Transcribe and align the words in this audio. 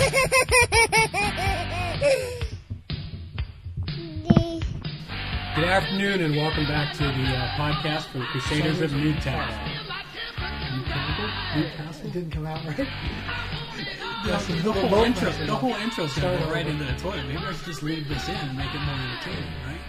Good 0.00 0.08
afternoon 5.68 6.22
and 6.22 6.36
welcome 6.36 6.64
back 6.64 6.94
to 6.94 7.02
the 7.02 7.08
uh, 7.10 7.50
podcast 7.50 8.04
for 8.06 8.20
Crusaders 8.32 8.80
of 8.80 8.94
Newtown. 8.94 9.46
Newcastle? 11.54 12.06
It 12.06 12.12
didn't 12.14 12.30
come 12.30 12.46
out 12.46 12.64
right. 12.64 12.88
Yes, 14.24 14.46
the, 14.46 14.54
the 14.54 14.72
whole 14.72 15.04
intro, 15.04 15.30
the 15.32 15.54
whole 15.54 15.74
intro's 15.74 16.14
going 16.14 16.38
to 16.38 16.42
Start 16.44 16.54
right 16.54 16.66
into 16.66 16.84
the 16.84 16.94
toilet. 16.94 17.26
Maybe 17.26 17.36
I 17.36 17.52
should 17.52 17.66
just 17.66 17.82
leave 17.82 18.08
this 18.08 18.26
in 18.26 18.36
and 18.36 18.56
make 18.56 18.74
it 18.74 18.78
more 18.78 18.94
entertaining, 18.94 19.52
right? 19.66 19.80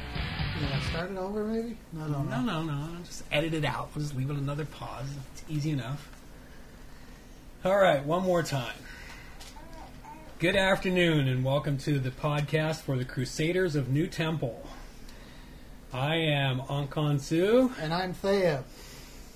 Yeah, 0.61 0.79
start 0.89 1.11
it 1.11 1.17
over 1.17 1.45
maybe? 1.45 1.77
No, 1.93 2.07
no, 2.07 2.23
No, 2.23 2.41
no, 2.41 2.63
no. 2.63 2.73
I'll 2.73 3.03
just 3.05 3.23
edit 3.31 3.53
it 3.53 3.63
out. 3.63 3.91
We'll 3.95 4.03
just 4.03 4.17
leave 4.17 4.29
it 4.29 4.35
another 4.35 4.65
pause. 4.65 5.07
It's 5.31 5.45
easy 5.47 5.71
enough. 5.71 6.09
All 7.63 7.77
right, 7.77 8.03
one 8.03 8.23
more 8.23 8.43
time. 8.43 8.73
Good 10.41 10.55
afternoon 10.55 11.27
and 11.27 11.45
welcome 11.45 11.77
to 11.79 11.99
the 11.99 12.09
podcast 12.09 12.81
for 12.81 12.97
the 12.97 13.05
Crusaders 13.05 13.75
of 13.75 13.85
NuTemple. 13.85 14.55
I 15.93 16.15
am 16.15 16.61
Ahkonsu, 16.61 17.71
And 17.79 17.93
I'm 17.93 18.13
Thea. 18.13 18.63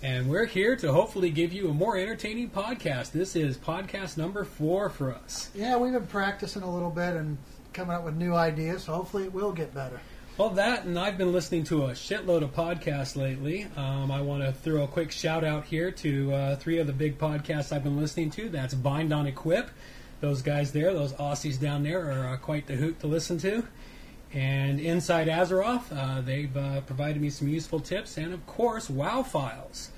and 0.01 0.27
we're 0.27 0.45
here 0.45 0.75
to 0.77 0.91
hopefully 0.91 1.29
give 1.29 1.53
you 1.53 1.69
a 1.69 1.73
more 1.75 1.95
entertaining 1.95 2.49
podcast. 2.49 3.11
This 3.11 3.35
is 3.35 3.55
podcast 3.55 4.17
number 4.17 4.43
four 4.43 4.89
for 4.89 5.13
us. 5.13 5.51
Yeah, 5.53 5.77
we've 5.77 5.93
been 5.93 6.07
practicing 6.07 6.63
a 6.63 6.73
little 6.73 6.89
bit 6.89 7.15
and 7.15 7.37
coming 7.73 7.95
up 7.95 8.03
with 8.03 8.15
new 8.15 8.33
ideas, 8.33 8.85
so 8.85 8.93
hopefully 8.93 9.25
it 9.25 9.33
will 9.33 9.51
get 9.51 9.75
better. 9.75 9.99
Well, 10.39 10.49
that, 10.49 10.85
and 10.85 10.97
I've 10.99 11.17
been 11.19 11.31
listening 11.31 11.65
to 11.65 11.85
a 11.85 11.89
shitload 11.91 12.41
of 12.41 12.51
podcasts 12.53 13.15
lately. 13.15 13.67
Um, 13.77 14.11
I 14.11 14.21
want 14.21 14.43
to 14.43 14.51
throw 14.51 14.83
a 14.83 14.87
quick 14.87 15.11
shout 15.11 15.43
out 15.43 15.65
here 15.65 15.91
to 15.91 16.33
uh, 16.33 16.55
three 16.55 16.79
of 16.79 16.87
the 16.87 16.93
big 16.93 17.19
podcasts 17.19 17.71
I've 17.71 17.83
been 17.83 17.95
listening 17.95 18.31
to. 18.31 18.49
That's 18.49 18.73
Bind 18.73 19.13
on 19.13 19.27
Equip. 19.27 19.69
Those 20.25 20.41
guys 20.41 20.71
there, 20.71 20.91
those 20.91 21.13
Aussies 21.13 21.59
down 21.59 21.83
there, 21.83 22.11
are 22.11 22.33
uh, 22.33 22.37
quite 22.37 22.65
the 22.65 22.75
hoot 22.75 22.99
to 23.01 23.05
listen 23.05 23.37
to. 23.37 23.63
And 24.33 24.79
Inside 24.79 25.27
Azeroth, 25.27 25.95
uh, 25.95 26.21
they've 26.21 26.57
uh, 26.57 26.81
provided 26.81 27.21
me 27.21 27.29
some 27.29 27.47
useful 27.47 27.79
tips. 27.79 28.17
And 28.17 28.33
of 28.33 28.43
course, 28.47 28.89
Wow 28.89 29.21
Files. 29.21 29.91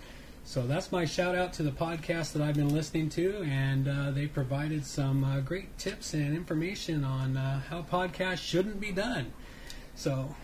So 0.44 0.67
that's 0.67 0.92
my 0.92 1.06
shout 1.06 1.34
out 1.34 1.53
to 1.53 1.64
the 1.64 1.72
podcast 1.72 2.34
that 2.34 2.42
I've 2.42 2.56
been 2.56 2.73
listening 2.73 3.08
to, 3.11 3.42
and 3.44 3.88
uh, 3.88 4.11
they 4.11 4.28
provided 4.28 4.86
some 4.86 5.23
uh, 5.23 5.39
great 5.39 5.78
tips 5.78 6.14
and 6.14 6.36
information 6.36 7.06
on 7.06 7.38
uh, 7.38 7.62
how 7.69 7.84
podcasts 7.84 8.39
shouldn't 8.39 8.81
be 8.81 8.91
done. 8.91 9.31
So, 9.95 10.36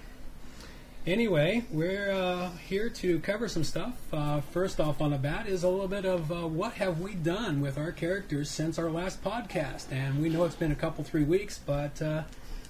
anyway, 1.05 1.63
we're 1.71 2.11
uh, 2.11 2.49
here 2.67 2.89
to 2.89 3.19
cover 3.19 3.47
some 3.47 3.63
stuff. 3.63 3.93
Uh, 4.11 4.41
first 4.41 4.79
off, 4.79 5.01
on 5.01 5.11
the 5.11 5.17
bat, 5.17 5.47
is 5.47 5.63
a 5.63 5.69
little 5.69 5.87
bit 5.87 6.05
of 6.05 6.31
uh, 6.31 6.47
what 6.47 6.73
have 6.73 6.99
we 6.99 7.13
done 7.13 7.61
with 7.61 7.77
our 7.77 7.91
characters 7.91 8.49
since 8.49 8.77
our 8.79 8.89
last 8.89 9.23
podcast. 9.23 9.91
And 9.91 10.21
we 10.21 10.29
know 10.29 10.43
it's 10.45 10.55
been 10.55 10.71
a 10.71 10.75
couple, 10.75 11.03
three 11.03 11.23
weeks, 11.23 11.59
but 11.65 12.01
uh, 12.01 12.23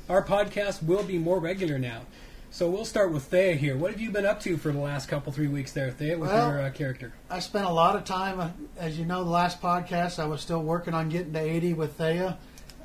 our 0.10 0.24
podcast 0.24 0.84
will 0.84 1.04
be 1.04 1.18
more 1.18 1.40
regular 1.40 1.78
now. 1.78 2.02
So 2.52 2.70
we'll 2.70 2.86
start 2.86 3.12
with 3.12 3.24
Thea 3.24 3.56
here. 3.56 3.76
What 3.76 3.90
have 3.92 4.00
you 4.00 4.12
been 4.12 4.28
up 4.28 4.40
to 4.42 4.58
for 4.58 4.72
the 4.72 4.78
last 4.78 5.08
couple, 5.10 5.32
three 5.34 5.48
weeks 5.48 5.72
there, 5.72 5.90
Thea, 5.90 6.18
with 6.20 6.30
Well- 6.30 6.50
your 6.52 6.62
uh, 6.62 6.70
character? 6.70 7.12
I 7.30 7.40
spent 7.40 7.66
a 7.66 7.72
lot 7.72 7.96
of 7.96 8.06
time, 8.06 8.40
uh, 8.40 8.50
as 8.78 9.00
you 9.00 9.06
know, 9.06 9.24
the 9.24 9.30
last 9.32 9.60
podcast, 9.60 10.20
I 10.20 10.26
was 10.26 10.42
still 10.42 10.62
working 10.62 10.94
on 10.94 11.10
getting 11.10 11.34
to 11.34 11.40
80 11.40 11.74
with 11.74 11.94
Thea. 11.94 12.38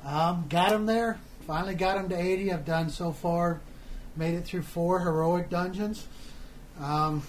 Um, 0.03 0.45
got 0.49 0.71
him 0.71 0.87
there. 0.87 1.19
Finally 1.45 1.75
got 1.75 1.97
him 1.97 2.09
to 2.09 2.17
80. 2.19 2.51
I've 2.51 2.65
done 2.65 2.89
so 2.89 3.11
far, 3.11 3.61
made 4.19 4.35
it 4.35 4.43
through 4.43 4.61
four 4.61 4.99
heroic 4.99 5.49
dungeons. 5.49 6.05
Um, 6.81 7.23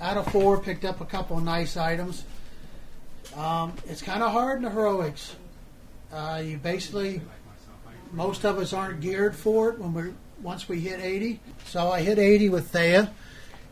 out 0.00 0.18
of 0.18 0.30
four, 0.30 0.58
picked 0.60 0.84
up 0.84 1.00
a 1.00 1.06
couple 1.06 1.40
nice 1.40 1.78
items. 1.78 2.24
Um, 3.34 3.72
it's 3.86 4.02
kind 4.02 4.22
of 4.22 4.30
hard 4.30 4.58
in 4.58 4.64
the 4.64 4.70
heroics. 4.70 5.34
Uh, 6.12 6.42
you 6.44 6.58
basically, 6.58 7.22
most 8.12 8.44
of 8.44 8.58
us 8.58 8.74
aren't 8.74 9.00
geared 9.00 9.34
for 9.34 9.70
it 9.70 9.78
when 9.78 9.94
we're 9.94 10.12
once 10.42 10.68
we 10.68 10.78
hit 10.78 11.00
80. 11.00 11.40
So 11.64 11.90
I 11.90 12.02
hit 12.02 12.18
80 12.18 12.50
with 12.50 12.68
Thea. 12.68 13.10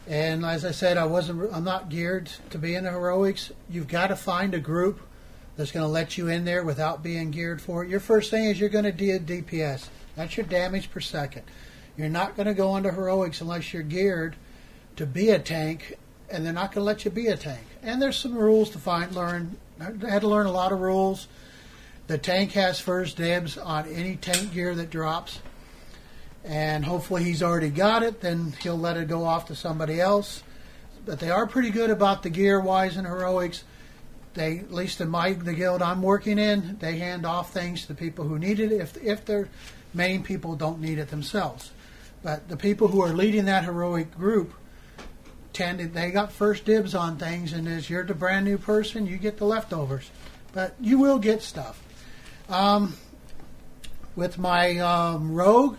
And 0.06 0.44
as 0.44 0.64
I 0.64 0.70
said, 0.70 0.96
I 0.96 1.04
wasn't. 1.04 1.52
I'm 1.52 1.64
not 1.64 1.90
geared 1.90 2.30
to 2.50 2.58
be 2.58 2.74
in 2.74 2.84
the 2.84 2.90
heroics. 2.90 3.52
You've 3.68 3.88
got 3.88 4.08
to 4.08 4.16
find 4.16 4.54
a 4.54 4.58
group 4.58 5.00
that's 5.56 5.70
going 5.70 5.84
to 5.84 5.90
let 5.90 6.18
you 6.18 6.28
in 6.28 6.44
there 6.44 6.64
without 6.64 7.02
being 7.02 7.30
geared 7.30 7.60
for 7.60 7.84
it. 7.84 7.90
Your 7.90 8.00
first 8.00 8.30
thing 8.30 8.44
is 8.44 8.58
you're 8.58 8.70
going 8.70 8.84
to 8.84 8.92
do 8.92 9.18
DPS. 9.18 9.88
That's 10.16 10.36
your 10.36 10.46
damage 10.46 10.90
per 10.90 11.00
second. 11.00 11.42
You're 11.96 12.08
not 12.08 12.36
going 12.36 12.46
to 12.46 12.54
go 12.54 12.76
into 12.76 12.90
heroics 12.90 13.40
unless 13.40 13.72
you're 13.72 13.82
geared 13.82 14.36
to 14.96 15.06
be 15.06 15.30
a 15.30 15.38
tank, 15.38 15.94
and 16.30 16.44
they're 16.44 16.52
not 16.52 16.72
going 16.72 16.82
to 16.82 16.86
let 16.86 17.04
you 17.04 17.10
be 17.10 17.28
a 17.28 17.36
tank. 17.36 17.64
And 17.82 18.00
there's 18.00 18.16
some 18.16 18.34
rules 18.34 18.70
to 18.70 18.78
find. 18.78 19.14
Learn. 19.14 19.56
I 19.80 20.08
had 20.08 20.22
to 20.22 20.28
learn 20.28 20.46
a 20.46 20.52
lot 20.52 20.72
of 20.72 20.80
rules. 20.80 21.28
The 22.06 22.18
tank 22.18 22.52
has 22.52 22.80
first 22.80 23.16
dibs 23.16 23.56
on 23.56 23.88
any 23.88 24.16
tank 24.16 24.52
gear 24.52 24.74
that 24.74 24.90
drops 24.90 25.40
and 26.44 26.84
hopefully 26.84 27.24
he's 27.24 27.42
already 27.42 27.70
got 27.70 28.02
it. 28.02 28.20
Then 28.20 28.54
he'll 28.62 28.78
let 28.78 28.96
it 28.96 29.08
go 29.08 29.24
off 29.24 29.46
to 29.46 29.54
somebody 29.54 30.00
else. 30.00 30.42
But 31.06 31.18
they 31.18 31.30
are 31.30 31.46
pretty 31.46 31.70
good 31.70 31.90
about 31.90 32.22
the 32.22 32.30
gear 32.30 32.60
wise 32.60 32.96
in 32.96 33.04
heroics. 33.04 33.64
They, 34.34 34.58
at 34.58 34.72
least 34.72 35.00
in 35.00 35.08
my 35.08 35.32
the 35.32 35.54
guild 35.54 35.80
I'm 35.80 36.02
working 36.02 36.38
in, 36.38 36.76
they 36.80 36.98
hand 36.98 37.24
off 37.24 37.52
things 37.52 37.82
to 37.82 37.88
the 37.88 37.94
people 37.94 38.26
who 38.26 38.38
need 38.38 38.60
it 38.60 38.72
if 38.72 38.96
if 39.02 39.24
their 39.24 39.48
main 39.92 40.22
people 40.22 40.56
don't 40.56 40.80
need 40.80 40.98
it 40.98 41.08
themselves. 41.08 41.70
But 42.24 42.48
the 42.48 42.56
people 42.56 42.88
who 42.88 43.02
are 43.02 43.12
leading 43.12 43.44
that 43.44 43.64
heroic 43.64 44.16
group 44.16 44.54
tend 45.52 45.78
to, 45.78 45.86
they 45.86 46.10
got 46.10 46.32
first 46.32 46.64
dibs 46.64 46.94
on 46.94 47.18
things, 47.18 47.52
and 47.52 47.68
as 47.68 47.88
you're 47.90 48.02
the 48.02 48.14
brand 48.14 48.46
new 48.46 48.56
person, 48.56 49.06
you 49.06 49.18
get 49.18 49.36
the 49.36 49.44
leftovers. 49.44 50.10
But 50.54 50.74
you 50.80 50.98
will 50.98 51.18
get 51.18 51.42
stuff. 51.42 51.82
Um, 52.48 52.96
with 54.16 54.38
my 54.38 54.78
um, 54.78 55.32
rogue, 55.32 55.76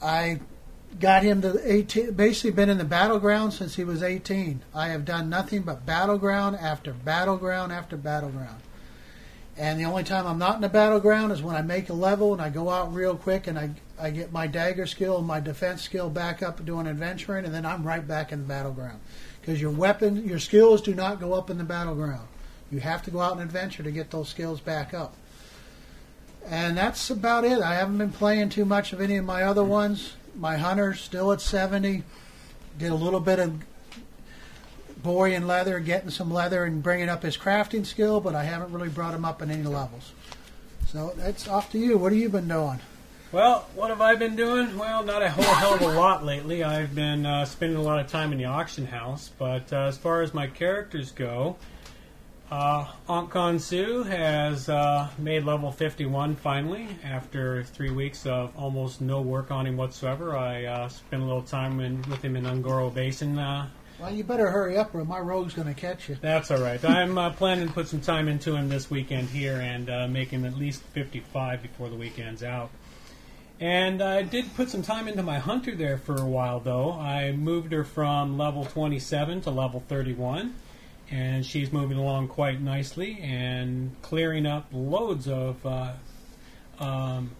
I 0.00 0.40
got 0.98 1.22
him 1.22 1.42
to 1.42 1.60
18, 1.62 2.12
basically 2.12 2.52
been 2.52 2.70
in 2.70 2.78
the 2.78 2.84
battleground 2.84 3.52
since 3.52 3.76
he 3.76 3.84
was 3.84 4.02
18. 4.02 4.62
I 4.74 4.88
have 4.88 5.04
done 5.04 5.28
nothing 5.28 5.62
but 5.62 5.84
battleground 5.84 6.56
after 6.56 6.92
battleground 6.92 7.72
after 7.72 7.96
battleground. 7.98 8.60
And 9.56 9.78
the 9.78 9.84
only 9.84 10.04
time 10.04 10.26
I'm 10.26 10.38
not 10.38 10.56
in 10.56 10.62
the 10.62 10.68
battleground 10.70 11.30
is 11.30 11.42
when 11.42 11.56
I 11.56 11.62
make 11.62 11.90
a 11.90 11.94
level 11.94 12.32
and 12.32 12.40
I 12.40 12.48
go 12.48 12.70
out 12.70 12.94
real 12.94 13.16
quick 13.16 13.46
and 13.46 13.58
I, 13.58 13.70
I 14.00 14.10
get 14.10 14.32
my 14.32 14.46
dagger 14.46 14.86
skill 14.86 15.18
and 15.18 15.26
my 15.26 15.40
defense 15.40 15.82
skill 15.82 16.10
back 16.10 16.42
up 16.42 16.64
doing 16.64 16.86
adventuring, 16.86 17.44
and 17.44 17.54
then 17.54 17.66
I'm 17.66 17.86
right 17.86 18.06
back 18.06 18.32
in 18.32 18.40
the 18.40 18.48
battleground. 18.48 19.00
Because 19.40 19.60
your 19.60 19.70
weapon, 19.70 20.26
your 20.26 20.38
skills 20.38 20.82
do 20.82 20.94
not 20.94 21.20
go 21.20 21.34
up 21.34 21.50
in 21.50 21.58
the 21.58 21.64
battleground. 21.64 22.28
You 22.70 22.80
have 22.80 23.02
to 23.04 23.10
go 23.10 23.20
out 23.20 23.32
and 23.32 23.42
adventure 23.42 23.82
to 23.82 23.90
get 23.90 24.10
those 24.10 24.28
skills 24.28 24.60
back 24.60 24.94
up. 24.94 25.14
And 26.46 26.76
that's 26.76 27.10
about 27.10 27.44
it. 27.44 27.60
I 27.60 27.74
haven't 27.74 27.98
been 27.98 28.12
playing 28.12 28.48
too 28.48 28.64
much 28.64 28.92
of 28.92 29.00
any 29.00 29.16
of 29.16 29.24
my 29.24 29.42
other 29.42 29.64
ones. 29.64 30.14
My 30.34 30.56
hunter 30.56 30.94
still 30.94 31.32
at 31.32 31.40
70. 31.40 32.02
Did 32.78 32.90
a 32.90 32.94
little 32.94 33.20
bit 33.20 33.38
of 33.38 33.62
boy 35.02 35.34
in 35.34 35.46
leather, 35.46 35.78
getting 35.80 36.10
some 36.10 36.32
leather 36.32 36.64
and 36.64 36.82
bringing 36.82 37.08
up 37.08 37.22
his 37.22 37.36
crafting 37.36 37.84
skill, 37.84 38.20
but 38.20 38.34
I 38.34 38.44
haven't 38.44 38.72
really 38.72 38.88
brought 38.88 39.14
him 39.14 39.24
up 39.24 39.42
in 39.42 39.50
any 39.50 39.64
levels. 39.64 40.12
So 40.86 41.12
that's 41.16 41.48
off 41.48 41.70
to 41.72 41.78
you. 41.78 41.98
What 41.98 42.12
have 42.12 42.20
you 42.20 42.28
been 42.28 42.48
doing? 42.48 42.80
Well, 43.32 43.66
what 43.74 43.88
have 43.88 44.02
I 44.02 44.14
been 44.14 44.36
doing? 44.36 44.76
Well, 44.76 45.02
not 45.04 45.22
a 45.22 45.30
whole 45.30 45.54
hell 45.54 45.74
of 45.74 45.80
a 45.80 45.98
lot 45.98 46.22
lately. 46.22 46.62
I've 46.62 46.94
been 46.94 47.24
uh, 47.24 47.46
spending 47.46 47.78
a 47.78 47.82
lot 47.82 47.98
of 47.98 48.08
time 48.08 48.30
in 48.30 48.36
the 48.36 48.44
auction 48.44 48.84
house, 48.86 49.30
but 49.38 49.72
uh, 49.72 49.86
as 49.86 49.96
far 49.96 50.20
as 50.20 50.34
my 50.34 50.48
characters 50.48 51.12
go, 51.12 51.56
uh, 52.50 52.84
Ahkonsu 53.08 54.04
has 54.06 54.68
uh, 54.68 55.08
made 55.16 55.44
level 55.44 55.72
51 55.72 56.36
finally 56.36 56.86
after 57.02 57.62
three 57.64 57.90
weeks 57.90 58.26
of 58.26 58.54
almost 58.54 59.00
no 59.00 59.22
work 59.22 59.50
on 59.50 59.66
him 59.66 59.78
whatsoever. 59.78 60.36
I 60.36 60.66
uh, 60.66 60.88
spent 60.88 61.22
a 61.22 61.24
little 61.24 61.40
time 61.40 61.80
in, 61.80 62.02
with 62.10 62.22
him 62.22 62.36
in 62.36 62.44
Un'Goro 62.44 62.92
Basin. 62.92 63.38
Uh, 63.38 63.70
Well, 63.98 64.12
you 64.12 64.24
better 64.24 64.50
hurry 64.50 64.76
up 64.76 64.94
or 64.94 65.06
my 65.06 65.20
rogue's 65.20 65.54
going 65.54 65.68
to 65.68 65.80
catch 65.80 66.10
you. 66.10 66.18
that's 66.20 66.50
all 66.50 66.60
right. 66.60 66.84
I'm 66.84 67.16
uh, 67.16 67.30
planning 67.30 67.68
to 67.68 67.72
put 67.72 67.88
some 67.88 68.02
time 68.02 68.28
into 68.28 68.54
him 68.54 68.68
this 68.68 68.90
weekend 68.90 69.30
here 69.30 69.56
and 69.56 69.88
uh, 69.88 70.06
make 70.06 70.28
him 70.28 70.44
at 70.44 70.58
least 70.58 70.82
55 70.82 71.62
before 71.62 71.88
the 71.88 71.96
weekend's 71.96 72.42
out. 72.42 72.70
And 73.62 74.02
I 74.02 74.22
did 74.22 74.56
put 74.56 74.70
some 74.70 74.82
time 74.82 75.06
into 75.06 75.22
my 75.22 75.38
hunter 75.38 75.76
there 75.76 75.96
for 75.96 76.16
a 76.16 76.26
while, 76.26 76.58
though. 76.58 76.90
I 76.94 77.30
moved 77.30 77.70
her 77.70 77.84
from 77.84 78.36
level 78.36 78.64
27 78.64 79.42
to 79.42 79.50
level 79.52 79.84
31, 79.86 80.52
and 81.12 81.46
she's 81.46 81.70
moving 81.72 81.96
along 81.96 82.26
quite 82.26 82.60
nicely 82.60 83.20
and 83.22 83.94
clearing 84.02 84.46
up 84.46 84.66
loads 84.72 85.28
of 85.28 85.64
uh, 85.64 85.92
um, 86.80 87.30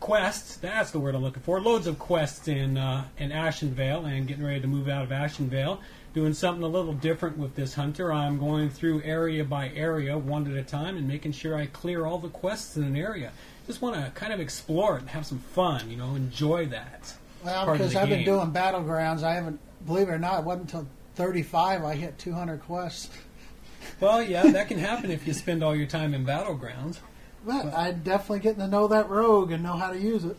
quests. 0.00 0.56
That's 0.56 0.90
the 0.90 0.98
word 0.98 1.14
I'm 1.14 1.22
looking 1.22 1.44
for. 1.44 1.60
Loads 1.60 1.86
of 1.86 2.00
quests 2.00 2.48
in 2.48 2.76
uh, 2.76 3.04
in 3.16 3.30
Ashenvale, 3.30 4.04
and 4.04 4.26
getting 4.26 4.44
ready 4.44 4.60
to 4.62 4.66
move 4.66 4.88
out 4.88 5.04
of 5.04 5.10
Ashenvale. 5.10 5.78
Doing 6.12 6.34
something 6.34 6.64
a 6.64 6.68
little 6.68 6.92
different 6.92 7.38
with 7.38 7.54
this 7.54 7.74
hunter. 7.74 8.12
I'm 8.12 8.40
going 8.40 8.68
through 8.68 9.02
area 9.04 9.44
by 9.44 9.68
area, 9.76 10.18
one 10.18 10.50
at 10.50 10.56
a 10.56 10.64
time, 10.64 10.96
and 10.96 11.06
making 11.06 11.32
sure 11.32 11.56
I 11.56 11.66
clear 11.66 12.04
all 12.04 12.18
the 12.18 12.28
quests 12.28 12.76
in 12.76 12.82
an 12.82 12.96
area. 12.96 13.30
Just 13.66 13.80
want 13.80 13.96
to 13.96 14.10
kind 14.12 14.32
of 14.32 14.40
explore 14.40 14.96
it 14.96 15.00
and 15.00 15.10
have 15.10 15.26
some 15.26 15.38
fun. 15.38 15.90
You 15.90 15.96
know, 15.96 16.14
enjoy 16.14 16.66
that. 16.66 17.14
Well, 17.44 17.72
because 17.72 17.94
I've 17.94 18.08
been 18.08 18.24
doing 18.24 18.52
battlegrounds, 18.52 19.22
I 19.22 19.34
haven't, 19.34 19.60
believe 19.86 20.08
it 20.08 20.12
or 20.12 20.18
not, 20.18 20.40
it 20.40 20.44
wasn't 20.44 20.72
until 20.72 20.88
35 21.16 21.84
I 21.84 21.94
hit 21.94 22.18
200 22.18 22.60
quests. 22.62 23.10
Well, 24.00 24.22
yeah, 24.22 24.44
that 24.44 24.68
can 24.68 24.78
happen 24.90 25.10
if 25.10 25.26
you 25.26 25.34
spend 25.34 25.62
all 25.62 25.76
your 25.76 25.86
time 25.86 26.14
in 26.14 26.24
battlegrounds. 26.24 26.98
But 27.46 27.66
I'm 27.74 28.02
definitely 28.02 28.40
getting 28.40 28.60
to 28.60 28.68
know 28.68 28.88
that 28.88 29.10
rogue 29.10 29.52
and 29.52 29.62
know 29.62 29.74
how 29.74 29.90
to 29.90 29.98
use 29.98 30.24
it. 30.24 30.36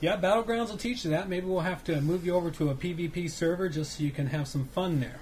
Yeah, 0.00 0.16
Battlegrounds 0.16 0.70
will 0.70 0.76
teach 0.76 1.04
you 1.04 1.10
that. 1.10 1.28
Maybe 1.28 1.46
we'll 1.46 1.60
have 1.60 1.82
to 1.84 2.00
move 2.00 2.24
you 2.24 2.34
over 2.34 2.50
to 2.52 2.70
a 2.70 2.74
PvP 2.74 3.30
server 3.30 3.68
just 3.68 3.98
so 3.98 4.04
you 4.04 4.12
can 4.12 4.28
have 4.28 4.46
some 4.46 4.66
fun 4.66 5.00
there. 5.00 5.18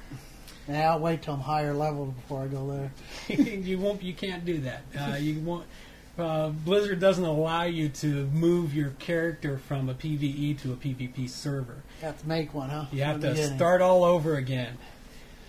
Yeah, 0.68 0.90
I'll 0.90 0.98
wait 0.98 1.22
till 1.22 1.34
I'm 1.34 1.40
higher 1.40 1.72
level 1.72 2.06
before 2.06 2.42
I 2.42 2.46
go 2.48 2.66
there. 2.66 3.36
you 3.36 3.78
won't. 3.78 4.02
You 4.02 4.12
can't 4.12 4.44
do 4.44 4.58
that. 4.60 4.82
Uh, 4.98 5.14
you 5.14 5.40
won't. 5.40 5.64
Uh, 6.18 6.48
Blizzard 6.48 6.98
doesn't 6.98 7.24
allow 7.24 7.64
you 7.64 7.90
to 7.90 8.26
move 8.26 8.74
your 8.74 8.90
character 8.98 9.58
from 9.58 9.88
a 9.88 9.94
PVE 9.94 10.58
to 10.62 10.72
a 10.72 10.76
PvP 10.76 11.28
server. 11.28 11.82
You 12.00 12.06
have 12.06 12.20
to 12.20 12.28
make 12.28 12.54
one, 12.54 12.70
huh? 12.70 12.86
You 12.90 13.02
have 13.02 13.20
to 13.20 13.30
beginning. 13.30 13.56
start 13.56 13.82
all 13.82 14.02
over 14.02 14.36
again. 14.36 14.78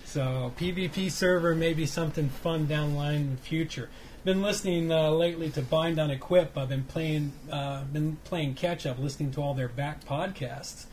So 0.04 0.54
PvP 0.58 1.12
server 1.12 1.56
may 1.56 1.74
be 1.74 1.86
something 1.86 2.30
fun 2.30 2.66
down 2.66 2.92
the 2.92 2.98
line 2.98 3.16
in 3.16 3.31
the 3.36 3.42
future. 3.42 3.90
Been 4.25 4.42
listening 4.42 4.92
uh, 4.92 5.12
lately 5.12 5.50
to 5.52 5.62
Bind 5.62 6.00
on 6.00 6.12
Equip. 6.12 6.58
I've 6.58 6.70
been 6.70 6.84
playing, 6.84 7.31
uh, 7.50 7.84
been 7.86 8.18
playing 8.25 8.56
catch 8.56 8.86
up, 8.86 9.00
listening 9.00 9.31
to 9.34 9.42
all 9.42 9.54
their 9.54 9.70
back 9.70 10.04
podcasts, 10.04 10.86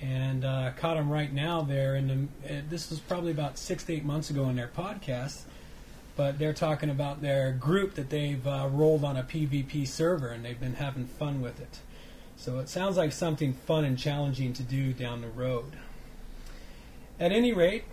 and 0.00 0.44
uh, 0.44 0.70
caught 0.76 0.96
them 0.96 1.10
right 1.10 1.30
now. 1.32 1.60
There, 1.60 1.96
in 1.96 2.30
the, 2.42 2.54
uh, 2.54 2.60
this 2.70 2.88
was 2.88 2.98
probably 3.00 3.30
about 3.30 3.58
six 3.58 3.84
to 3.84 3.92
eight 3.92 4.04
months 4.04 4.30
ago 4.30 4.48
in 4.48 4.56
their 4.56 4.70
podcast, 4.74 5.42
but 6.18 6.36
they're 6.36 6.52
talking 6.52 6.90
about 6.90 7.22
their 7.22 7.52
group 7.52 7.94
that 7.94 8.10
they've 8.10 8.44
uh, 8.44 8.68
rolled 8.72 9.04
on 9.04 9.16
a 9.16 9.22
PvP 9.22 9.86
server, 9.86 10.26
and 10.26 10.44
they've 10.44 10.58
been 10.58 10.74
having 10.74 11.06
fun 11.06 11.40
with 11.40 11.60
it. 11.60 11.78
So 12.36 12.58
it 12.58 12.68
sounds 12.68 12.96
like 12.96 13.12
something 13.12 13.52
fun 13.52 13.84
and 13.84 13.96
challenging 13.96 14.52
to 14.54 14.64
do 14.64 14.92
down 14.92 15.20
the 15.20 15.28
road. 15.28 15.76
At 17.20 17.30
any 17.30 17.52
rate, 17.52 17.84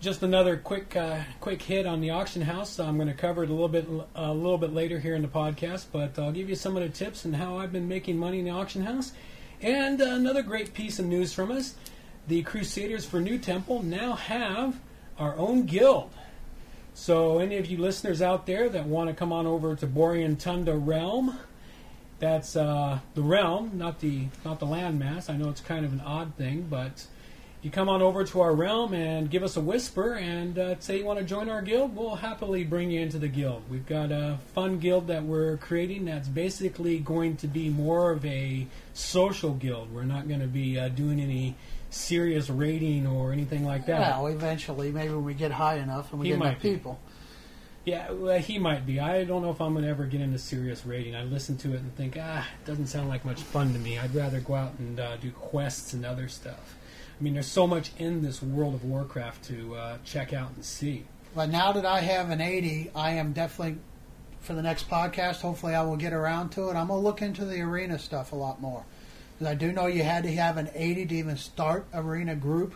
just 0.00 0.22
another 0.22 0.56
quick 0.56 0.94
uh, 0.94 1.22
quick 1.40 1.60
hit 1.60 1.86
on 1.86 2.00
the 2.00 2.10
auction 2.10 2.42
house. 2.42 2.78
I'm 2.78 2.94
going 2.94 3.08
to 3.08 3.14
cover 3.14 3.42
it 3.42 3.50
a 3.50 3.52
little 3.52 3.68
bit 3.68 3.88
a 4.14 4.32
little 4.32 4.56
bit 4.56 4.72
later 4.72 5.00
here 5.00 5.16
in 5.16 5.22
the 5.22 5.28
podcast, 5.28 5.86
but 5.90 6.16
I'll 6.20 6.30
give 6.30 6.48
you 6.48 6.54
some 6.54 6.76
of 6.76 6.84
the 6.84 6.88
tips 6.88 7.24
and 7.24 7.34
how 7.34 7.58
I've 7.58 7.72
been 7.72 7.88
making 7.88 8.16
money 8.16 8.38
in 8.38 8.44
the 8.44 8.52
auction 8.52 8.84
house. 8.84 9.10
And 9.60 10.00
another 10.00 10.42
great 10.42 10.72
piece 10.72 11.00
of 11.00 11.06
news 11.06 11.32
from 11.32 11.50
us: 11.50 11.74
the 12.28 12.44
Crusaders 12.44 13.04
for 13.04 13.20
NuTemple 13.20 13.82
now 13.82 14.12
have 14.12 14.78
our 15.18 15.36
own 15.36 15.66
guild. 15.66 16.12
So, 16.94 17.38
any 17.38 17.56
of 17.56 17.66
you 17.66 17.78
listeners 17.78 18.20
out 18.20 18.46
there 18.46 18.68
that 18.68 18.86
want 18.86 19.08
to 19.08 19.14
come 19.14 19.32
on 19.32 19.46
over 19.46 19.74
to 19.76 19.86
Borean 19.86 20.38
Tundra 20.38 20.76
Realm, 20.76 21.38
that's 22.18 22.54
uh, 22.54 23.00
the 23.14 23.22
realm, 23.22 23.72
not 23.74 24.00
the 24.00 24.26
not 24.44 24.60
the 24.60 24.66
landmass. 24.66 25.30
I 25.30 25.36
know 25.36 25.48
it's 25.48 25.60
kind 25.60 25.84
of 25.84 25.92
an 25.92 26.00
odd 26.00 26.34
thing, 26.34 26.66
but 26.68 27.06
you 27.62 27.70
come 27.70 27.88
on 27.88 28.00
over 28.00 28.24
to 28.24 28.40
our 28.40 28.54
realm 28.54 28.94
and 28.94 29.30
give 29.30 29.42
us 29.42 29.56
a 29.56 29.60
whisper 29.60 30.14
and 30.14 30.58
uh, 30.58 30.78
say 30.80 30.98
you 30.98 31.04
want 31.04 31.18
to 31.18 31.24
join 31.24 31.48
our 31.50 31.60
guild. 31.60 31.94
We'll 31.94 32.16
happily 32.16 32.64
bring 32.64 32.90
you 32.90 33.00
into 33.00 33.18
the 33.18 33.28
guild. 33.28 33.62
We've 33.70 33.86
got 33.86 34.12
a 34.12 34.38
fun 34.54 34.78
guild 34.78 35.08
that 35.08 35.24
we're 35.24 35.58
creating 35.58 36.06
that's 36.06 36.28
basically 36.28 36.98
going 37.00 37.36
to 37.38 37.46
be 37.46 37.68
more 37.68 38.12
of 38.12 38.24
a 38.24 38.66
social 38.94 39.52
guild. 39.52 39.92
We're 39.92 40.04
not 40.04 40.26
going 40.26 40.40
to 40.40 40.46
be 40.46 40.78
uh, 40.78 40.88
doing 40.88 41.20
any 41.20 41.54
serious 41.90 42.48
rating 42.48 43.06
or 43.06 43.32
anything 43.32 43.64
like 43.64 43.86
that. 43.86 44.00
Well, 44.00 44.28
eventually, 44.28 44.90
maybe 44.92 45.12
when 45.12 45.24
we 45.24 45.34
get 45.34 45.52
high 45.52 45.76
enough 45.76 46.10
and 46.12 46.20
we 46.20 46.28
He 46.28 46.32
get 46.32 46.40
enough 46.40 46.62
be. 46.62 46.72
people. 46.74 46.98
Yeah, 47.84 48.10
well, 48.12 48.38
he 48.38 48.58
might 48.58 48.84
be. 48.86 49.00
I 49.00 49.24
don't 49.24 49.42
know 49.42 49.50
if 49.50 49.60
I'm 49.60 49.72
going 49.72 49.84
to 49.84 49.90
ever 49.90 50.04
get 50.04 50.20
into 50.20 50.38
serious 50.38 50.84
rating. 50.84 51.16
I 51.16 51.24
listen 51.24 51.56
to 51.58 51.72
it 51.72 51.80
and 51.80 51.94
think, 51.96 52.16
ah, 52.20 52.46
it 52.62 52.66
doesn't 52.66 52.88
sound 52.88 53.08
like 53.08 53.24
much 53.24 53.40
fun 53.40 53.72
to 53.72 53.78
me. 53.78 53.98
I'd 53.98 54.14
rather 54.14 54.40
go 54.40 54.54
out 54.54 54.78
and 54.78 55.00
uh, 55.00 55.16
do 55.16 55.30
quests 55.30 55.94
and 55.94 56.04
other 56.04 56.28
stuff. 56.28 56.76
I 57.18 57.22
mean, 57.22 57.34
there's 57.34 57.46
so 57.46 57.66
much 57.66 57.90
in 57.98 58.22
this 58.22 58.42
World 58.42 58.74
of 58.74 58.84
Warcraft 58.84 59.44
to 59.44 59.74
uh, 59.74 59.98
check 60.04 60.32
out 60.32 60.50
and 60.54 60.64
see. 60.64 61.04
But 61.34 61.48
now 61.48 61.72
that 61.72 61.86
I 61.86 62.00
have 62.00 62.30
an 62.30 62.40
80, 62.40 62.90
I 62.94 63.12
am 63.12 63.32
definitely, 63.32 63.78
for 64.40 64.52
the 64.52 64.62
next 64.62 64.88
podcast, 64.88 65.40
hopefully 65.40 65.74
I 65.74 65.82
will 65.82 65.96
get 65.96 66.12
around 66.12 66.50
to 66.50 66.68
it. 66.68 66.76
I'm 66.76 66.88
going 66.88 67.00
to 67.00 67.04
look 67.04 67.22
into 67.22 67.44
the 67.46 67.60
arena 67.62 67.98
stuff 67.98 68.32
a 68.32 68.36
lot 68.36 68.60
more. 68.60 68.84
Because 69.40 69.52
I 69.52 69.54
do 69.54 69.72
know 69.72 69.86
you 69.86 70.02
had 70.02 70.24
to 70.24 70.32
have 70.34 70.58
an 70.58 70.68
80 70.74 71.06
to 71.06 71.14
even 71.14 71.38
start 71.38 71.86
arena 71.94 72.36
group. 72.36 72.74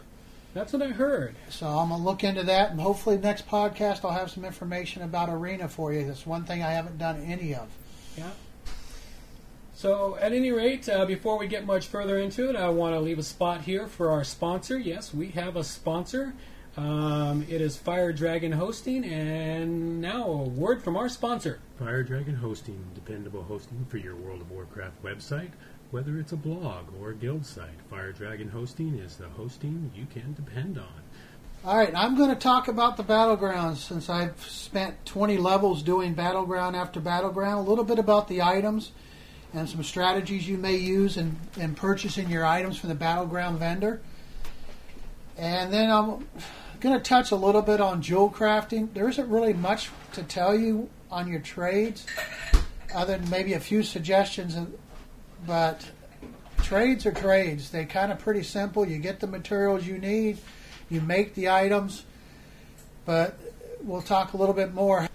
That's 0.54 0.72
what 0.72 0.80
I 0.80 0.88
heard. 0.88 1.34
So 1.50 1.66
I'm 1.66 1.90
going 1.90 2.00
to 2.00 2.06
look 2.06 2.24
into 2.24 2.42
that. 2.44 2.70
And 2.70 2.80
hopefully 2.80 3.18
next 3.18 3.46
podcast 3.46 4.02
I'll 4.02 4.12
have 4.12 4.30
some 4.30 4.46
information 4.46 5.02
about 5.02 5.28
arena 5.28 5.68
for 5.68 5.92
you. 5.92 6.06
That's 6.06 6.26
one 6.26 6.44
thing 6.44 6.62
I 6.62 6.70
haven't 6.70 6.96
done 6.96 7.22
any 7.22 7.54
of. 7.54 7.68
Yeah. 8.16 8.30
So, 9.74 10.16
at 10.18 10.32
any 10.32 10.52
rate, 10.52 10.88
uh, 10.88 11.04
before 11.04 11.36
we 11.36 11.48
get 11.48 11.66
much 11.66 11.88
further 11.88 12.16
into 12.16 12.48
it, 12.48 12.56
I 12.56 12.70
want 12.70 12.94
to 12.94 13.00
leave 13.00 13.18
a 13.18 13.24
spot 13.24 13.62
here 13.62 13.86
for 13.86 14.10
our 14.10 14.24
sponsor. 14.24 14.78
Yes, 14.78 15.12
we 15.12 15.30
have 15.32 15.56
a 15.56 15.64
sponsor. 15.64 16.32
Um, 16.76 17.44
it 17.48 17.60
is 17.60 17.76
Fire 17.76 18.12
Dragon 18.12 18.52
Hosting, 18.52 19.04
and 19.04 20.00
now 20.00 20.26
a 20.26 20.42
word 20.44 20.82
from 20.82 20.96
our 20.96 21.08
sponsor. 21.08 21.60
Fire 21.78 22.02
Dragon 22.02 22.36
Hosting, 22.36 22.84
dependable 22.94 23.42
hosting 23.42 23.84
for 23.88 23.98
your 23.98 24.16
World 24.16 24.40
of 24.40 24.50
Warcraft 24.50 25.02
website, 25.02 25.50
whether 25.94 26.18
it's 26.18 26.32
a 26.32 26.36
blog 26.36 26.86
or 27.00 27.10
a 27.10 27.14
guild 27.14 27.46
site. 27.46 27.80
Fire 27.88 28.10
Dragon 28.10 28.48
Hosting 28.48 28.98
is 28.98 29.14
the 29.14 29.28
hosting 29.28 29.92
you 29.94 30.06
can 30.12 30.34
depend 30.34 30.76
on. 30.76 31.02
All 31.64 31.78
right, 31.78 31.94
I'm 31.94 32.16
going 32.16 32.30
to 32.30 32.34
talk 32.34 32.66
about 32.66 32.96
the 32.96 33.04
battlegrounds 33.04 33.76
since 33.76 34.10
I've 34.10 34.44
spent 34.44 35.06
20 35.06 35.36
levels 35.36 35.84
doing 35.84 36.14
battleground 36.14 36.74
after 36.74 36.98
battleground. 36.98 37.64
A 37.64 37.70
little 37.70 37.84
bit 37.84 38.00
about 38.00 38.26
the 38.26 38.42
items 38.42 38.90
and 39.52 39.68
some 39.68 39.84
strategies 39.84 40.48
you 40.48 40.58
may 40.58 40.74
use 40.74 41.16
in, 41.16 41.36
in 41.58 41.76
purchasing 41.76 42.28
your 42.28 42.44
items 42.44 42.76
from 42.76 42.88
the 42.88 42.96
battleground 42.96 43.60
vendor. 43.60 44.00
And 45.38 45.72
then 45.72 45.92
I'm 45.92 46.26
going 46.80 46.96
to 46.96 47.00
touch 47.00 47.30
a 47.30 47.36
little 47.36 47.62
bit 47.62 47.80
on 47.80 48.02
jewel 48.02 48.30
crafting. 48.30 48.92
There 48.94 49.08
isn't 49.08 49.28
really 49.28 49.52
much 49.52 49.90
to 50.14 50.24
tell 50.24 50.58
you 50.58 50.90
on 51.08 51.28
your 51.28 51.38
trades, 51.38 52.04
other 52.92 53.16
than 53.16 53.30
maybe 53.30 53.52
a 53.52 53.60
few 53.60 53.84
suggestions. 53.84 54.56
But 55.46 55.88
trades 56.58 57.06
are 57.06 57.12
trades. 57.12 57.70
They 57.70 57.84
kind 57.84 58.12
of 58.12 58.18
pretty 58.18 58.42
simple. 58.42 58.86
You 58.86 58.98
get 58.98 59.20
the 59.20 59.26
materials 59.26 59.86
you 59.86 59.98
need, 59.98 60.38
you 60.90 61.00
make 61.00 61.34
the 61.34 61.50
items. 61.50 62.04
But 63.04 63.38
we'll 63.82 64.02
talk 64.02 64.32
a 64.32 64.36
little 64.36 64.54
bit 64.54 64.72
more. 64.72 65.08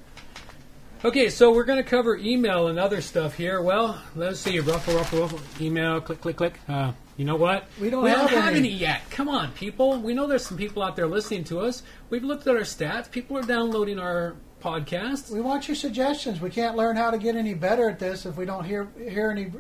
Okay, 1.04 1.30
so 1.30 1.54
we're 1.54 1.64
going 1.64 1.82
to 1.82 1.90
cover 1.90 2.18
email 2.18 2.68
and 2.68 2.78
other 2.78 3.00
stuff 3.00 3.36
here. 3.36 3.62
Well, 3.62 4.02
let's 4.16 4.42
see. 4.42 4.60
Ruffle, 4.60 4.96
ruffle, 4.96 5.22
ruffle. 5.22 5.40
Email, 5.62 6.02
click, 6.02 6.20
click, 6.20 6.36
click. 6.36 6.60
Uh, 6.68 6.92
you 7.16 7.24
know 7.24 7.38
what? 7.38 7.68
We 7.80 7.90
don't 7.90 8.04
we 8.04 8.10
have 8.10 8.30
don't 8.30 8.32
have 8.32 8.48
any. 8.56 8.60
any 8.60 8.70
yet. 8.70 9.10
Come 9.10 9.30
on, 9.30 9.54
people. 9.54 9.98
We 9.98 10.14
know 10.14 10.28
there's 10.28 10.46
some 10.46 10.58
people 10.58 10.84
out 10.84 10.98
there 10.98 11.08
listening 11.08 11.46
to 11.46 11.62
us. 11.62 11.84
We've 12.10 12.24
looked 12.24 12.48
at 12.48 12.56
our 12.56 12.64
stats. 12.64 13.10
People 13.10 13.38
are 13.38 13.44
downloading 13.44 13.98
our 13.98 14.36
podcast. 14.62 15.32
We 15.32 15.40
want 15.40 15.70
your 15.70 15.76
suggestions. 15.76 16.42
We 16.42 16.50
can't 16.50 16.76
learn 16.76 16.98
how 16.98 17.12
to 17.12 17.18
get 17.18 17.38
any 17.38 17.54
better 17.54 17.90
at 17.90 18.00
this 18.00 18.26
if 18.26 18.36
we 18.36 18.46
don't 18.46 18.66
hear 18.66 18.90
hear 18.98 19.32
any 19.32 19.52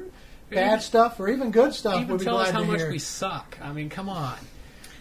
bad 0.49 0.81
stuff 0.81 1.19
or 1.19 1.29
even 1.29 1.51
good 1.51 1.73
stuff. 1.73 1.95
Even 1.95 2.07
we'll 2.07 2.17
be 2.19 2.25
tell 2.25 2.37
us 2.37 2.49
how 2.51 2.63
much 2.63 2.79
hear. 2.79 2.91
we 2.91 2.99
suck. 2.99 3.57
I 3.61 3.71
mean, 3.71 3.89
come 3.89 4.09
on. 4.09 4.37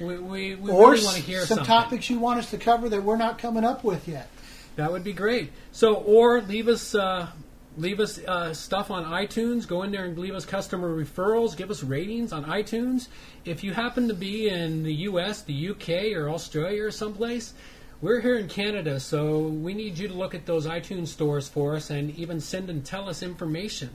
We, 0.00 0.18
we, 0.18 0.54
we 0.54 0.70
or 0.70 0.92
really 0.92 1.04
want 1.04 1.16
to 1.16 1.22
hear 1.22 1.40
some 1.40 1.58
something. 1.58 1.66
topics 1.66 2.08
you 2.08 2.18
want 2.18 2.38
us 2.38 2.50
to 2.50 2.58
cover 2.58 2.88
that 2.88 3.02
we're 3.02 3.16
not 3.16 3.38
coming 3.38 3.64
up 3.64 3.82
with 3.82 4.06
yet. 4.06 4.28
That 4.76 4.92
would 4.92 5.02
be 5.02 5.12
great. 5.12 5.50
So, 5.72 5.94
or 5.94 6.40
leave 6.40 6.68
us 6.68 6.94
uh, 6.94 7.28
leave 7.76 7.98
us 7.98 8.18
uh, 8.18 8.54
stuff 8.54 8.92
on 8.92 9.04
iTunes. 9.04 9.66
Go 9.66 9.82
in 9.82 9.90
there 9.90 10.04
and 10.04 10.16
leave 10.16 10.34
us 10.34 10.44
customer 10.44 10.94
referrals. 10.94 11.56
Give 11.56 11.70
us 11.70 11.82
ratings 11.82 12.32
on 12.32 12.44
iTunes. 12.44 13.08
If 13.44 13.64
you 13.64 13.72
happen 13.72 14.06
to 14.08 14.14
be 14.14 14.48
in 14.48 14.84
the 14.84 14.94
U.S., 14.94 15.42
the 15.42 15.70
UK, 15.70 16.16
or 16.16 16.28
Australia 16.28 16.84
or 16.84 16.90
someplace, 16.92 17.54
we're 18.00 18.20
here 18.20 18.36
in 18.36 18.46
Canada, 18.46 19.00
so 19.00 19.40
we 19.40 19.74
need 19.74 19.98
you 19.98 20.06
to 20.06 20.14
look 20.14 20.32
at 20.32 20.46
those 20.46 20.66
iTunes 20.66 21.08
stores 21.08 21.48
for 21.48 21.74
us 21.74 21.90
and 21.90 22.16
even 22.16 22.40
send 22.40 22.70
and 22.70 22.84
tell 22.84 23.08
us 23.08 23.24
information. 23.24 23.90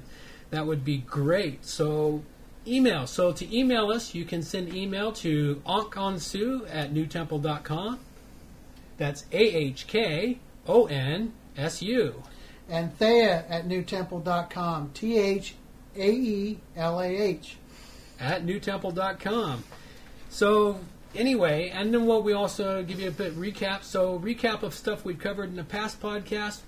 That 0.53 0.67
would 0.67 0.85
be 0.85 0.99
great. 0.99 1.65
So. 1.65 2.21
Email. 2.65 3.07
So 3.07 3.33
to 3.33 3.57
email 3.57 3.91
us, 3.91 4.15
you 4.15 4.23
can 4.23 4.41
send 4.41 4.73
email 4.73 5.11
to 5.13 5.61
Ahkonsu 5.65 6.65
at 6.73 6.93
nutemple.com. 6.93 7.99
That's 8.97 9.25
A 9.33 9.37
H 9.37 9.85
K 9.85 10.37
O 10.65 10.85
N 10.85 11.33
S 11.57 11.81
U. 11.81 12.23
And 12.69 12.97
Thea 12.97 13.43
at 13.49 13.67
nutemple.com. 13.67 14.91
T 14.93 15.17
H 15.17 15.55
A 15.97 16.09
E 16.09 16.59
L 16.77 17.01
A 17.01 17.07
H. 17.07 17.57
at 18.17 18.45
nutemple.com. 18.45 19.65
So 20.29 20.79
anyway, 21.15 21.69
and 21.69 21.93
then 21.93 22.05
what 22.05 22.23
we 22.23 22.31
also 22.31 22.81
give 22.81 23.01
you 23.01 23.09
a 23.09 23.11
bit 23.11 23.37
recap. 23.37 23.83
So 23.83 24.19
recap 24.19 24.63
of 24.63 24.73
stuff 24.73 25.03
we've 25.03 25.19
covered 25.19 25.49
in 25.49 25.57
the 25.57 25.65
past 25.65 26.01
podcast. 26.01 26.61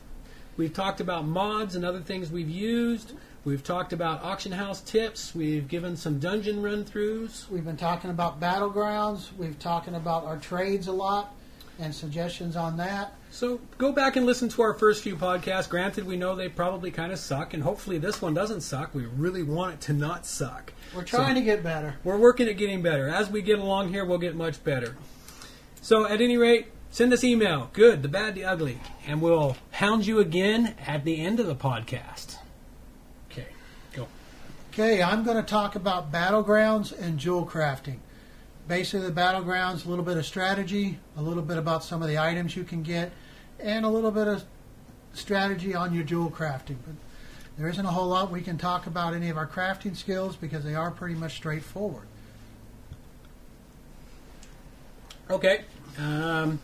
We've 0.58 0.74
talked 0.74 1.00
about 1.00 1.25
mods 1.25 1.75
and 1.75 1.86
other 1.86 2.01
things 2.01 2.32
we've 2.32 2.50
used. 2.50 3.13
We've 3.46 3.64
talked 3.64 3.94
about 3.94 4.24
auction 4.24 4.52
house 4.52 4.82
tips. 4.82 5.36
We've 5.36 5.68
given 5.68 5.96
some 5.96 6.18
dungeon 6.20 6.64
run 6.64 6.84
throughs. 6.84 7.48
We've 7.48 7.64
been 7.64 7.78
talking 7.78 8.10
about 8.10 8.40
battlegrounds. 8.42 9.28
We've 9.38 9.58
talking 9.60 9.94
about 9.94 10.25
our 10.25 10.38
trades 10.38 10.88
a 10.88 10.92
lot 10.92 11.32
and 11.78 11.94
suggestions 11.94 12.56
on 12.56 12.78
that. 12.78 13.14
So 13.30 13.60
go 13.78 13.92
back 13.92 14.16
and 14.16 14.25
listen 14.25 14.50
to 14.50 14.64
our 14.64 14.74
first 14.74 15.04
few 15.04 15.16
podcasts. 15.16 15.70
Granted, 15.70 16.08
we 16.08 16.16
know 16.18 16.36
they 16.36 16.50
probably 16.50 16.90
kind 16.90 17.12
of 17.12 17.20
suck, 17.20 17.54
and 17.54 17.62
hopefully 17.62 18.00
this 18.00 18.20
one 18.20 18.34
doesn't 18.34 18.62
suck. 18.62 18.96
We 18.96 19.06
really 19.06 19.44
want 19.44 19.74
it 19.75 19.82
to 19.82 19.94
not 19.94 20.25
suck. 20.25 20.74
We're 20.96 21.04
trying 21.04 21.36
So- 21.36 21.42
to 21.42 21.46
get 21.46 21.62
better. 21.62 21.96
We're 22.04 22.18
working 22.18 22.48
at 22.48 22.58
getting 22.58 22.82
better. 22.82 23.10
As 23.10 23.30
we 23.30 23.44
get 23.44 23.60
along 23.60 23.90
here, 23.90 24.06
we'll 24.06 24.18
get 24.18 24.36
much 24.36 24.64
better. 24.64 24.96
So, 25.82 26.06
at 26.08 26.20
any 26.20 26.38
rate, 26.38 26.68
send 26.90 27.14
us 27.14 27.24
email. 27.24 27.70
Good, 27.74 28.02
the 28.02 28.08
bad, 28.08 28.34
the 28.34 28.46
ugly, 28.46 28.80
and 29.06 29.22
we'll 29.22 29.56
hound 29.72 30.08
you 30.08 30.18
again 30.20 30.74
at 30.88 31.04
the 31.04 31.20
end 31.22 31.40
of 31.40 31.46
the 31.46 31.56
podcast. 31.56 32.38
Okay, 34.77 35.01
I'm 35.01 35.24
going 35.24 35.38
to 35.38 35.44
talk 35.44 35.77
about 35.77 36.12
battlegrounds 36.12 36.91
and 36.91 37.17
jewel 37.17 37.46
crafting. 37.46 38.00
Basically, 38.67 39.08
the 39.08 39.13
battlegrounds, 39.13 39.86
a 39.86 39.89
little 39.89 40.03
bit 40.03 40.17
of 40.17 40.25
strategy, 40.25 41.00
a 41.15 41.22
little 41.22 41.44
bit 41.44 41.58
about 41.58 41.82
some 41.82 42.01
of 42.01 42.10
the 42.10 42.20
items 42.20 42.58
you 42.58 42.65
can 42.65 42.84
get, 42.84 43.13
and 43.58 43.86
a 43.86 43.88
little 43.88 44.12
bit 44.12 44.27
of 44.27 44.44
strategy 45.13 45.74
on 45.74 45.94
your 45.94 46.03
jewel 46.03 46.29
crafting. 46.29 46.75
But 46.86 46.96
there 47.58 47.70
isn't 47.70 47.86
a 47.86 47.89
whole 47.89 48.10
lot 48.10 48.32
we 48.32 48.41
can 48.41 48.58
talk 48.58 48.86
about 48.86 49.13
any 49.13 49.29
of 49.29 49.38
our 49.38 49.48
crafting 49.48 49.96
skills 49.96 50.36
because 50.36 50.65
they 50.65 50.75
are 50.75 50.91
pretty 50.91 51.15
much 51.15 51.38
straightforward. 51.38 52.08
Okay. 55.29 55.62
Um, 55.98 56.60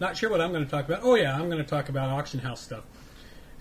not 0.00 0.16
sure 0.16 0.30
what 0.30 0.40
I'm 0.40 0.50
going 0.50 0.64
to 0.64 0.70
talk 0.70 0.86
about. 0.86 1.02
Oh 1.04 1.14
yeah, 1.14 1.32
I'm 1.32 1.48
going 1.48 1.62
to 1.62 1.70
talk 1.70 1.88
about 1.88 2.10
auction 2.10 2.40
house 2.40 2.60
stuff 2.60 2.82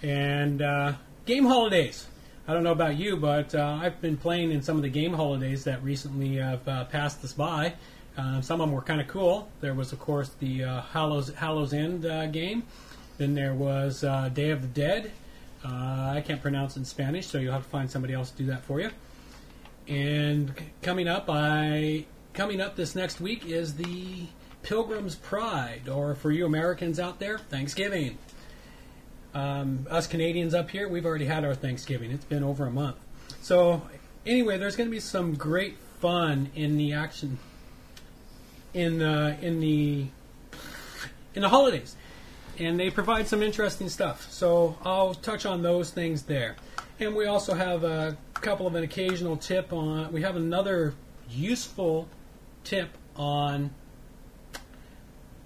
and 0.01 0.63
uh, 0.63 0.93
game 1.27 1.45
holidays. 1.45 2.07
I 2.51 2.53
don't 2.53 2.63
know 2.63 2.73
about 2.73 2.97
you, 2.97 3.15
but 3.15 3.55
uh, 3.55 3.79
I've 3.81 4.01
been 4.01 4.17
playing 4.17 4.51
in 4.51 4.61
some 4.61 4.75
of 4.75 4.81
the 4.81 4.89
game 4.89 5.13
holidays 5.13 5.63
that 5.63 5.81
recently 5.81 6.35
have 6.35 6.67
uh, 6.67 6.83
passed 6.83 7.23
us 7.23 7.31
by. 7.31 7.75
Uh, 8.17 8.41
some 8.41 8.59
of 8.59 8.67
them 8.67 8.75
were 8.75 8.81
kind 8.81 8.99
of 8.99 9.07
cool. 9.07 9.47
There 9.61 9.73
was, 9.73 9.93
of 9.93 10.01
course, 10.01 10.31
the 10.41 10.65
uh, 10.65 10.81
Hallows, 10.81 11.33
Hallows 11.33 11.71
End 11.71 12.05
uh, 12.05 12.25
game. 12.25 12.63
Then 13.17 13.35
there 13.35 13.53
was 13.53 14.03
uh, 14.03 14.27
Day 14.33 14.49
of 14.49 14.63
the 14.63 14.67
Dead. 14.67 15.13
I 15.63 16.21
can't 16.27 16.41
pronounce 16.41 16.75
it 16.75 16.79
in 16.79 16.85
Spanish, 16.85 17.25
so 17.27 17.37
you'll 17.37 17.53
have 17.53 17.63
to 17.63 17.69
find 17.69 17.89
somebody 17.89 18.13
else 18.13 18.31
to 18.31 18.37
do 18.39 18.47
that 18.47 18.65
for 18.65 18.81
you. 18.81 18.89
And 19.87 20.53
coming 20.81 21.07
up, 21.07 21.29
I 21.29 22.05
coming 22.33 22.59
up 22.59 22.75
this 22.75 22.95
next 22.95 23.21
week 23.21 23.45
is 23.45 23.75
the 23.75 24.27
Pilgrim's 24.61 25.15
Pride, 25.15 25.87
or 25.87 26.15
for 26.15 26.31
you 26.31 26.45
Americans 26.45 26.99
out 26.99 27.19
there, 27.19 27.37
Thanksgiving. 27.37 28.17
Um, 29.33 29.87
us 29.89 30.07
Canadians 30.07 30.53
up 30.53 30.69
here, 30.69 30.89
we've 30.89 31.05
already 31.05 31.25
had 31.25 31.45
our 31.45 31.55
Thanksgiving. 31.55 32.11
It's 32.11 32.25
been 32.25 32.43
over 32.43 32.65
a 32.65 32.71
month. 32.71 32.97
So 33.41 33.81
anyway, 34.25 34.57
there's 34.57 34.75
going 34.75 34.89
to 34.89 34.91
be 34.91 34.99
some 34.99 35.35
great 35.35 35.77
fun 35.99 36.49
in 36.55 36.77
the 36.77 36.93
action 36.93 37.37
in 38.73 38.99
the 38.99 39.37
in 39.41 39.59
the 39.59 40.05
in 41.35 41.41
the 41.41 41.49
holidays, 41.49 41.95
and 42.57 42.79
they 42.79 42.89
provide 42.89 43.27
some 43.27 43.41
interesting 43.41 43.89
stuff. 43.89 44.29
So 44.31 44.77
I'll 44.83 45.13
touch 45.13 45.45
on 45.45 45.61
those 45.61 45.91
things 45.91 46.23
there, 46.23 46.55
and 46.99 47.15
we 47.15 47.25
also 47.25 47.53
have 47.53 47.83
a 47.83 48.17
couple 48.33 48.67
of 48.67 48.75
an 48.75 48.83
occasional 48.83 49.37
tip 49.37 49.71
on. 49.71 50.11
We 50.11 50.21
have 50.21 50.35
another 50.35 50.93
useful 51.29 52.07
tip 52.63 52.89
on 53.15 53.71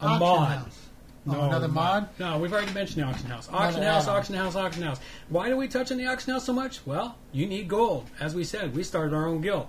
a 0.01 0.05
Auction 0.05 0.19
mod. 0.19 0.47
house. 0.57 0.84
Oh, 1.27 1.41
another 1.41 1.67
mod? 1.67 2.07
No, 2.19 2.37
we've 2.37 2.53
already 2.53 2.71
mentioned 2.73 3.01
the 3.01 3.07
auction 3.07 3.27
house. 3.27 3.49
Auction 3.51 3.81
Another 3.81 3.91
house, 3.93 4.03
add-on. 4.03 4.17
auction 4.17 4.35
house, 4.35 4.55
auction 4.55 4.83
house. 4.83 4.99
Why 5.29 5.49
do 5.49 5.57
we 5.57 5.67
touch 5.67 5.91
on 5.91 5.97
the 5.97 6.05
auction 6.05 6.33
house 6.33 6.45
so 6.45 6.53
much? 6.53 6.85
Well, 6.85 7.17
you 7.31 7.47
need 7.47 7.67
gold. 7.67 8.07
As 8.19 8.35
we 8.35 8.43
said, 8.43 8.75
we 8.75 8.83
started 8.83 9.15
our 9.15 9.27
own 9.27 9.41
guild. 9.41 9.67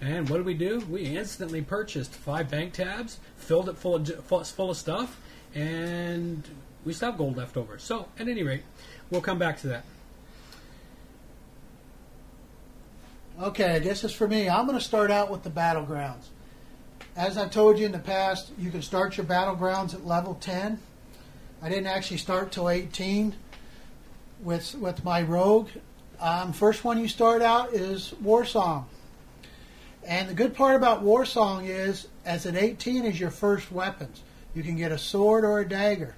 And 0.00 0.28
what 0.28 0.36
did 0.36 0.46
we 0.46 0.54
do? 0.54 0.80
We 0.80 1.02
instantly 1.16 1.62
purchased 1.62 2.12
five 2.12 2.50
bank 2.50 2.74
tabs, 2.74 3.20
filled 3.36 3.68
it 3.68 3.76
full 3.78 3.94
of, 3.96 4.24
full 4.46 4.70
of 4.70 4.76
stuff, 4.76 5.18
and 5.54 6.46
we 6.84 6.92
still 6.92 7.10
have 7.10 7.18
gold 7.18 7.36
left 7.36 7.56
over. 7.56 7.78
So, 7.78 8.08
at 8.18 8.28
any 8.28 8.42
rate, 8.42 8.62
we'll 9.10 9.22
come 9.22 9.38
back 9.38 9.58
to 9.60 9.68
that. 9.68 9.84
Okay, 13.40 13.76
I 13.76 13.78
guess 13.78 14.04
it's 14.04 14.12
for 14.12 14.28
me. 14.28 14.48
I'm 14.48 14.66
going 14.66 14.78
to 14.78 14.84
start 14.84 15.10
out 15.10 15.30
with 15.30 15.42
the 15.42 15.50
battlegrounds. 15.50 16.26
As 17.16 17.38
I've 17.38 17.50
told 17.50 17.78
you 17.78 17.86
in 17.86 17.92
the 17.92 17.98
past, 17.98 18.50
you 18.58 18.70
can 18.70 18.82
start 18.82 19.16
your 19.16 19.26
battlegrounds 19.26 19.94
at 19.94 20.06
level 20.06 20.34
10. 20.34 20.80
I 21.60 21.68
didn't 21.68 21.88
actually 21.88 22.18
start 22.18 22.52
till 22.52 22.68
18 22.68 23.34
with 24.42 24.74
with 24.76 25.04
my 25.04 25.22
rogue. 25.22 25.68
Um, 26.20 26.52
first 26.52 26.84
one 26.84 26.98
you 26.98 27.08
start 27.08 27.42
out 27.42 27.72
is 27.72 28.14
Warsong. 28.22 28.84
And 30.06 30.28
the 30.28 30.34
good 30.34 30.54
part 30.54 30.76
about 30.76 31.04
Warsong 31.04 31.68
is, 31.68 32.06
as 32.24 32.46
an 32.46 32.56
18 32.56 33.04
is 33.04 33.20
your 33.20 33.30
first 33.30 33.70
weapons. 33.70 34.22
You 34.54 34.62
can 34.62 34.76
get 34.76 34.90
a 34.90 34.98
sword 34.98 35.44
or 35.44 35.58
a 35.58 35.68
dagger. 35.68 36.14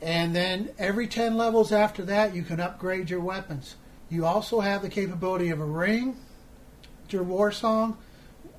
And 0.00 0.36
then 0.36 0.68
every 0.78 1.06
10 1.06 1.36
levels 1.36 1.72
after 1.72 2.04
that, 2.04 2.34
you 2.34 2.42
can 2.42 2.60
upgrade 2.60 3.10
your 3.10 3.20
weapons. 3.20 3.74
You 4.10 4.26
also 4.26 4.60
have 4.60 4.82
the 4.82 4.90
capability 4.90 5.48
of 5.48 5.60
a 5.60 5.64
ring, 5.64 6.16
your 7.08 7.24
Warsong, 7.24 7.96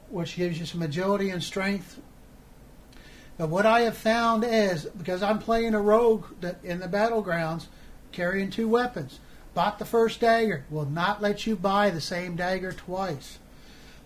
which 0.09 0.35
gives 0.35 0.59
you 0.59 0.65
some 0.65 0.81
agility 0.81 1.29
and 1.29 1.41
strength. 1.41 1.99
But 3.37 3.49
what 3.49 3.65
I 3.65 3.81
have 3.81 3.97
found 3.97 4.45
is, 4.45 4.85
because 4.85 5.21
I'm 5.21 5.39
playing 5.39 5.73
a 5.73 5.81
rogue 5.81 6.25
in 6.63 6.79
the 6.79 6.87
battlegrounds, 6.87 7.65
carrying 8.11 8.49
two 8.49 8.67
weapons, 8.67 9.19
bought 9.53 9.77
the 9.77 9.85
first 9.85 10.21
dagger, 10.21 10.65
will 10.69 10.85
not 10.85 11.21
let 11.21 11.45
you 11.45 11.55
buy 11.55 11.89
the 11.89 12.01
same 12.01 12.35
dagger 12.35 12.71
twice. 12.71 13.39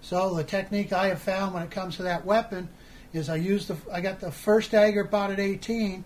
So 0.02 0.34
the 0.34 0.44
technique 0.44 0.94
I 0.94 1.08
have 1.08 1.22
found 1.22 1.54
when 1.54 1.64
it 1.64 1.72
comes 1.72 1.98
to 1.98 2.04
that 2.04 2.26
weapon 2.26 2.70
is 3.14 3.30
I 3.30 3.36
use 3.36 3.68
the 3.68 3.76
I 3.92 4.02
got 4.02 4.20
the 4.20 4.32
first 4.32 4.72
dagger 4.72 5.04
bought 5.04 5.32
at 5.32 5.40
18. 5.40 6.04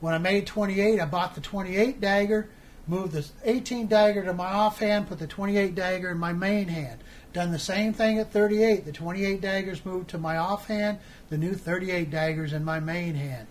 When 0.00 0.14
I 0.14 0.18
made 0.18 0.46
28, 0.46 1.00
I 1.00 1.04
bought 1.04 1.34
the 1.34 1.40
28 1.40 2.00
dagger, 2.00 2.48
moved 2.86 3.12
the 3.12 3.26
18 3.44 3.86
dagger 3.86 4.24
to 4.24 4.32
my 4.32 4.50
offhand, 4.50 5.08
put 5.08 5.18
the 5.18 5.26
28 5.26 5.74
dagger 5.74 6.10
in 6.10 6.18
my 6.18 6.32
main 6.32 6.68
hand. 6.68 7.00
Done 7.32 7.52
the 7.52 7.58
same 7.58 7.92
thing 7.92 8.18
at 8.18 8.32
38. 8.32 8.84
The 8.84 8.92
28 8.92 9.40
daggers 9.40 9.84
moved 9.84 10.10
to 10.10 10.18
my 10.18 10.36
offhand, 10.36 10.98
the 11.28 11.38
new 11.38 11.54
38 11.54 12.10
daggers 12.10 12.52
in 12.52 12.64
my 12.64 12.80
main 12.80 13.14
hand. 13.14 13.46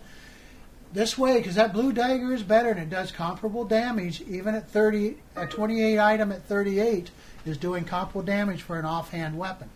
This 0.92 1.16
way, 1.16 1.38
because 1.38 1.54
that 1.54 1.72
blue 1.72 1.92
dagger 1.92 2.34
is 2.34 2.42
better 2.42 2.70
and 2.70 2.80
it 2.80 2.90
does 2.90 3.12
comparable 3.12 3.64
damage, 3.64 4.22
even 4.22 4.54
at 4.54 4.68
30, 4.68 5.16
a 5.36 5.46
28 5.46 5.98
item 5.98 6.32
at 6.32 6.44
38 6.44 7.10
is 7.46 7.56
doing 7.56 7.84
comparable 7.84 8.22
damage 8.22 8.62
for 8.62 8.78
an 8.78 8.84
offhand 8.84 9.38
weapon. 9.38 9.70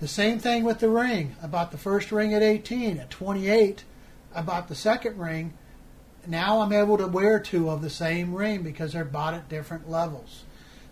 The 0.00 0.08
same 0.08 0.38
thing 0.38 0.64
with 0.64 0.78
the 0.78 0.88
ring. 0.88 1.36
I 1.42 1.46
bought 1.46 1.72
the 1.72 1.78
first 1.78 2.10
ring 2.10 2.32
at 2.32 2.42
18. 2.42 2.98
At 2.98 3.10
28, 3.10 3.84
I 4.34 4.42
bought 4.42 4.68
the 4.68 4.74
second 4.74 5.18
ring. 5.18 5.52
Now 6.26 6.60
I'm 6.60 6.72
able 6.72 6.96
to 6.98 7.06
wear 7.06 7.38
two 7.38 7.68
of 7.68 7.82
the 7.82 7.90
same 7.90 8.34
ring 8.34 8.62
because 8.62 8.92
they're 8.92 9.04
bought 9.04 9.34
at 9.34 9.48
different 9.48 9.90
levels. 9.90 10.44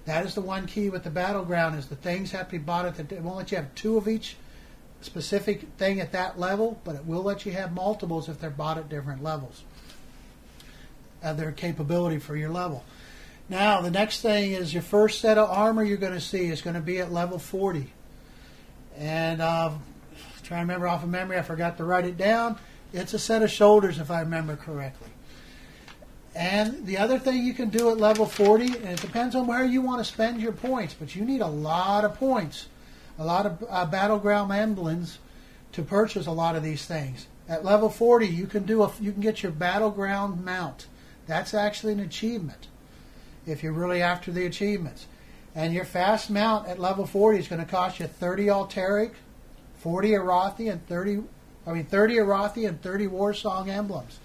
That 0.07 0.25
is 0.25 0.35
the 0.35 0.41
one 0.41 0.67
key 0.67 0.89
with 0.89 1.03
the 1.03 1.11
battleground 1.11 1.77
is 1.77 1.89
the 1.89 1.97
things 1.97 2.31
have 2.31 2.47
to 2.47 2.53
be 2.53 2.59
bought 2.59 2.87
at 2.87 2.97
the. 2.97 3.17
It 3.17 3.23
won't 3.23 3.37
let 3.37 3.51
you 3.51 3.59
have 3.59 3.75
two 3.75 3.97
of 3.97 4.09
each 4.09 4.37
specific 5.01 5.63
thing 5.79 6.01
at 6.01 6.13
that 6.13 6.39
level, 6.39 6.81
but 6.85 6.95
it 6.95 7.05
will 7.05 7.23
let 7.23 7.45
you 7.45 7.53
have 7.53 7.73
multiples 7.73 8.29
if 8.29 8.41
they're 8.41 8.49
bought 8.51 8.79
at 8.79 8.89
different 8.89 9.23
levels. 9.23 9.65
Uh, 11.23 11.33
their 11.33 11.51
capability 11.53 12.19
for 12.19 12.37
your 12.37 12.51
level. 12.51 12.85
Now 13.49 13.81
the 13.81 13.91
next 13.91 14.21
thing 14.21 14.53
is 14.53 14.73
your 14.73 14.83
first 14.83 15.21
set 15.21 15.39
of 15.39 15.51
armor 15.51 15.83
you're 15.83 15.97
going 15.97 16.13
to 16.13 16.21
see 16.21 16.47
is 16.47 16.63
going 16.63 16.75
to 16.75 16.81
be 16.81 17.01
at 17.01 17.13
level 17.13 17.39
40. 17.39 17.93
And 18.97 19.43
uh, 19.43 19.73
trying 20.43 20.61
to 20.61 20.63
remember 20.63 20.87
off 20.87 21.03
of 21.03 21.09
memory, 21.09 21.37
I 21.37 21.43
forgot 21.43 21.77
to 21.79 21.85
write 21.85 22.05
it 22.05 22.17
down. 22.17 22.59
It's 22.93 23.13
a 23.13 23.19
set 23.19 23.43
of 23.43 23.51
shoulders, 23.51 23.99
if 23.99 24.11
I 24.11 24.21
remember 24.21 24.57
correctly. 24.57 25.09
And 26.37 26.85
the 26.85 26.99
other 26.99 27.19
thing 27.19 27.43
you 27.43 27.55
can 27.55 27.71
do 27.71 27.89
at 27.89 27.97
level 27.97 28.27
40, 28.27 28.67
and 28.67 28.89
it 28.91 29.01
depends 29.01 29.35
on 29.35 29.47
where 29.47 29.65
you 29.65 29.81
want 29.81 30.05
to 30.05 30.05
spend 30.05 30.39
your 30.39 30.53
points, 30.53 30.93
but 30.93 31.17
you 31.17 31.25
need 31.25 31.41
a 31.41 31.47
lot 31.47 32.05
of 32.05 32.15
points, 32.19 32.67
a 33.19 33.25
lot 33.25 33.47
of 33.47 33.65
uh, 33.71 33.87
battleground 33.87 34.53
emblems 34.53 35.19
to 35.73 35.83
purchase 35.83 36.27
a 36.27 36.33
lot 36.33 36.55
of 36.55 36.63
these 36.63 36.85
things. 36.85 37.27
At 37.49 37.65
level 37.65 37.89
40, 37.89 38.27
you 38.27 38.47
can 38.47 38.65
do 38.65 38.83
a, 38.83 38.93
you 39.01 39.13
can 39.13 39.23
get 39.23 39.43
your 39.43 39.51
battleground 39.51 40.45
mount. 40.45 40.89
That's 41.27 41.55
actually 41.55 41.95
an 41.95 42.01
achievement 42.01 42.69
if 43.47 43.63
you're 43.63 43.73
really 43.73 44.03
after 44.03 44.31
the 44.31 44.45
achievements. 44.45 45.07
And 45.55 45.73
your 45.73 45.87
fast 45.87 46.29
mount 46.29 46.69
at 46.69 46.79
level 46.79 47.07
40 47.07 47.39
is 47.39 47.49
going 47.49 47.65
to 47.65 47.71
cost 47.71 47.99
you 47.99 48.09
30 48.09 48.47
Alterac, 48.49 49.13
40 49.79 50.11
Arathi, 50.11 50.71
and 50.71 50.87
30, 50.87 51.23
I 51.67 51.73
mean 51.73 51.87
30 51.87 52.17
Arathi 52.17 52.69
and 52.69 52.83
30 52.83 53.07
Warsong 53.07 53.69
emblems. 53.69 54.19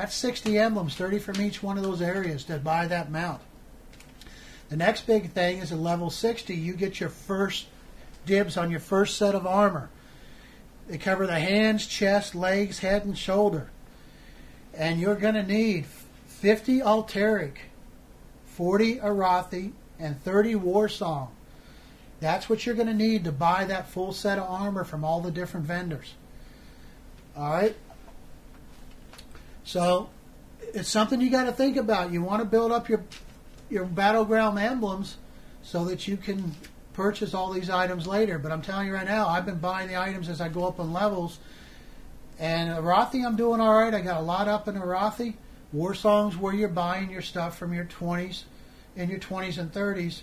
That's 0.00 0.14
60 0.14 0.56
emblems, 0.56 0.94
30 0.94 1.18
from 1.18 1.42
each 1.42 1.62
one 1.62 1.76
of 1.76 1.84
those 1.84 2.00
areas 2.00 2.44
to 2.44 2.56
buy 2.56 2.86
that 2.86 3.10
mount. 3.10 3.42
The 4.70 4.76
next 4.78 5.06
big 5.06 5.32
thing 5.32 5.58
is 5.58 5.72
at 5.72 5.78
level 5.78 6.08
60, 6.08 6.54
you 6.54 6.72
get 6.72 7.00
your 7.00 7.10
first 7.10 7.66
dibs 8.24 8.56
on 8.56 8.70
your 8.70 8.80
first 8.80 9.18
set 9.18 9.34
of 9.34 9.46
armor. 9.46 9.90
They 10.88 10.96
cover 10.96 11.26
the 11.26 11.38
hands, 11.38 11.86
chest, 11.86 12.34
legs, 12.34 12.78
head, 12.78 13.04
and 13.04 13.18
shoulder. 13.18 13.68
And 14.72 14.98
you're 14.98 15.16
going 15.16 15.34
to 15.34 15.42
need 15.42 15.84
50 16.28 16.78
Alterac, 16.78 17.56
40 18.46 19.00
Arathi, 19.00 19.72
and 19.98 20.18
30 20.24 20.54
Warsong. 20.54 21.28
That's 22.20 22.48
what 22.48 22.64
you're 22.64 22.74
going 22.74 22.88
to 22.88 22.94
need 22.94 23.24
to 23.24 23.32
buy 23.32 23.66
that 23.66 23.86
full 23.86 24.14
set 24.14 24.38
of 24.38 24.48
armor 24.48 24.84
from 24.84 25.04
all 25.04 25.20
the 25.20 25.30
different 25.30 25.66
vendors. 25.66 26.14
All 27.36 27.50
right? 27.50 27.76
So 29.70 30.08
it's 30.74 30.88
something 30.88 31.20
you 31.20 31.30
got 31.30 31.44
to 31.44 31.52
think 31.52 31.76
about. 31.76 32.12
You 32.12 32.22
want 32.22 32.42
to 32.42 32.44
build 32.44 32.72
up 32.72 32.88
your 32.88 33.04
your 33.70 33.84
battleground 33.84 34.58
emblems 34.58 35.16
so 35.62 35.84
that 35.84 36.08
you 36.08 36.16
can 36.16 36.56
purchase 36.92 37.34
all 37.34 37.52
these 37.52 37.70
items 37.70 38.04
later. 38.04 38.36
But 38.40 38.50
I'm 38.50 38.62
telling 38.62 38.88
you 38.88 38.94
right 38.94 39.06
now, 39.06 39.28
I've 39.28 39.46
been 39.46 39.60
buying 39.60 39.86
the 39.86 39.96
items 39.96 40.28
as 40.28 40.40
I 40.40 40.48
go 40.48 40.66
up 40.66 40.80
in 40.80 40.92
levels, 40.92 41.38
And 42.36 42.68
Arathi, 42.68 43.24
I'm 43.24 43.36
doing 43.36 43.60
all 43.60 43.72
right. 43.72 43.94
I 43.94 44.00
got 44.00 44.20
a 44.20 44.24
lot 44.24 44.48
up 44.48 44.66
in 44.66 44.74
Arathi. 44.74 45.34
War 45.72 45.94
songs 45.94 46.36
where 46.36 46.52
you're 46.52 46.68
buying 46.68 47.08
your 47.08 47.22
stuff 47.22 47.56
from 47.56 47.72
your 47.72 47.84
20s, 47.84 48.42
in 48.96 49.08
your 49.08 49.20
20s 49.20 49.56
and 49.56 49.72
30s. 49.72 50.22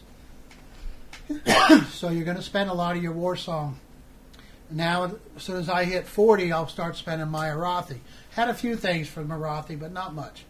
so 1.92 2.10
you're 2.10 2.25
going 2.25 2.36
to 2.36 2.44
spend 2.44 2.70
a 2.70 2.74
lot 2.74 2.98
of 2.98 3.01
your 3.01 3.13
Warsong. 3.13 3.75
Now, 4.70 5.16
as 5.38 5.44
soon 5.44 5.56
as 5.56 5.70
I 5.70 5.86
hit 5.86 6.06
40, 6.06 6.51
I'll 6.51 6.68
start 6.68 6.98
spending 6.98 7.30
my 7.30 7.48
Arathi. 7.48 8.00
Had 8.38 8.50
a 8.50 8.53
few 8.53 8.75
things 8.75 9.08
from 9.08 9.29
Marathi, 9.29 9.79
but 9.79 9.91
not 9.91 10.13
much. 10.13 10.46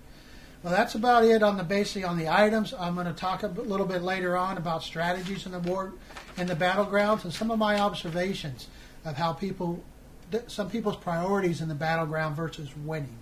Well, 0.61 0.73
that's 0.73 0.95
about 0.95 1.23
it 1.23 1.41
on 1.41 1.55
the 1.55 1.63
basically 1.63 2.03
on 2.03 2.17
the 2.17 2.27
items. 2.27 2.73
I'm 2.77 2.95
going 2.95 3.07
to 3.07 3.13
talk 3.13 3.43
a 3.43 3.47
little 3.47 3.85
bit 3.85 4.01
later 4.01 4.35
on 4.35 4.57
about 4.57 4.83
strategies 4.83 5.45
in 5.45 5.53
the 5.53 5.59
war, 5.59 5.93
in 6.35 6.47
the 6.47 6.53
battlegrounds, 6.53 7.23
and 7.23 7.33
some 7.33 7.49
of 7.49 7.57
my 7.57 7.79
observations 7.79 8.67
of 9.05 9.15
how 9.15 9.31
people, 9.31 9.81
some 10.47 10.69
people's 10.69 10.97
priorities 10.97 11.61
in 11.61 11.69
the 11.69 11.75
battleground 11.75 12.35
versus 12.35 12.67
winning. 12.83 13.15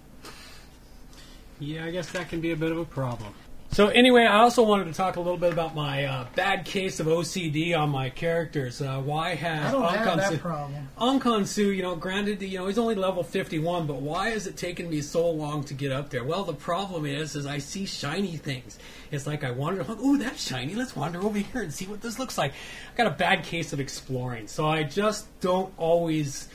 Yeah, 1.59 1.85
I 1.85 1.91
guess 1.91 2.11
that 2.13 2.29
can 2.29 2.41
be 2.41 2.49
a 2.49 2.57
bit 2.57 2.71
of 2.71 2.79
a 2.79 2.85
problem. 2.85 3.35
So 3.75 3.87
anyway, 3.89 4.23
I 4.23 4.37
also 4.37 4.63
wanted 4.63 4.85
to 4.85 4.93
talk 4.93 5.17
a 5.17 5.19
little 5.19 5.37
bit 5.37 5.51
about 5.51 5.75
my 5.75 6.05
uh, 6.05 6.27
bad 6.33 6.63
case 6.63 7.01
of 7.01 7.07
OCD 7.07 7.77
on 7.77 7.89
my 7.89 8.09
characters. 8.09 8.81
Uh, 8.81 9.01
why 9.01 9.35
has 9.35 9.65
I 9.65 9.71
don't 9.73 9.93
have 9.93 10.17
that 10.17 10.31
Su- 10.31 10.37
problem. 10.37 11.45
Su, 11.45 11.71
you 11.71 11.83
know, 11.83 11.93
granted, 11.97 12.41
you 12.41 12.57
know, 12.57 12.67
he's 12.67 12.77
only 12.77 12.95
level 12.95 13.21
51, 13.21 13.85
but 13.85 13.97
why 13.97 14.29
has 14.29 14.47
it 14.47 14.55
taken 14.55 14.89
me 14.89 15.01
so 15.01 15.29
long 15.29 15.65
to 15.65 15.73
get 15.73 15.91
up 15.91 16.09
there? 16.09 16.23
Well, 16.23 16.45
the 16.45 16.53
problem 16.53 17.05
is, 17.05 17.35
is 17.35 17.45
I 17.45 17.57
see 17.57 17.85
shiny 17.85 18.37
things. 18.37 18.79
It's 19.11 19.27
like 19.27 19.43
I 19.43 19.51
wander, 19.51 19.83
like, 19.83 19.99
ooh, 19.99 20.17
that's 20.19 20.41
shiny. 20.41 20.73
Let's 20.73 20.95
wander 20.95 21.21
over 21.21 21.37
here 21.37 21.61
and 21.61 21.73
see 21.73 21.85
what 21.85 21.99
this 21.99 22.17
looks 22.17 22.37
like. 22.37 22.53
I 22.53 22.95
got 22.95 23.07
a 23.07 23.17
bad 23.17 23.43
case 23.43 23.73
of 23.73 23.81
exploring, 23.81 24.47
so 24.47 24.69
I 24.69 24.83
just 24.83 25.27
don't 25.41 25.73
always 25.75 26.47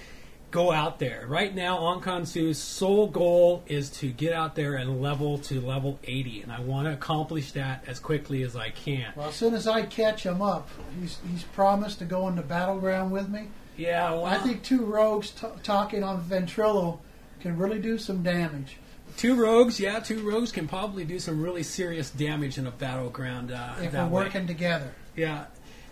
go 0.50 0.72
out 0.72 0.98
there. 0.98 1.24
Right 1.28 1.54
now, 1.54 1.78
Ahkonsu's 1.78 2.58
sole 2.58 3.06
goal 3.06 3.62
is 3.66 3.90
to 3.90 4.08
get 4.08 4.32
out 4.32 4.54
there 4.54 4.74
and 4.74 5.00
level 5.00 5.38
to 5.38 5.60
level 5.60 5.98
80, 6.04 6.42
and 6.42 6.52
I 6.52 6.60
want 6.60 6.86
to 6.86 6.92
accomplish 6.92 7.52
that 7.52 7.84
as 7.86 7.98
quickly 7.98 8.42
as 8.42 8.56
I 8.56 8.70
can. 8.70 9.12
Well, 9.16 9.28
as 9.28 9.34
soon 9.34 9.54
as 9.54 9.66
I 9.66 9.82
catch 9.82 10.24
him 10.24 10.42
up, 10.42 10.68
he's, 11.00 11.18
he's 11.30 11.44
promised 11.44 11.98
to 12.00 12.04
go 12.04 12.28
into 12.28 12.42
battleground 12.42 13.12
with 13.12 13.28
me. 13.28 13.48
Yeah, 13.76 14.10
well, 14.12 14.26
I 14.26 14.38
think 14.38 14.62
two 14.62 14.84
rogues 14.84 15.30
t- 15.30 15.46
talking 15.62 16.02
on 16.02 16.22
Ventrilo 16.22 16.98
can 17.40 17.56
really 17.56 17.78
do 17.78 17.96
some 17.96 18.22
damage. 18.22 18.76
two 19.16 19.34
rogues, 19.34 19.80
yeah, 19.80 20.00
two 20.00 20.28
rogues 20.28 20.52
can 20.52 20.68
probably 20.68 21.04
do 21.04 21.18
some 21.18 21.42
really 21.42 21.62
serious 21.62 22.10
damage 22.10 22.58
in 22.58 22.66
a 22.66 22.70
battleground. 22.70 23.50
Uh, 23.52 23.74
if 23.80 23.92
we're 23.92 24.04
way. 24.04 24.10
working 24.10 24.46
together. 24.46 24.92
Yeah. 25.16 25.46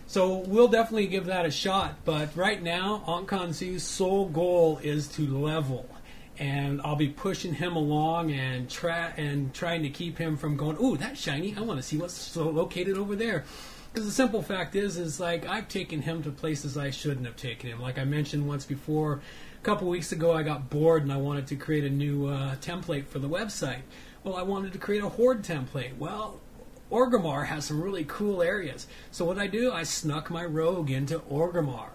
So 0.08 0.38
we'll 0.38 0.68
definitely 0.68 1.06
give 1.06 1.26
that 1.26 1.44
a 1.44 1.50
shot. 1.50 1.96
But 2.06 2.34
right 2.34 2.62
now, 2.62 3.04
Ahkonsu's 3.06 3.82
sole 3.82 4.26
goal 4.26 4.80
is 4.82 5.06
to 5.08 5.38
level. 5.38 5.86
And 6.38 6.80
I'll 6.80 6.96
be 6.96 7.08
pushing 7.08 7.52
him 7.52 7.76
along 7.76 8.30
and 8.32 8.70
try 8.70 9.12
and 9.18 9.52
trying 9.52 9.82
to 9.82 9.90
keep 9.90 10.16
him 10.16 10.38
from 10.38 10.56
going, 10.56 10.78
ooh, 10.80 10.96
that's 10.96 11.20
shiny. 11.20 11.54
I 11.54 11.60
want 11.60 11.78
to 11.78 11.82
see 11.82 11.98
what's 11.98 12.14
so 12.14 12.48
located 12.48 12.96
over 12.96 13.14
there. 13.16 13.44
Because 13.92 14.06
the 14.06 14.12
simple 14.12 14.40
fact 14.40 14.74
is, 14.74 14.96
is 14.96 15.20
like 15.20 15.46
I've 15.46 15.68
taken 15.68 16.00
him 16.00 16.22
to 16.22 16.30
places 16.30 16.78
I 16.78 16.90
shouldn't 16.90 17.26
have 17.26 17.36
taken 17.36 17.68
him. 17.68 17.80
Like 17.82 17.98
I 17.98 18.04
mentioned 18.04 18.48
once 18.48 18.64
before, 18.64 19.20
a 19.60 19.64
couple 19.64 19.88
weeks 19.88 20.12
ago, 20.12 20.32
I 20.32 20.42
got 20.42 20.70
bored 20.70 21.02
and 21.02 21.12
I 21.12 21.18
wanted 21.18 21.48
to 21.48 21.56
create 21.56 21.84
a 21.84 21.90
new 21.90 22.28
uh, 22.28 22.54
template 22.56 23.06
for 23.06 23.18
the 23.18 23.28
website. 23.28 23.82
Well, 24.24 24.36
I 24.36 24.42
wanted 24.42 24.72
to 24.72 24.78
create 24.78 25.02
a 25.02 25.08
horde 25.10 25.42
template. 25.42 25.98
Well, 25.98 26.40
Orgrimmar 26.90 27.47
has 27.47 27.64
some 27.64 27.83
really 27.83 28.04
cool 28.04 28.42
areas. 28.42 28.87
So 29.11 29.25
what 29.25 29.38
I 29.38 29.47
do, 29.47 29.73
I 29.73 29.83
snuck 29.83 30.30
my 30.30 30.45
rogue 30.45 30.90
into 30.90 31.18
Orgrimmar. 31.21 31.90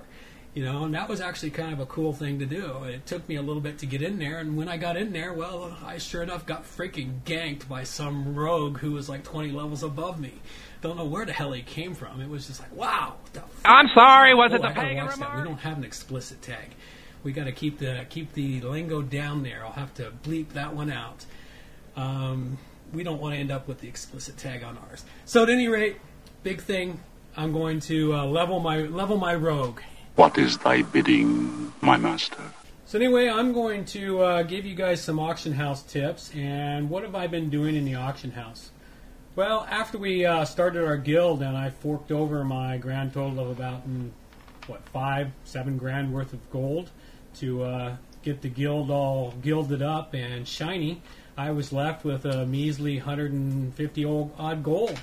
You 0.54 0.64
know, 0.64 0.84
and 0.84 0.94
that 0.94 1.10
was 1.10 1.20
actually 1.20 1.50
kind 1.50 1.74
of 1.74 1.80
a 1.80 1.88
cool 1.88 2.14
thing 2.14 2.38
to 2.38 2.46
do. 2.46 2.84
It 2.84 3.08
took 3.08 3.28
me 3.28 3.38
a 3.38 3.42
little 3.42 3.62
bit 3.62 3.80
to 3.80 3.88
get 3.88 4.04
in 4.04 4.20
there, 4.20 4.38
and 4.38 4.56
when 4.56 4.70
I 4.70 4.78
got 4.78 4.98
in 4.98 5.12
there, 5.12 5.34
well, 5.34 5.76
I 5.84 5.98
sure 5.98 6.22
enough 6.22 6.46
got 6.46 6.64
freaking 6.64 7.22
ganked 7.26 7.68
by 7.68 7.86
some 7.86 8.36
rogue 8.36 8.77
who 8.77 8.92
was 8.92 9.10
like 9.10 9.24
20 9.24 9.51
levels 9.51 9.82
above 9.82 10.20
me. 10.20 10.34
Don't 10.82 10.96
know 10.96 11.06
where 11.06 11.25
the 11.25 11.34
hell 11.34 11.53
he 11.53 11.64
came 11.64 11.96
from. 11.96 12.22
It 12.22 12.29
was 12.29 12.46
just 12.46 12.60
like, 12.60 12.72
wow. 12.75 13.16
what 13.20 13.34
the 13.34 13.40
f- 13.40 13.62
I'm 13.66 13.88
sorry, 13.96 14.36
was 14.36 14.51
Oh, 14.51 14.58
it 14.58 14.62
the 14.62 14.70
pagan. 14.70 15.08
We 15.08 15.44
don't 15.44 15.60
have 15.60 15.79
an 15.79 15.84
explicit 15.84 16.44
tag. 16.44 16.75
We 17.24 17.32
got 17.32 17.46
to 17.46 17.51
keep 17.51 17.79
the 17.79 18.06
keep 18.10 18.34
the 18.34 18.62
lingo 18.62 19.01
down 19.01 19.42
there. 19.42 19.66
I'll 19.66 19.72
have 19.72 19.94
to 19.96 20.12
bleep 20.24 20.50
that 20.50 20.75
one 20.75 20.92
out. 20.92 21.25
Um, 21.96 22.60
we 22.94 23.03
don't 23.03 23.20
want 23.20 23.34
to 23.34 23.40
end 23.40 23.51
up 23.51 23.68
with 23.68 23.82
the 23.82 23.88
explicit 23.88 24.38
tag 24.38 24.64
on 24.64 24.77
ours. 24.90 25.03
So 25.25 25.44
at 25.44 25.50
any 25.50 25.68
rate, 25.68 25.98
big 26.44 26.62
thing. 26.62 27.00
I'm 27.36 27.51
going 27.51 27.79
to 27.82 28.14
uh, 28.14 28.25
level 28.25 28.60
my 28.60 28.82
level 28.82 29.18
my 29.18 29.34
rogue. 29.34 29.82
What 30.16 30.38
is 30.38 30.60
thy 30.60 30.84
bidding, 30.84 31.74
my 31.82 31.98
master? 31.98 32.42
So 32.86 33.00
anyway, 33.00 33.27
I'm 33.27 33.53
going 33.53 33.86
to 33.86 34.22
uh, 34.22 34.44
give 34.44 34.66
you 34.66 34.75
guys 34.75 35.01
some 35.01 35.20
auction 35.20 35.53
house 35.53 35.82
tips. 35.82 36.32
And 36.36 36.92
what 36.92 37.01
have 37.01 37.16
I 37.16 37.25
been 37.25 37.50
doing 37.50 37.75
in 37.75 37.86
the 37.86 37.96
auction 37.96 38.32
house? 38.32 38.70
Well, 39.36 39.66
after 39.68 39.98
we 39.98 40.27
uh, 40.27 40.46
started 40.46 40.86
our 40.86 40.98
guild 40.98 41.42
and 41.42 41.58
I 41.58 41.72
forked 41.72 42.12
over 42.12 42.44
my 42.44 42.77
grand 42.77 43.16
total 43.16 43.40
of 43.40 43.50
about 43.50 43.90
mm, 43.90 44.12
what 44.68 44.88
five, 44.90 45.32
seven 45.44 45.77
grand 45.77 46.14
worth 46.14 46.34
of 46.34 46.51
gold 46.51 46.92
to 47.38 47.64
uh, 47.64 47.96
get 48.22 48.44
the 48.44 48.50
guild 48.50 48.92
all 48.92 49.34
gilded 49.42 49.82
up 49.82 50.14
and 50.14 50.48
shiny, 50.48 51.01
I 51.37 51.51
was 51.51 51.74
left 51.74 52.05
with 52.05 52.25
a 52.25 52.46
measly 52.46 52.98
150 52.98 54.05
old, 54.05 54.31
odd 54.37 54.63
gold. 54.63 55.00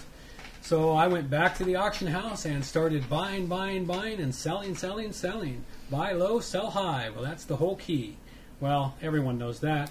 So 0.62 0.92
I 0.92 1.08
went 1.08 1.28
back 1.28 1.56
to 1.56 1.64
the 1.64 1.76
auction 1.76 2.06
house 2.06 2.44
and 2.44 2.64
started 2.64 3.08
buying, 3.08 3.46
buying, 3.46 3.84
buying, 3.84 4.20
and 4.20 4.34
selling, 4.34 4.76
selling, 4.76 5.12
selling. 5.12 5.64
Buy 5.90 6.12
low, 6.12 6.38
sell 6.38 6.70
high. 6.70 7.10
Well, 7.10 7.24
that's 7.24 7.44
the 7.44 7.56
whole 7.56 7.76
key. 7.76 8.16
Well, 8.60 8.94
everyone 9.02 9.38
knows 9.38 9.60
that. 9.60 9.90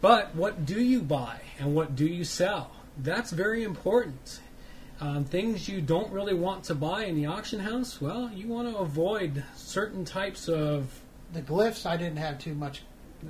But 0.00 0.34
what 0.34 0.64
do 0.64 0.80
you 0.80 1.02
buy 1.02 1.40
and 1.58 1.74
what 1.74 1.94
do 1.94 2.06
you 2.06 2.24
sell? 2.24 2.72
That's 2.96 3.30
very 3.30 3.62
important. 3.62 4.40
Um, 5.00 5.24
things 5.24 5.68
you 5.68 5.80
don't 5.80 6.10
really 6.10 6.34
want 6.34 6.64
to 6.64 6.74
buy 6.74 7.04
in 7.04 7.14
the 7.14 7.26
auction 7.26 7.60
house, 7.60 8.00
well, 8.00 8.30
you 8.34 8.48
want 8.48 8.68
to 8.68 8.78
avoid 8.78 9.44
certain 9.54 10.04
types 10.04 10.48
of 10.48 11.02
The 11.32 11.42
glyphs 11.42 11.86
I 11.86 11.96
didn't 11.96 12.16
have 12.16 12.38
too 12.38 12.54
much 12.54 12.82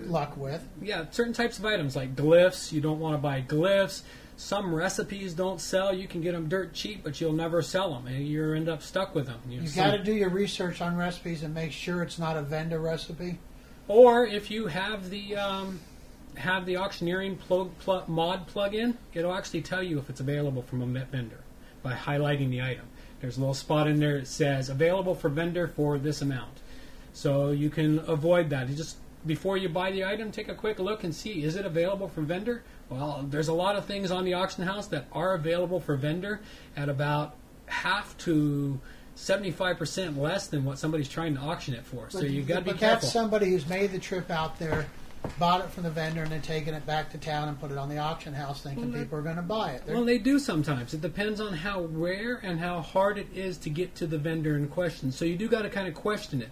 luck 0.06 0.36
with. 0.36 0.66
yeah, 0.82 1.04
certain 1.10 1.32
types 1.32 1.58
of 1.58 1.64
items 1.64 1.96
like 1.96 2.14
glyphs. 2.14 2.72
You 2.72 2.80
don't 2.80 3.00
want 3.00 3.14
to 3.14 3.18
buy 3.18 3.42
glyphs. 3.42 4.02
Some 4.36 4.72
recipes 4.74 5.34
don't 5.34 5.60
sell. 5.60 5.92
You 5.92 6.06
can 6.06 6.20
get 6.20 6.32
them 6.32 6.48
dirt 6.48 6.72
cheap, 6.72 7.02
but 7.02 7.20
you'll 7.20 7.32
never 7.32 7.60
sell 7.60 7.92
them, 7.92 8.06
and 8.06 8.26
you 8.26 8.52
end 8.52 8.68
up 8.68 8.82
stuck 8.82 9.14
with 9.14 9.26
them. 9.26 9.40
You 9.48 9.62
You 9.62 9.66
some- 9.66 9.90
got 9.90 9.96
to 9.96 10.02
do 10.04 10.12
your 10.12 10.28
research 10.30 10.80
on 10.80 10.96
recipes 10.96 11.42
and 11.42 11.52
make 11.54 11.72
sure 11.72 12.02
it's 12.02 12.18
not 12.18 12.36
a 12.36 12.42
vendor 12.42 12.78
recipe. 12.78 13.38
Or 13.88 14.24
if 14.26 14.50
you 14.50 14.66
have 14.68 15.10
the 15.10 15.34
um, 15.36 15.80
have 16.36 16.66
the 16.66 16.76
auctioneering 16.76 17.36
plug, 17.36 17.76
pl- 17.80 18.04
mod 18.06 18.46
plug-in, 18.46 18.96
it'll 19.14 19.34
actually 19.34 19.62
tell 19.62 19.82
you 19.82 19.98
if 19.98 20.08
it's 20.08 20.20
available 20.20 20.62
from 20.62 20.82
a 20.82 21.04
vendor 21.04 21.40
by 21.82 21.94
highlighting 21.94 22.50
the 22.50 22.62
item. 22.62 22.84
There's 23.20 23.38
a 23.38 23.40
little 23.40 23.54
spot 23.54 23.88
in 23.88 23.98
there 23.98 24.18
that 24.20 24.28
says 24.28 24.68
available 24.68 25.16
for 25.16 25.28
vendor 25.30 25.66
for 25.66 25.98
this 25.98 26.22
amount, 26.22 26.58
so 27.12 27.50
you 27.50 27.70
can 27.70 27.98
avoid 28.06 28.50
that. 28.50 28.68
You 28.68 28.76
just 28.76 28.98
before 29.28 29.56
you 29.56 29.68
buy 29.68 29.92
the 29.92 30.04
item, 30.04 30.32
take 30.32 30.48
a 30.48 30.54
quick 30.54 30.80
look 30.80 31.04
and 31.04 31.14
see 31.14 31.44
is 31.44 31.54
it 31.54 31.64
available 31.64 32.08
for 32.08 32.22
vendor. 32.22 32.64
Well, 32.88 33.24
there's 33.28 33.46
a 33.48 33.52
lot 33.52 33.76
of 33.76 33.84
things 33.84 34.10
on 34.10 34.24
the 34.24 34.34
auction 34.34 34.64
house 34.64 34.88
that 34.88 35.06
are 35.12 35.34
available 35.34 35.78
for 35.78 35.94
vendor 35.94 36.40
at 36.76 36.88
about 36.88 37.36
half 37.66 38.16
to 38.18 38.80
75% 39.16 40.16
less 40.16 40.46
than 40.46 40.64
what 40.64 40.78
somebody's 40.78 41.08
trying 41.08 41.34
to 41.34 41.40
auction 41.40 41.74
it 41.74 41.84
for. 41.84 42.08
So 42.10 42.20
you've 42.22 42.48
got 42.48 42.60
to 42.60 42.64
be 42.64 42.70
but 42.72 42.80
careful. 42.80 43.00
that's 43.02 43.12
somebody 43.12 43.50
who's 43.50 43.68
made 43.68 43.92
the 43.92 43.98
trip 43.98 44.30
out 44.30 44.58
there, 44.58 44.86
bought 45.38 45.60
it 45.60 45.68
from 45.70 45.82
the 45.82 45.90
vendor, 45.90 46.22
and 46.22 46.32
then 46.32 46.40
taken 46.40 46.72
it 46.72 46.86
back 46.86 47.10
to 47.10 47.18
town 47.18 47.48
and 47.48 47.60
put 47.60 47.70
it 47.70 47.76
on 47.76 47.88
the 47.90 47.98
auction 47.98 48.32
house, 48.32 48.62
thinking 48.62 48.84
Well, 48.84 48.92
that- 48.92 48.98
people 49.00 49.18
are 49.18 49.22
going 49.22 49.36
to 49.36 49.42
buy 49.42 49.72
it. 49.72 49.82
They're- 49.84 49.96
Well, 49.96 50.04
they 50.04 50.18
do 50.18 50.38
sometimes. 50.38 50.94
It 50.94 51.02
depends 51.02 51.40
on 51.40 51.52
how 51.52 51.82
rare 51.82 52.36
and 52.42 52.58
how 52.60 52.80
hard 52.80 53.18
it 53.18 53.26
is 53.34 53.58
to 53.58 53.70
get 53.70 53.94
to 53.96 54.06
the 54.06 54.18
vendor 54.18 54.56
in 54.56 54.68
question. 54.68 55.12
So 55.12 55.24
you 55.26 55.36
do 55.36 55.48
got 55.48 55.62
to 55.62 55.68
kind 55.68 55.88
of 55.88 55.94
question 55.94 56.40
it. 56.40 56.50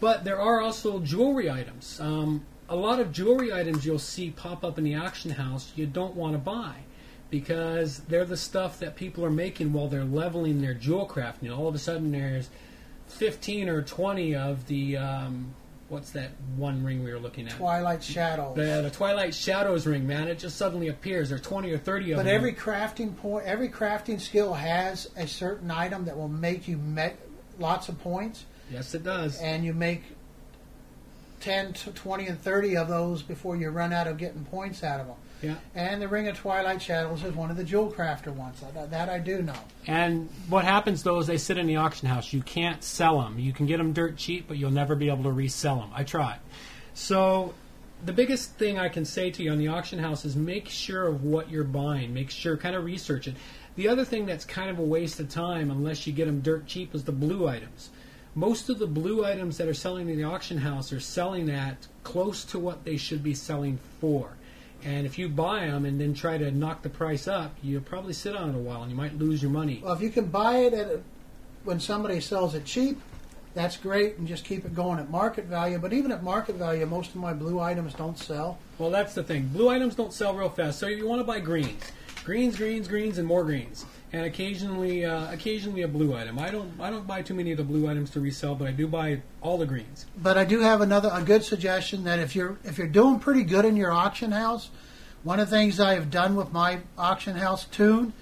But 0.00 0.24
there 0.24 0.40
are 0.40 0.60
also 0.60 1.00
jewelry 1.00 1.50
items. 1.50 2.00
Um, 2.00 2.44
a 2.68 2.76
lot 2.76 3.00
of 3.00 3.12
jewelry 3.12 3.52
items 3.52 3.84
you'll 3.84 3.98
see 3.98 4.30
pop 4.30 4.62
up 4.64 4.78
in 4.78 4.84
the 4.84 4.94
auction 4.94 5.30
house 5.30 5.72
you 5.74 5.86
don't 5.86 6.14
want 6.14 6.34
to 6.34 6.38
buy 6.38 6.74
because 7.30 7.98
they're 8.00 8.24
the 8.24 8.36
stuff 8.36 8.78
that 8.80 8.96
people 8.96 9.24
are 9.24 9.30
making 9.30 9.72
while 9.72 9.88
they're 9.88 10.04
leveling 10.04 10.60
their 10.60 10.74
jewel 10.74 11.06
craft. 11.06 11.42
You 11.42 11.50
know, 11.50 11.56
all 11.56 11.68
of 11.68 11.74
a 11.74 11.78
sudden 11.78 12.12
there's 12.12 12.48
15 13.08 13.68
or 13.68 13.82
20 13.82 14.34
of 14.34 14.66
the 14.66 14.96
um, 14.96 15.54
what's 15.88 16.10
that 16.10 16.30
one 16.56 16.84
ring 16.84 17.02
we 17.02 17.12
were 17.12 17.18
looking 17.18 17.46
at? 17.46 17.54
Twilight 17.54 18.02
Shadows. 18.02 18.56
The, 18.56 18.82
the 18.82 18.90
Twilight 18.90 19.34
Shadows 19.34 19.86
ring, 19.86 20.06
man. 20.06 20.28
It 20.28 20.38
just 20.38 20.56
suddenly 20.56 20.88
appears. 20.88 21.30
There 21.30 21.36
are 21.36 21.40
20 21.40 21.70
or 21.72 21.78
30 21.78 22.12
of 22.12 22.16
But 22.16 22.24
them. 22.24 22.26
But 22.26 22.34
every 22.34 22.52
crafting 22.52 23.16
point, 23.16 23.46
every 23.46 23.68
crafting 23.68 24.20
skill 24.20 24.54
has 24.54 25.10
a 25.16 25.26
certain 25.26 25.70
item 25.70 26.04
that 26.04 26.16
will 26.16 26.28
make 26.28 26.68
you 26.68 26.76
me- 26.78 27.12
lots 27.58 27.88
of 27.88 27.98
points, 28.00 28.44
Yes, 28.70 28.94
it 28.94 29.04
does. 29.04 29.40
and 29.40 29.64
you 29.64 29.72
make 29.72 30.02
10 31.40 31.72
to 31.72 31.90
20 31.92 32.26
and 32.26 32.40
30 32.40 32.76
of 32.76 32.88
those 32.88 33.22
before 33.22 33.56
you 33.56 33.70
run 33.70 33.92
out 33.92 34.06
of 34.06 34.18
getting 34.18 34.44
points 34.46 34.82
out 34.82 35.00
of 35.00 35.06
them. 35.06 35.16
Yeah. 35.42 35.54
And 35.74 36.02
the 36.02 36.08
Ring 36.08 36.26
of 36.26 36.36
Twilight 36.36 36.82
Shadows 36.82 37.22
is 37.22 37.32
one 37.32 37.50
of 37.50 37.56
the 37.56 37.62
jewel 37.62 37.92
crafter 37.92 38.34
ones. 38.34 38.60
That, 38.74 38.90
that 38.90 39.08
I 39.08 39.20
do 39.20 39.40
know. 39.40 39.54
And 39.86 40.28
what 40.48 40.64
happens 40.64 41.04
though 41.04 41.20
is 41.20 41.28
they 41.28 41.38
sit 41.38 41.58
in 41.58 41.66
the 41.66 41.76
auction 41.76 42.08
house. 42.08 42.32
You 42.32 42.42
can't 42.42 42.82
sell 42.82 43.20
them. 43.20 43.38
You 43.38 43.52
can 43.52 43.66
get 43.66 43.76
them 43.76 43.92
dirt 43.92 44.16
cheap, 44.16 44.48
but 44.48 44.56
you'll 44.56 44.72
never 44.72 44.96
be 44.96 45.08
able 45.08 45.22
to 45.24 45.32
resell 45.32 45.76
them. 45.76 45.90
I 45.94 46.02
tried. 46.02 46.40
So 46.94 47.54
the 48.04 48.12
biggest 48.12 48.54
thing 48.54 48.78
I 48.78 48.88
can 48.88 49.04
say 49.04 49.30
to 49.30 49.42
you 49.42 49.52
on 49.52 49.58
the 49.58 49.68
auction 49.68 50.00
house 50.00 50.24
is 50.24 50.34
make 50.34 50.68
sure 50.68 51.06
of 51.06 51.22
what 51.22 51.50
you're 51.50 51.64
buying. 51.64 52.12
Make 52.12 52.30
sure, 52.30 52.56
kind 52.56 52.74
of 52.74 52.84
research 52.84 53.28
it. 53.28 53.34
The 53.76 53.88
other 53.88 54.04
thing 54.04 54.26
that's 54.26 54.44
kind 54.44 54.70
of 54.70 54.80
a 54.80 54.82
waste 54.82 55.20
of 55.20 55.28
time, 55.28 55.70
unless 55.70 56.04
you 56.04 56.12
get 56.12 56.26
them 56.26 56.40
dirt 56.40 56.66
cheap, 56.66 56.94
is 56.96 57.04
the 57.04 57.12
blue 57.12 57.46
items. 57.46 57.90
Most 58.38 58.68
of 58.68 58.78
the 58.78 58.86
blue 58.86 59.24
items 59.24 59.58
that 59.58 59.66
are 59.66 59.74
selling 59.74 60.08
in 60.08 60.16
the 60.16 60.22
auction 60.22 60.58
house 60.58 60.92
are 60.92 61.00
selling 61.00 61.50
at 61.50 61.88
close 62.04 62.44
to 62.44 62.58
what 62.60 62.84
they 62.84 62.96
should 62.96 63.20
be 63.20 63.34
selling 63.34 63.80
for. 64.00 64.36
And 64.84 65.06
if 65.06 65.18
you 65.18 65.28
buy 65.28 65.66
them 65.66 65.84
and 65.84 66.00
then 66.00 66.14
try 66.14 66.38
to 66.38 66.52
knock 66.52 66.82
the 66.82 66.88
price 66.88 67.26
up, 67.26 67.56
you'll 67.64 67.80
probably 67.80 68.12
sit 68.12 68.36
on 68.36 68.50
it 68.50 68.54
a 68.54 68.58
while 68.60 68.82
and 68.82 68.92
you 68.92 68.96
might 68.96 69.18
lose 69.18 69.42
your 69.42 69.50
money. 69.50 69.80
Well, 69.82 69.92
if 69.92 70.00
you 70.00 70.10
can 70.10 70.26
buy 70.26 70.58
it 70.58 70.72
at 70.72 70.86
a, 70.86 71.00
when 71.64 71.80
somebody 71.80 72.20
sells 72.20 72.54
it 72.54 72.64
cheap, 72.64 73.00
that's 73.54 73.76
great, 73.76 74.18
and 74.18 74.28
just 74.28 74.44
keep 74.44 74.64
it 74.64 74.72
going 74.72 75.00
at 75.00 75.10
market 75.10 75.46
value. 75.46 75.80
But 75.80 75.92
even 75.92 76.12
at 76.12 76.22
market 76.22 76.54
value, 76.54 76.86
most 76.86 77.10
of 77.10 77.16
my 77.16 77.32
blue 77.32 77.58
items 77.58 77.92
don't 77.94 78.16
sell. 78.16 78.56
Well, 78.78 78.90
that's 78.90 79.14
the 79.14 79.24
thing. 79.24 79.48
Blue 79.48 79.68
items 79.68 79.96
don't 79.96 80.12
sell 80.12 80.32
real 80.32 80.48
fast, 80.48 80.78
so 80.78 80.86
you 80.86 81.08
want 81.08 81.18
to 81.18 81.24
buy 81.24 81.40
greens, 81.40 81.90
greens, 82.28 82.58
greens, 82.58 82.86
greens, 82.86 83.16
and 83.16 83.26
more 83.26 83.42
greens, 83.42 83.86
and 84.12 84.26
occasionally, 84.26 85.02
uh, 85.02 85.32
occasionally 85.32 85.80
a 85.80 85.88
blue 85.88 86.14
item. 86.14 86.38
I 86.38 86.50
don't, 86.50 86.70
I 86.78 86.90
don't 86.90 87.06
buy 87.06 87.22
too 87.22 87.32
many 87.32 87.52
of 87.52 87.56
the 87.56 87.64
blue 87.64 87.88
items 87.88 88.10
to 88.10 88.20
resell, 88.20 88.54
but 88.54 88.68
I 88.68 88.70
do 88.70 88.86
buy 88.86 89.22
all 89.40 89.56
the 89.56 89.64
greens. 89.64 90.04
But 90.22 90.36
I 90.36 90.44
do 90.44 90.60
have 90.60 90.82
another 90.82 91.10
a 91.10 91.22
good 91.22 91.42
suggestion 91.42 92.04
that 92.04 92.18
if 92.18 92.36
you're 92.36 92.58
if 92.64 92.76
you're 92.76 92.86
doing 92.86 93.18
pretty 93.18 93.44
good 93.44 93.64
in 93.64 93.76
your 93.76 93.90
auction 93.90 94.30
house, 94.30 94.68
one 95.22 95.40
of 95.40 95.48
the 95.48 95.56
things 95.56 95.80
I 95.80 95.94
have 95.94 96.10
done 96.10 96.36
with 96.36 96.52
my 96.52 96.80
auction 96.98 97.34
house 97.34 97.64
toon 97.64 98.12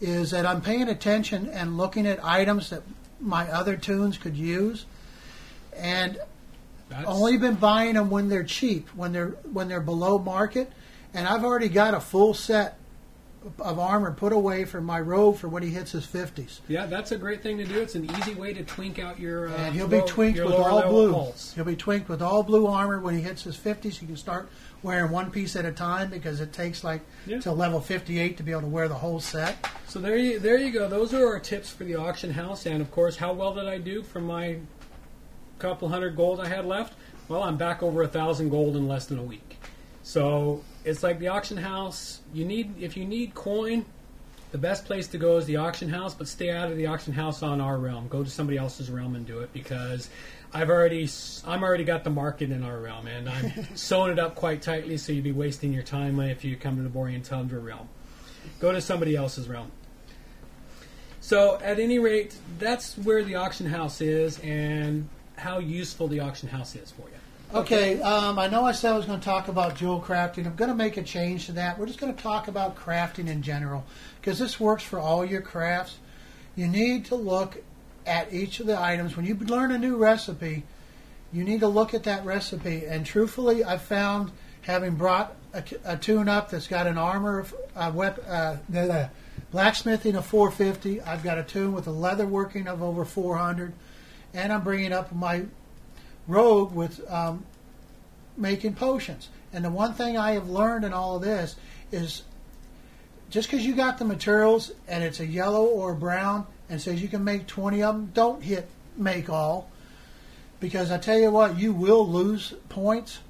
is 0.00 0.30
that 0.30 0.46
I'm 0.46 0.62
paying 0.62 0.88
attention 0.88 1.46
and 1.50 1.76
looking 1.76 2.06
at 2.06 2.24
items 2.24 2.70
that 2.70 2.82
my 3.20 3.46
other 3.52 3.76
toons 3.76 4.16
could 4.16 4.38
use, 4.38 4.86
and 5.76 6.18
That's, 6.88 7.06
only 7.06 7.36
been 7.36 7.56
buying 7.56 7.96
them 7.96 8.08
when 8.08 8.30
they're 8.30 8.42
cheap, 8.42 8.88
when 8.96 9.12
they're 9.12 9.36
when 9.52 9.68
they're 9.68 9.82
below 9.82 10.18
market, 10.18 10.72
and 11.12 11.28
I've 11.28 11.44
already 11.44 11.68
got 11.68 11.92
a 11.92 12.00
full 12.00 12.32
set 12.32 12.78
of 13.58 13.78
armor 13.78 14.12
put 14.12 14.32
away 14.34 14.64
for 14.66 14.80
my 14.82 15.00
robe 15.00 15.36
for 15.38 15.48
when 15.48 15.62
he 15.62 15.70
hits 15.70 15.92
his 15.92 16.04
fifties. 16.04 16.60
yeah, 16.68 16.84
that's 16.84 17.10
a 17.12 17.16
great 17.16 17.42
thing 17.42 17.56
to 17.56 17.64
do. 17.64 17.80
It's 17.80 17.94
an 17.94 18.10
easy 18.18 18.34
way 18.34 18.52
to 18.52 18.62
twink 18.64 18.98
out 18.98 19.18
your. 19.18 19.48
Uh, 19.48 19.52
And 19.56 19.74
he'll 19.74 19.88
be 19.88 20.00
low- 20.00 20.06
twinked 20.06 20.38
with 20.38 20.52
all 20.54 20.82
blue. 20.88 21.12
pulse. 21.12 21.52
He'll 21.54 21.64
be 21.64 21.76
twinked 21.76 22.08
with 22.10 22.20
all 22.20 22.42
blue 22.42 22.66
armor 22.66 23.00
when 23.00 23.14
he 23.14 23.22
hits 23.22 23.42
his 23.44 23.56
50s. 23.56 23.98
He 23.98 24.06
can 24.06 24.16
start 24.16 24.50
wearing 24.82 25.10
one 25.10 25.30
piece 25.30 25.56
at 25.56 25.64
a 25.64 25.72
time 25.72 26.10
because 26.10 26.40
it 26.40 26.52
takes 26.52 26.84
like 26.84 27.00
Yeah. 27.26 27.38
till 27.40 27.54
level 27.56 27.80
58 27.80 28.36
to 28.36 28.42
be 28.42 28.50
able 28.52 28.62
to 28.62 28.66
wear 28.66 28.88
the 28.88 28.94
whole 28.96 29.20
set. 29.20 29.56
So 29.88 30.00
there 30.00 30.16
you 30.18 30.38
there 30.38 30.58
you 30.58 30.70
go. 30.70 30.86
Those 30.88 31.14
are 31.14 31.26
our 31.26 31.38
tips 31.40 31.70
for 31.70 31.84
the 31.84 31.96
auction 31.96 32.32
house, 32.32 32.66
and 32.66 32.82
of 32.82 32.90
course, 32.90 33.16
how 33.16 33.32
well 33.32 33.54
did 33.54 33.66
I 33.66 33.78
do 33.78 34.02
for 34.02 34.20
my 34.20 34.56
couple 35.58 35.88
hundred 35.88 36.14
gold 36.16 36.40
I 36.40 36.48
had 36.48 36.66
left? 36.66 36.92
Well, 37.28 37.42
I'm 37.42 37.56
back 37.56 37.82
over 37.82 38.02
a 38.02 38.08
thousand 38.08 38.50
gold 38.50 38.76
in 38.76 38.86
less 38.88 39.06
than 39.06 39.18
a 39.18 39.22
week. 39.22 39.58
So 40.02 40.62
it's 40.84 41.02
like 41.02 41.18
the 41.18 41.28
auction 41.28 41.56
house. 41.56 42.20
You 42.32 42.44
need 42.44 42.80
if 42.80 42.96
you 42.96 43.04
need 43.04 43.34
coin, 43.34 43.84
the 44.52 44.58
best 44.58 44.84
place 44.84 45.06
to 45.08 45.18
go 45.18 45.36
is 45.36 45.46
the 45.46 45.56
auction 45.56 45.88
house. 45.88 46.14
But 46.14 46.28
stay 46.28 46.50
out 46.50 46.70
of 46.70 46.76
the 46.76 46.86
auction 46.86 47.12
house 47.12 47.42
on 47.42 47.60
our 47.60 47.78
realm. 47.78 48.08
Go 48.08 48.24
to 48.24 48.30
somebody 48.30 48.58
else's 48.58 48.90
realm 48.90 49.14
and 49.14 49.26
do 49.26 49.40
it 49.40 49.52
because 49.52 50.10
I've 50.52 50.70
already 50.70 51.08
I'm 51.46 51.62
already 51.62 51.84
got 51.84 52.04
the 52.04 52.10
market 52.10 52.50
in 52.50 52.62
our 52.62 52.78
realm, 52.78 53.06
and 53.06 53.28
I'm 53.28 53.52
sewing 53.76 54.12
it 54.12 54.18
up 54.18 54.34
quite 54.34 54.62
tightly. 54.62 54.96
So 54.96 55.12
you'd 55.12 55.24
be 55.24 55.32
wasting 55.32 55.72
your 55.72 55.82
time 55.82 56.18
if 56.20 56.44
you 56.44 56.56
come 56.56 56.76
to 56.76 56.82
the 56.82 56.88
Borean 56.88 57.24
Tundra 57.24 57.60
realm. 57.60 57.88
Go 58.58 58.72
to 58.72 58.80
somebody 58.80 59.16
else's 59.16 59.48
realm. 59.48 59.70
So, 61.22 61.58
at 61.62 61.78
any 61.78 61.98
rate, 61.98 62.34
that's 62.58 62.96
where 62.96 63.22
the 63.22 63.34
auction 63.34 63.66
house 63.66 64.00
is 64.00 64.38
and 64.38 65.06
how 65.36 65.58
useful 65.58 66.08
the 66.08 66.20
auction 66.20 66.48
house 66.48 66.74
is 66.74 66.90
for 66.90 67.02
you. 67.02 67.19
Okay, 67.52 68.00
um, 68.00 68.38
I 68.38 68.46
know 68.46 68.64
I 68.64 68.70
said 68.70 68.92
I 68.92 68.96
was 68.96 69.06
going 69.06 69.18
to 69.18 69.24
talk 69.24 69.48
about 69.48 69.74
jewel 69.74 70.00
crafting. 70.00 70.46
I'm 70.46 70.54
going 70.54 70.70
to 70.70 70.76
make 70.76 70.96
a 70.96 71.02
change 71.02 71.46
to 71.46 71.52
that. 71.52 71.76
We're 71.80 71.86
just 71.86 71.98
going 71.98 72.14
to 72.14 72.22
talk 72.22 72.46
about 72.46 72.76
crafting 72.76 73.26
in 73.26 73.42
general 73.42 73.84
because 74.20 74.38
this 74.38 74.60
works 74.60 74.84
for 74.84 75.00
all 75.00 75.24
your 75.24 75.40
crafts. 75.40 75.98
You 76.54 76.68
need 76.68 77.06
to 77.06 77.16
look 77.16 77.60
at 78.06 78.32
each 78.32 78.60
of 78.60 78.66
the 78.66 78.80
items. 78.80 79.16
When 79.16 79.26
you 79.26 79.34
learn 79.34 79.72
a 79.72 79.78
new 79.78 79.96
recipe, 79.96 80.62
you 81.32 81.42
need 81.42 81.58
to 81.58 81.66
look 81.66 81.92
at 81.92 82.04
that 82.04 82.24
recipe. 82.24 82.84
And 82.86 83.04
truthfully, 83.04 83.64
I 83.64 83.78
found 83.78 84.30
having 84.62 84.94
brought 84.94 85.34
a, 85.52 85.64
a 85.84 85.96
toon 85.96 86.28
up 86.28 86.50
that's 86.50 86.68
got 86.68 86.86
an 86.86 86.98
armor, 86.98 87.40
of- 87.40 87.54
a 87.74 87.90
wep, 87.90 88.24
uh, 88.28 88.58
blacksmithing 89.50 90.14
of 90.14 90.24
450. 90.24 91.00
I've 91.00 91.24
got 91.24 91.36
a 91.36 91.42
toon 91.42 91.72
with 91.72 91.88
a 91.88 91.92
leather 91.92 92.28
working 92.28 92.68
of 92.68 92.80
over 92.80 93.04
400, 93.04 93.72
and 94.34 94.52
I'm 94.52 94.62
bringing 94.62 94.92
up 94.92 95.12
my 95.12 95.46
rogue 96.30 96.72
with 96.72 97.08
um, 97.10 97.44
making 98.36 98.74
potions. 98.74 99.28
And 99.52 99.64
the 99.64 99.70
one 99.70 99.94
thing 99.94 100.16
I 100.16 100.32
have 100.32 100.48
learned 100.48 100.84
in 100.84 100.92
all 100.92 101.16
of 101.16 101.22
this 101.22 101.56
is 101.90 102.22
just 103.30 103.50
because 103.50 103.64
you 103.64 103.74
got 103.74 103.98
the 103.98 104.04
materials 104.04 104.72
and 104.88 105.04
it's 105.04 105.20
a 105.20 105.26
yellow 105.26 105.64
or 105.64 105.92
a 105.92 105.96
brown 105.96 106.46
and 106.68 106.80
says 106.80 107.02
you 107.02 107.08
can 107.08 107.24
make 107.24 107.46
20 107.46 107.82
of 107.82 107.94
them, 107.94 108.10
don't 108.14 108.42
hit 108.42 108.68
make 108.96 109.28
all. 109.28 109.70
Because 110.58 110.90
I 110.90 110.98
tell 110.98 111.18
you 111.18 111.30
what, 111.30 111.58
you 111.58 111.72
will 111.72 112.06
lose 112.06 112.54
points 112.68 113.20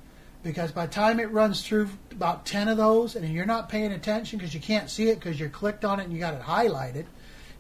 because 0.42 0.72
by 0.72 0.86
the 0.86 0.92
time 0.92 1.20
it 1.20 1.30
runs 1.30 1.62
through 1.62 1.90
about 2.10 2.46
10 2.46 2.68
of 2.68 2.76
those 2.76 3.14
and 3.14 3.28
you're 3.32 3.46
not 3.46 3.68
paying 3.68 3.92
attention 3.92 4.38
because 4.38 4.54
you 4.54 4.60
can't 4.60 4.90
see 4.90 5.08
it 5.08 5.20
because 5.20 5.38
you're 5.38 5.48
clicked 5.48 5.84
on 5.84 6.00
it 6.00 6.04
and 6.04 6.12
you 6.12 6.18
got 6.18 6.34
it 6.34 6.42
highlighted, 6.42 7.04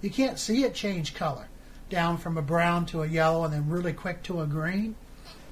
you 0.00 0.10
can't 0.10 0.38
see 0.38 0.64
it 0.64 0.74
change 0.74 1.14
color 1.14 1.46
down 1.88 2.16
from 2.16 2.38
a 2.38 2.42
brown 2.42 2.86
to 2.86 3.02
a 3.02 3.06
yellow 3.06 3.44
and 3.44 3.52
then 3.52 3.68
really 3.68 3.92
quick 3.92 4.22
to 4.22 4.40
a 4.40 4.46
green. 4.46 4.94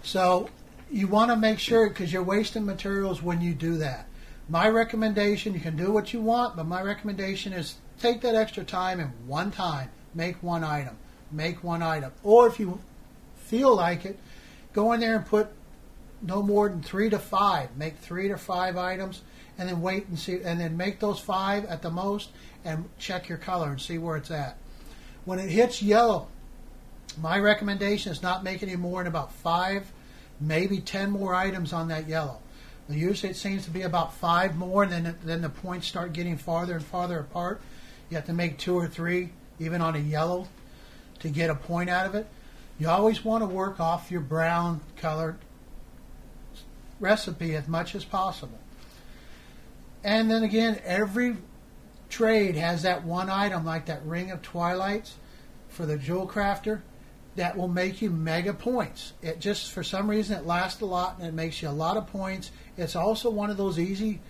So 0.03 0.49
you 0.91 1.07
want 1.07 1.31
to 1.31 1.37
make 1.37 1.59
sure 1.59 1.89
because 1.89 2.13
you're 2.13 2.23
wasting 2.23 2.65
materials 2.65 3.23
when 3.23 3.41
you 3.41 3.55
do 3.55 3.77
that. 3.79 4.07
My 4.49 4.69
recommendation, 4.69 5.53
you 5.53 5.61
can 5.61 5.77
do 5.77 5.91
what 5.93 6.13
you 6.13 6.21
want, 6.21 6.57
but 6.57 6.67
my 6.67 6.81
recommendation 6.81 7.53
is 7.53 7.77
take 7.99 8.23
that 8.23 8.35
extra 8.35 8.65
time 8.65 9.01
and 9.01 9.13
one 9.27 9.51
time 9.51 9.91
make 10.15 10.43
one 10.43 10.65
item. 10.65 10.97
Make 11.31 11.63
one 11.63 11.83
item. 11.83 12.13
Or 12.23 12.47
if 12.47 12.59
you 12.59 12.81
feel 13.37 13.77
like 13.77 14.05
it, 14.07 14.19
go 14.73 14.93
in 14.93 15.01
there 15.01 15.17
and 15.17 15.27
put 15.27 15.49
no 16.23 16.43
more 16.43 16.69
than 16.69 16.83
three 16.83 17.11
to 17.11 17.19
five. 17.19 17.77
Make 17.77 17.99
three 17.99 18.29
to 18.29 18.39
five 18.39 18.77
items 18.77 19.23
and 19.59 19.69
then 19.69 19.83
wait 19.83 20.07
and 20.09 20.19
see 20.19 20.41
and 20.43 20.61
then 20.61 20.77
make 20.77 21.01
those 21.01 21.21
five 21.21 21.65
at 21.67 21.83
the 21.83 21.91
most 21.91 22.31
and 22.65 22.89
check 22.99 23.29
your 23.29 23.39
color 23.39 23.71
and 23.71 23.81
see 23.81 23.99
where 23.99 24.17
it's 24.17 24.31
at. 24.31 24.57
When 25.25 25.39
it 25.39 25.51
hits 25.51 25.83
yellow, 25.83 26.29
my 27.17 27.39
recommendation 27.39 28.13
is 28.13 28.23
not 28.23 28.45
make 28.45 28.63
any 28.63 28.77
more 28.77 29.01
than 29.01 29.09
about 29.09 29.33
five, 29.33 29.91
maybe 30.41 30.81
ten 30.81 31.11
more 31.11 31.35
items 31.35 31.73
on 31.73 31.89
that 31.89 32.09
yellow. 32.09 32.39
Usually 32.89 33.31
it 33.31 33.37
seems 33.37 33.65
to 33.65 33.71
be 33.71 33.83
about 33.83 34.15
five 34.15 34.57
more, 34.57 34.83
and 34.83 34.93
then 34.93 35.17
then 35.25 35.43
the 35.43 35.49
points 35.49 35.87
start 35.87 36.13
getting 36.13 36.37
farther 36.37 36.75
and 36.75 36.85
farther 36.85 37.21
apart. 37.21 37.61
You 38.09 38.17
have 38.17 38.27
to 38.27 38.33
make 38.33 38.59
two 38.59 38.75
or 38.75 38.87
three, 38.87 39.31
even 39.59 39.83
on 39.83 39.95
a 39.95 39.99
yellow, 39.99 40.49
to 41.19 41.29
get 41.29 41.51
a 41.51 41.55
point 41.55 41.91
out 41.91 42.07
of 42.07 42.15
it. 42.15 42.27
You 42.79 42.89
always 42.89 43.25
want 43.25 43.43
to 43.43 43.47
work 43.47 43.81
off 43.81 44.11
your 44.11 44.21
brown 44.21 44.81
colored 44.97 45.37
recipe 47.01 47.55
as 47.57 47.69
much 47.69 47.95
as 47.95 48.05
possible. 48.05 48.59
And 50.03 50.31
then 50.31 50.43
again, 50.43 50.81
every 50.85 51.37
trade 52.09 52.55
has 52.57 52.83
that 52.83 53.05
one 53.05 53.29
item, 53.29 53.65
like 53.65 53.87
that 53.87 54.05
Ring 54.05 54.31
of 54.31 54.43
Twilights 54.43 55.17
for 55.69 55.85
the 55.85 55.99
Jewel 55.99 56.27
Crafter, 56.27 56.81
that 57.39 57.57
will 57.57 57.69
make 57.69 58.03
you 58.03 58.11
mega 58.11 58.53
points. 58.53 59.13
It 59.23 59.39
just, 59.39 59.71
for 59.71 59.85
some 59.85 60.11
reason, 60.11 60.37
it 60.37 60.45
lasts 60.45 60.81
a 60.81 60.87
lot 60.87 61.19
and 61.19 61.27
it 61.27 61.35
makes 61.35 61.63
you 61.63 61.69
a 61.69 61.71
lot 61.71 61.97
of 61.97 62.09
points. 62.09 62.51
It's 62.77 62.97
also 62.97 63.31
one 63.31 63.49
of 63.49 63.57
those 63.57 63.79
easy 63.79 64.21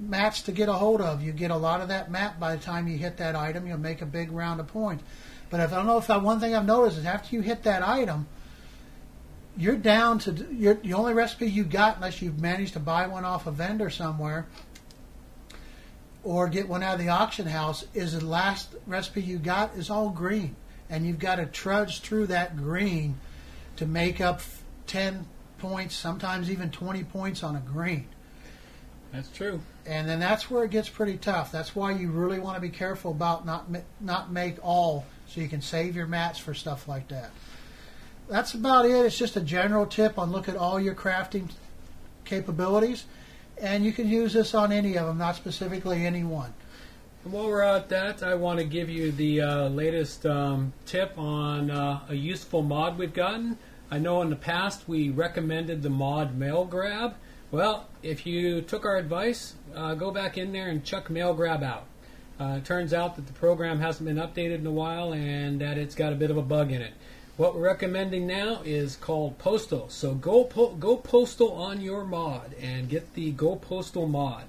mats 0.00 0.42
to 0.42 0.52
get 0.52 0.68
a 0.68 0.72
hold 0.72 1.00
of. 1.00 1.22
You 1.22 1.30
get 1.30 1.52
a 1.52 1.56
lot 1.56 1.80
of 1.80 1.88
that 1.88 2.10
mat 2.10 2.40
by 2.40 2.56
the 2.56 2.62
time 2.62 2.88
you 2.88 2.98
hit 2.98 3.18
that 3.18 3.36
item, 3.36 3.68
you'll 3.68 3.78
make 3.78 4.02
a 4.02 4.06
big 4.06 4.32
round 4.32 4.58
of 4.58 4.66
points. 4.66 5.04
But 5.48 5.60
if 5.60 5.72
I 5.72 5.76
don't 5.76 5.86
know 5.86 5.98
if 5.98 6.10
I, 6.10 6.16
one 6.16 6.40
thing 6.40 6.56
I've 6.56 6.66
noticed 6.66 6.98
is 6.98 7.06
after 7.06 7.36
you 7.36 7.40
hit 7.40 7.62
that 7.62 7.86
item, 7.86 8.26
you're 9.56 9.76
down 9.76 10.18
to 10.20 10.32
you're, 10.50 10.74
the 10.74 10.94
only 10.94 11.14
recipe 11.14 11.46
you 11.46 11.62
got 11.62 11.96
unless 11.96 12.20
you've 12.20 12.40
managed 12.40 12.72
to 12.72 12.80
buy 12.80 13.06
one 13.06 13.24
off 13.24 13.46
a 13.46 13.52
vendor 13.52 13.90
somewhere 13.90 14.48
or 16.24 16.48
get 16.48 16.68
one 16.68 16.82
out 16.82 16.94
of 16.94 17.00
the 17.00 17.10
auction 17.10 17.46
house 17.46 17.84
is 17.94 18.18
the 18.18 18.24
last 18.24 18.74
recipe 18.88 19.22
you 19.22 19.38
got 19.38 19.76
is 19.76 19.88
all 19.88 20.08
green 20.08 20.56
and 20.92 21.06
you've 21.06 21.18
got 21.18 21.36
to 21.36 21.46
trudge 21.46 22.02
through 22.02 22.26
that 22.26 22.54
green 22.54 23.18
to 23.76 23.86
make 23.86 24.20
up 24.20 24.42
10 24.86 25.26
points 25.56 25.96
sometimes 25.96 26.50
even 26.50 26.70
20 26.70 27.02
points 27.04 27.42
on 27.42 27.56
a 27.56 27.60
green. 27.60 28.06
That's 29.10 29.30
true. 29.30 29.60
and 29.86 30.08
then 30.08 30.20
that's 30.20 30.50
where 30.50 30.64
it 30.64 30.70
gets 30.70 30.88
pretty 30.88 31.16
tough. 31.16 31.50
That's 31.50 31.74
why 31.74 31.92
you 31.92 32.10
really 32.10 32.38
want 32.38 32.56
to 32.56 32.60
be 32.60 32.68
careful 32.68 33.10
about 33.10 33.44
not 33.46 33.66
not 34.00 34.30
make 34.30 34.56
all 34.62 35.06
so 35.26 35.40
you 35.40 35.48
can 35.48 35.62
save 35.62 35.96
your 35.96 36.06
mats 36.06 36.38
for 36.38 36.54
stuff 36.54 36.86
like 36.86 37.08
that. 37.08 37.30
That's 38.28 38.54
about 38.54 38.84
it. 38.84 38.92
It's 38.92 39.18
just 39.18 39.36
a 39.36 39.40
general 39.40 39.86
tip 39.86 40.18
on 40.18 40.30
look 40.30 40.48
at 40.48 40.56
all 40.56 40.78
your 40.78 40.94
crafting 40.94 41.50
capabilities. 42.24 43.04
And 43.58 43.84
you 43.84 43.92
can 43.92 44.08
use 44.08 44.32
this 44.32 44.54
on 44.54 44.72
any 44.72 44.96
of 44.96 45.06
them 45.06 45.18
not 45.18 45.36
specifically 45.36 46.06
any 46.06 46.24
one 46.24 46.52
While 47.24 47.46
we're 47.46 47.62
at 47.62 47.88
that, 47.90 48.24
I 48.24 48.34
want 48.34 48.58
to 48.58 48.64
give 48.64 48.90
you 48.90 49.12
the 49.12 49.42
uh, 49.42 49.68
latest 49.68 50.26
um, 50.26 50.72
tip 50.86 51.16
on 51.16 51.70
uh, 51.70 52.00
a 52.08 52.14
useful 52.16 52.62
mod 52.62 52.98
we've 52.98 53.14
gotten. 53.14 53.58
I 53.92 53.98
know 53.98 54.22
in 54.22 54.30
the 54.30 54.34
past 54.34 54.88
we 54.88 55.08
recommended 55.08 55.82
the 55.82 55.90
mod 55.90 56.34
Mail 56.34 56.64
Grab. 56.64 57.14
Well, 57.52 57.86
if 58.02 58.26
you 58.26 58.60
took 58.60 58.84
our 58.84 58.96
advice, 58.96 59.54
uh, 59.72 59.94
go 59.94 60.10
back 60.10 60.36
in 60.36 60.50
there 60.50 60.68
and 60.68 60.82
chuck 60.84 61.10
mail 61.10 61.32
grab 61.32 61.62
out. 61.62 61.84
Uh, 62.40 62.56
it 62.56 62.64
turns 62.64 62.92
out 62.92 63.14
that 63.14 63.28
the 63.28 63.32
program 63.34 63.78
hasn't 63.78 64.08
been 64.08 64.16
updated 64.16 64.56
in 64.56 64.66
a 64.66 64.72
while 64.72 65.12
and 65.12 65.60
that 65.60 65.78
it's 65.78 65.94
got 65.94 66.12
a 66.12 66.16
bit 66.16 66.30
of 66.32 66.36
a 66.36 66.42
bug 66.42 66.72
in 66.72 66.82
it. 66.82 66.94
What 67.36 67.54
we're 67.54 67.62
recommending 67.62 68.26
now 68.26 68.62
is 68.64 68.96
called 68.96 69.38
Postal. 69.38 69.88
So 69.90 70.14
go 70.14 70.44
po- 70.44 70.74
go 70.74 70.96
Postal 70.96 71.52
on 71.52 71.80
your 71.80 72.04
mod 72.04 72.54
and 72.60 72.88
get 72.88 73.14
the 73.14 73.30
Go 73.30 73.54
Postal 73.54 74.08
mod. 74.08 74.44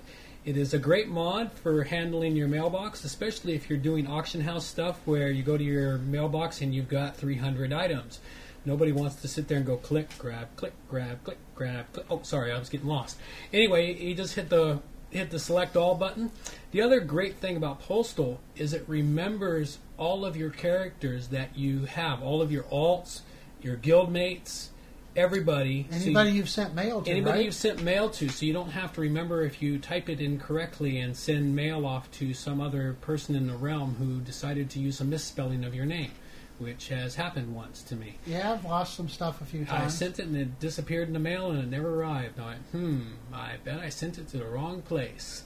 It 0.46 0.58
is 0.58 0.74
a 0.74 0.78
great 0.78 1.08
mod 1.08 1.54
for 1.54 1.86
handling 1.86 2.36
your 2.36 2.50
mailbox, 2.50 3.06
especially 3.06 3.54
if 3.54 3.70
you're 3.70 3.80
doing 3.80 4.08
auction 4.08 4.42
house 4.42 4.66
stuff 4.66 5.00
where 5.06 5.32
you 5.32 5.42
go 5.42 5.58
to 5.58 5.64
your 5.64 6.00
mailbox 6.00 6.60
and 6.60 6.76
you've 6.76 6.90
got 6.90 7.16
300 7.16 7.72
items. 7.72 8.20
Nobody 8.66 8.92
wants 8.92 9.16
to 9.22 9.30
sit 9.30 9.48
there 9.48 9.56
and 9.56 9.66
go 9.66 9.78
click, 9.78 10.10
grab, 10.18 10.50
click, 10.58 10.74
grab, 10.90 11.24
click, 11.24 11.38
grab. 11.56 11.86
Click. 11.94 12.06
Oh, 12.10 12.20
sorry, 12.24 12.52
I 12.52 12.60
was 12.60 12.68
getting 12.68 12.90
lost. 12.90 13.18
Anyway, 13.54 13.94
you 13.94 14.16
just 14.16 14.36
hit 14.36 14.50
the 14.50 14.82
hit 15.12 15.30
the 15.30 15.40
select 15.40 15.78
all 15.78 15.96
button. 15.96 16.32
The 16.72 16.82
other 16.82 17.00
great 17.00 17.38
thing 17.38 17.56
about 17.56 17.80
Postal 17.80 18.42
is 18.58 18.74
it 18.74 18.84
remembers 18.86 19.80
all 19.98 20.26
of 20.26 20.36
your 20.36 20.50
characters 20.50 21.30
that 21.30 21.58
you 21.58 21.86
have, 21.86 22.22
all 22.22 22.42
of 22.42 22.52
your 22.52 22.64
alts, 22.64 23.22
your 23.62 23.78
guildmates, 23.78 24.70
everybody. 25.16 25.88
So 25.90 25.96
you- 25.98 26.02
Anybody 26.04 26.32
you've 26.32 26.50
sent 26.50 26.74
mail 26.74 27.02
to, 27.02 27.10
Anybody 27.12 27.38
right? 27.40 27.46
you've 27.46 27.54
sent 27.56 27.84
mail 27.84 28.10
to, 28.12 28.30
so 28.30 28.46
you 28.46 28.54
don't 28.54 28.72
have 28.72 28.94
to 28.94 29.02
remember 29.02 29.44
if 29.44 29.62
you 29.62 29.80
type 29.80 30.10
it 30.10 30.20
incorrectly 30.20 31.00
and 31.00 31.16
send 31.16 31.56
mail 31.56 31.86
off 31.86 32.10
to 32.12 32.34
some 32.34 32.60
other 32.62 32.94
person 33.02 33.36
in 33.36 33.48
the 33.48 33.56
realm 33.56 33.96
who 34.00 34.20
decided 34.22 34.70
to 34.72 34.80
use 34.80 35.00
a 35.02 35.06
misspelling 35.06 35.64
of 35.64 35.74
your 35.76 35.86
name, 35.86 36.12
which 36.60 36.90
has 36.90 37.16
happened 37.16 37.54
once 37.56 37.82
to 37.84 37.96
me. 37.96 38.16
Yeah, 38.26 38.54
I've 38.54 38.66
lost 38.66 38.96
some 38.96 39.10
stuff 39.10 39.42
a 39.42 39.46
few 39.46 39.66
times. 39.66 39.94
I 39.94 39.96
sent 39.96 40.20
it 40.20 40.26
and 40.28 40.36
it 40.38 40.60
disappeared 40.60 41.08
in 41.08 41.14
the 41.14 41.20
mail 41.20 41.52
and 41.52 41.60
it 41.60 41.68
never 41.70 41.94
arrived. 42.02 42.40
I 42.40 42.46
went, 42.46 42.62
hmm, 42.72 43.02
I 43.34 43.54
bet 43.64 43.80
I 43.80 43.90
sent 43.90 44.18
it 44.18 44.28
to 44.30 44.38
the 44.38 44.46
wrong 44.46 44.82
place. 44.82 45.44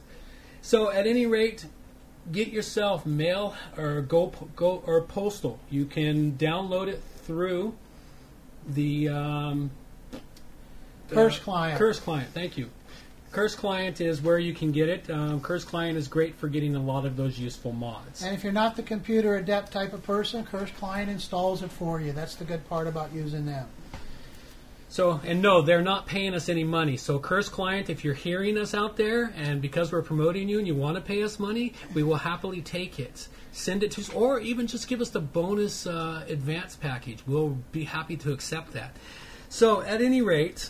So 0.62 0.90
at 0.92 1.08
any 1.08 1.26
rate, 1.26 1.66
get 2.32 2.50
yourself 2.50 3.06
mail 3.06 3.56
or 3.78 4.02
go 4.02 4.34
go 4.56 4.84
or 4.86 5.02
postal. 5.02 5.60
You 5.70 5.86
can 5.86 6.34
download 6.34 6.88
it 6.88 7.02
through 7.24 7.76
the 8.68 9.10
um, 9.10 9.72
Curse 11.10 11.40
client. 11.40 11.78
Curse 11.78 12.00
client. 12.00 12.30
Thank 12.34 12.58
you. 12.58 12.70
Curse 13.32 13.56
client 13.56 14.02
is 14.02 14.22
where 14.22 14.40
you 14.40 14.54
can 14.54 14.72
get 14.72 14.90
it. 14.90 15.10
Um, 15.10 15.42
Curse 15.42 15.64
client 15.64 15.98
is 15.98 16.08
great 16.08 16.36
for 16.36 16.48
getting 16.48 16.76
a 16.76 16.82
lot 16.82 17.06
of 17.06 17.18
those 17.18 17.38
useful 17.38 17.72
mods. 17.72 18.24
And 18.24 18.34
if 18.34 18.44
you're 18.44 18.54
not 18.54 18.76
the 18.76 18.84
computer 18.84 19.36
adept 19.36 19.72
type 19.72 19.94
of 19.94 20.04
person, 20.04 20.46
Curse 20.46 20.72
Client 20.72 21.10
installs 21.10 21.62
it 21.62 21.72
for 21.72 22.00
you. 22.00 22.14
That's 22.14 22.36
the 22.36 22.46
good 22.46 22.68
part 22.70 22.88
about 22.88 23.14
using 23.14 23.46
them. 23.46 23.68
So, 24.90 25.20
and 25.26 25.42
no, 25.42 25.62
they're 25.62 25.82
not 25.82 26.08
paying 26.08 26.34
us 26.34 26.48
any 26.48 26.64
money. 26.64 26.96
So, 26.96 27.20
Curse 27.20 27.50
Client, 27.50 27.90
if 27.90 28.06
you're 28.06 28.14
hearing 28.14 28.58
us 28.58 28.74
out 28.74 28.96
there, 28.96 29.34
and 29.36 29.62
because 29.62 29.92
we're 29.92 30.02
promoting 30.02 30.48
you 30.48 30.60
and 30.60 30.66
you 30.66 30.76
want 30.76 30.96
to 30.96 31.02
pay 31.02 31.22
us 31.24 31.40
money, 31.40 31.74
we 31.94 32.04
will 32.04 32.16
happily 32.16 32.62
take 32.62 32.98
it. 32.98 33.28
Send 33.58 33.82
it 33.82 33.90
to 33.92 34.02
us, 34.02 34.10
or 34.14 34.40
even 34.40 34.68
just 34.68 34.88
give 34.88 35.02
us 35.02 35.10
the 35.10 35.20
bonus 35.20 35.88
uh, 35.88 36.24
advance 36.30 36.76
package. 36.76 37.24
We'll 37.26 37.58
be 37.72 37.86
happy 37.86 38.16
to 38.18 38.32
accept 38.32 38.74
that. 38.74 38.96
So, 39.50 39.82
at 39.82 40.00
any 40.00 40.22
rate, 40.22 40.70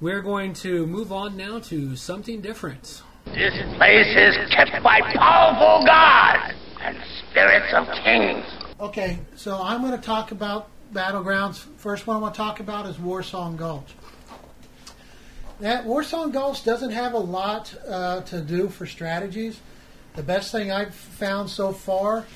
we're 0.00 0.22
going 0.22 0.54
to 0.54 0.86
move 0.86 1.12
on 1.12 1.36
now 1.36 1.58
to 1.58 1.96
something 1.96 2.40
different. 2.40 3.02
This 3.26 3.52
place 3.76 4.16
is 4.16 4.50
kept 4.50 4.82
by 4.82 5.02
powerful 5.14 5.84
gods 5.84 6.54
and 6.80 6.96
spirits 7.28 7.74
of 7.74 7.86
kings. 8.02 8.46
Okay, 8.80 9.18
so 9.36 9.60
I'm 9.62 9.82
going 9.82 9.92
to 9.92 10.02
talk 10.02 10.30
about 10.30 10.70
battlegrounds. 10.94 11.58
First 11.76 12.06
one 12.06 12.16
I 12.16 12.20
want 12.20 12.34
to 12.34 12.38
talk 12.38 12.60
about 12.60 12.86
is 12.86 12.96
Warsong 12.96 13.58
Gulch. 13.58 13.92
That 15.60 15.84
Warsong 15.84 16.32
Gulch 16.32 16.64
doesn't 16.64 16.92
have 16.92 17.12
a 17.12 17.18
lot 17.18 17.74
uh, 17.86 18.22
to 18.22 18.40
do 18.40 18.70
for 18.70 18.86
strategies. 18.86 19.60
The 20.20 20.26
best 20.26 20.52
thing 20.52 20.70
I've 20.70 20.94
found 20.94 21.48
so 21.48 21.72
far 21.72 22.26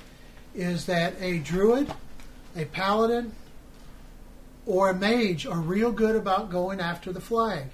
is 0.55 0.87
that 0.87 1.21
a 1.21 1.41
druid, 1.41 1.93
a 2.57 2.65
paladin, 2.65 3.33
or 4.65 4.89
a 4.89 4.95
mage 4.95 5.45
are 5.45 5.61
real 5.61 5.93
good 5.93 6.17
about 6.17 6.49
going 6.49 6.81
after 6.81 7.13
the 7.13 7.21
flag. 7.21 7.65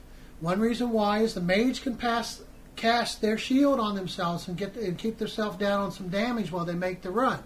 One 0.40 0.58
reason 0.58 0.90
why 0.90 1.20
is 1.20 1.34
the 1.34 1.40
mage 1.40 1.82
can 1.82 1.94
pass 1.94 2.42
cast 2.74 3.20
their 3.20 3.38
shield 3.38 3.78
on 3.78 3.94
themselves 3.94 4.48
and 4.48 4.56
get 4.56 4.74
and 4.74 4.98
keep 4.98 5.18
themselves 5.18 5.56
down 5.58 5.80
on 5.80 5.92
some 5.92 6.08
damage 6.08 6.50
while 6.50 6.64
they 6.64 6.74
make 6.74 7.02
the 7.02 7.10
run. 7.12 7.44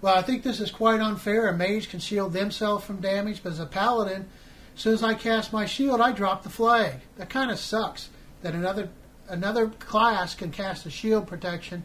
Well, 0.00 0.16
I 0.16 0.22
think 0.22 0.44
this 0.44 0.60
is 0.60 0.70
quite 0.70 1.00
unfair. 1.00 1.46
A 1.48 1.54
mage 1.54 1.90
can 1.90 2.00
shield 2.00 2.32
themselves 2.32 2.86
from 2.86 3.02
damage, 3.02 3.42
but 3.42 3.52
as 3.52 3.60
a 3.60 3.66
paladin, 3.66 4.30
as 4.74 4.80
soon 4.80 4.94
as 4.94 5.02
I 5.02 5.12
cast 5.12 5.52
my 5.52 5.66
shield, 5.66 6.00
I 6.00 6.12
drop 6.12 6.42
the 6.42 6.48
flag. 6.48 7.00
That 7.18 7.28
kind 7.28 7.50
of 7.50 7.58
sucks. 7.58 8.08
That 8.40 8.54
another 8.54 8.88
another 9.28 9.68
class 9.68 10.34
can 10.34 10.50
cast 10.50 10.86
a 10.86 10.90
shield 10.90 11.26
protection 11.26 11.82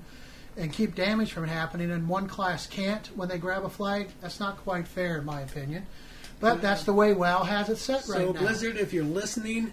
and 0.58 0.74
keep 0.74 0.96
damage 0.96 1.32
from 1.32 1.48
happening, 1.48 1.92
and 1.92 2.08
one 2.08 2.28
class 2.28 2.66
can't 2.66 3.08
when 3.16 3.30
they 3.30 3.38
grab 3.38 3.64
a 3.64 3.70
flag. 3.70 4.10
That's 4.22 4.40
not 4.40 4.58
quite 4.58 4.88
fair, 4.88 5.20
in 5.20 5.26
my 5.26 5.42
opinion. 5.42 5.86
But 6.40 6.62
that's 6.62 6.82
uh, 6.82 6.86
the 6.86 6.94
way 6.94 7.14
WoW 7.14 7.44
has 7.44 7.70
it 7.70 7.78
set 7.78 8.08
right 8.08 8.20
now. 8.20 8.34
So 8.34 8.34
Blizzard, 8.34 8.78
if 8.78 8.94
you're 8.94 9.04
listening, 9.04 9.72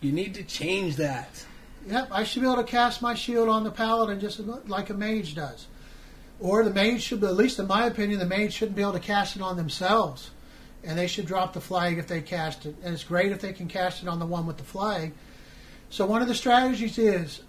you 0.00 0.12
need 0.12 0.34
to 0.34 0.42
change 0.42 0.96
that. 0.96 1.44
Yep, 1.86 2.08
I 2.10 2.24
should 2.24 2.42
be 2.42 2.48
able 2.48 2.56
to 2.56 2.64
cast 2.64 3.00
my 3.00 3.14
shield 3.14 3.48
on 3.48 3.64
the 3.64 3.70
paladin 3.70 4.20
just 4.20 4.40
like 4.40 4.90
a 4.90 4.94
mage 4.94 5.34
does. 5.34 5.66
Or 6.38 6.64
the 6.64 6.70
mage 6.70 7.02
should, 7.02 7.22
at 7.24 7.34
least 7.34 7.58
in 7.58 7.66
my 7.66 7.86
opinion, 7.86 8.18
the 8.18 8.26
mage 8.26 8.52
shouldn't 8.52 8.76
be 8.76 8.82
able 8.82 8.92
to 8.92 9.00
cast 9.00 9.36
it 9.36 9.42
on 9.42 9.56
themselves. 9.56 10.30
And 10.84 10.98
they 10.98 11.06
should 11.06 11.26
drop 11.26 11.52
the 11.52 11.60
flag 11.60 11.98
if 11.98 12.06
they 12.06 12.20
cast 12.20 12.66
it. 12.66 12.76
And 12.82 12.92
it's 12.92 13.04
great 13.04 13.32
if 13.32 13.40
they 13.40 13.52
can 13.52 13.68
cast 13.68 14.02
it 14.02 14.08
on 14.08 14.18
the 14.18 14.26
one 14.26 14.46
with 14.46 14.58
the 14.58 14.64
flag. 14.64 15.12
So 15.90 16.06
one 16.06 16.22
of 16.22 16.28
the 16.28 16.34
strategies 16.34 16.98
is 16.98 17.42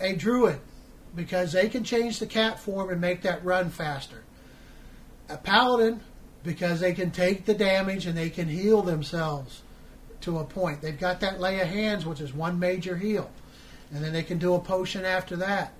a 0.00 0.14
druid, 0.14 0.60
because 1.16 1.52
they 1.52 1.68
can 1.68 1.82
change 1.82 2.18
the 2.18 2.26
cat 2.26 2.60
form 2.60 2.90
and 2.90 3.00
make 3.00 3.22
that 3.22 3.44
run 3.44 3.70
faster. 3.70 4.22
A 5.28 5.36
paladin, 5.36 6.00
because 6.44 6.80
they 6.80 6.92
can 6.92 7.10
take 7.10 7.44
the 7.44 7.54
damage 7.54 8.06
and 8.06 8.16
they 8.16 8.30
can 8.30 8.48
heal 8.48 8.82
themselves 8.82 9.62
to 10.20 10.38
a 10.38 10.44
point. 10.44 10.80
They've 10.80 10.98
got 10.98 11.20
that 11.20 11.40
lay 11.40 11.60
of 11.60 11.68
hands, 11.68 12.06
which 12.06 12.20
is 12.20 12.32
one 12.32 12.58
major 12.58 12.96
heal, 12.96 13.30
and 13.92 14.04
then 14.04 14.12
they 14.12 14.22
can 14.22 14.38
do 14.38 14.54
a 14.54 14.60
potion 14.60 15.04
after 15.04 15.36
that. 15.36 15.72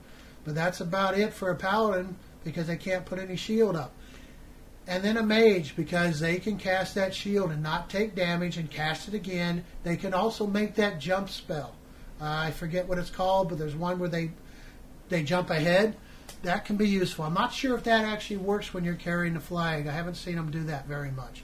But 0.45 0.55
that's 0.55 0.81
about 0.81 1.19
it 1.19 1.33
for 1.33 1.51
a 1.51 1.57
paladin 1.57 2.17
because 2.45 2.67
they 2.67 2.77
can't 2.77 3.05
put 3.05 3.19
any 3.19 3.37
shield 3.37 3.77
up. 3.77 3.93
And 4.89 5.05
then 5.05 5.19
a 5.19 5.23
mage 5.23 5.77
because 5.77 6.19
they 6.19 6.39
can 6.39 6.57
cast 6.57 6.95
that 6.95 7.15
shield 7.15 7.51
and 7.51 7.63
not 7.63 7.91
take 7.91 8.15
damage 8.15 8.57
and 8.57 8.71
cast 8.71 9.07
it 9.07 9.13
again. 9.13 9.63
They 9.85 9.97
can 9.97 10.15
also 10.15 10.47
make 10.47 10.77
that 10.77 10.99
jump 10.99 11.29
spell. 11.29 11.75
Uh, 12.21 12.25
I 12.25 12.51
forget 12.53 12.89
what 12.89 12.99
it's 12.99 13.11
called, 13.11 13.51
but 13.51 13.59
there's 13.59 13.77
one 13.77 13.99
where 13.99 14.09
they 14.09 14.31
they 15.11 15.23
jump 15.23 15.51
ahead. 15.51 15.95
That 16.43 16.65
can 16.65 16.77
be 16.77 16.89
useful. 16.89 17.27
I'm 17.27 17.35
not 17.35 17.53
sure 17.53 17.77
if 17.77 17.85
that 17.85 18.07
actually 18.07 18.39
works 18.39 18.73
when 18.73 18.83
you're 18.83 18.95
carrying 18.95 19.35
the 19.35 19.41
flag. 19.41 19.87
I 19.87 19.93
haven't 19.93 20.15
seen 20.15 20.37
them 20.37 20.51
do 20.51 20.65
that 20.65 20.87
very 20.87 21.11
much. 21.11 21.43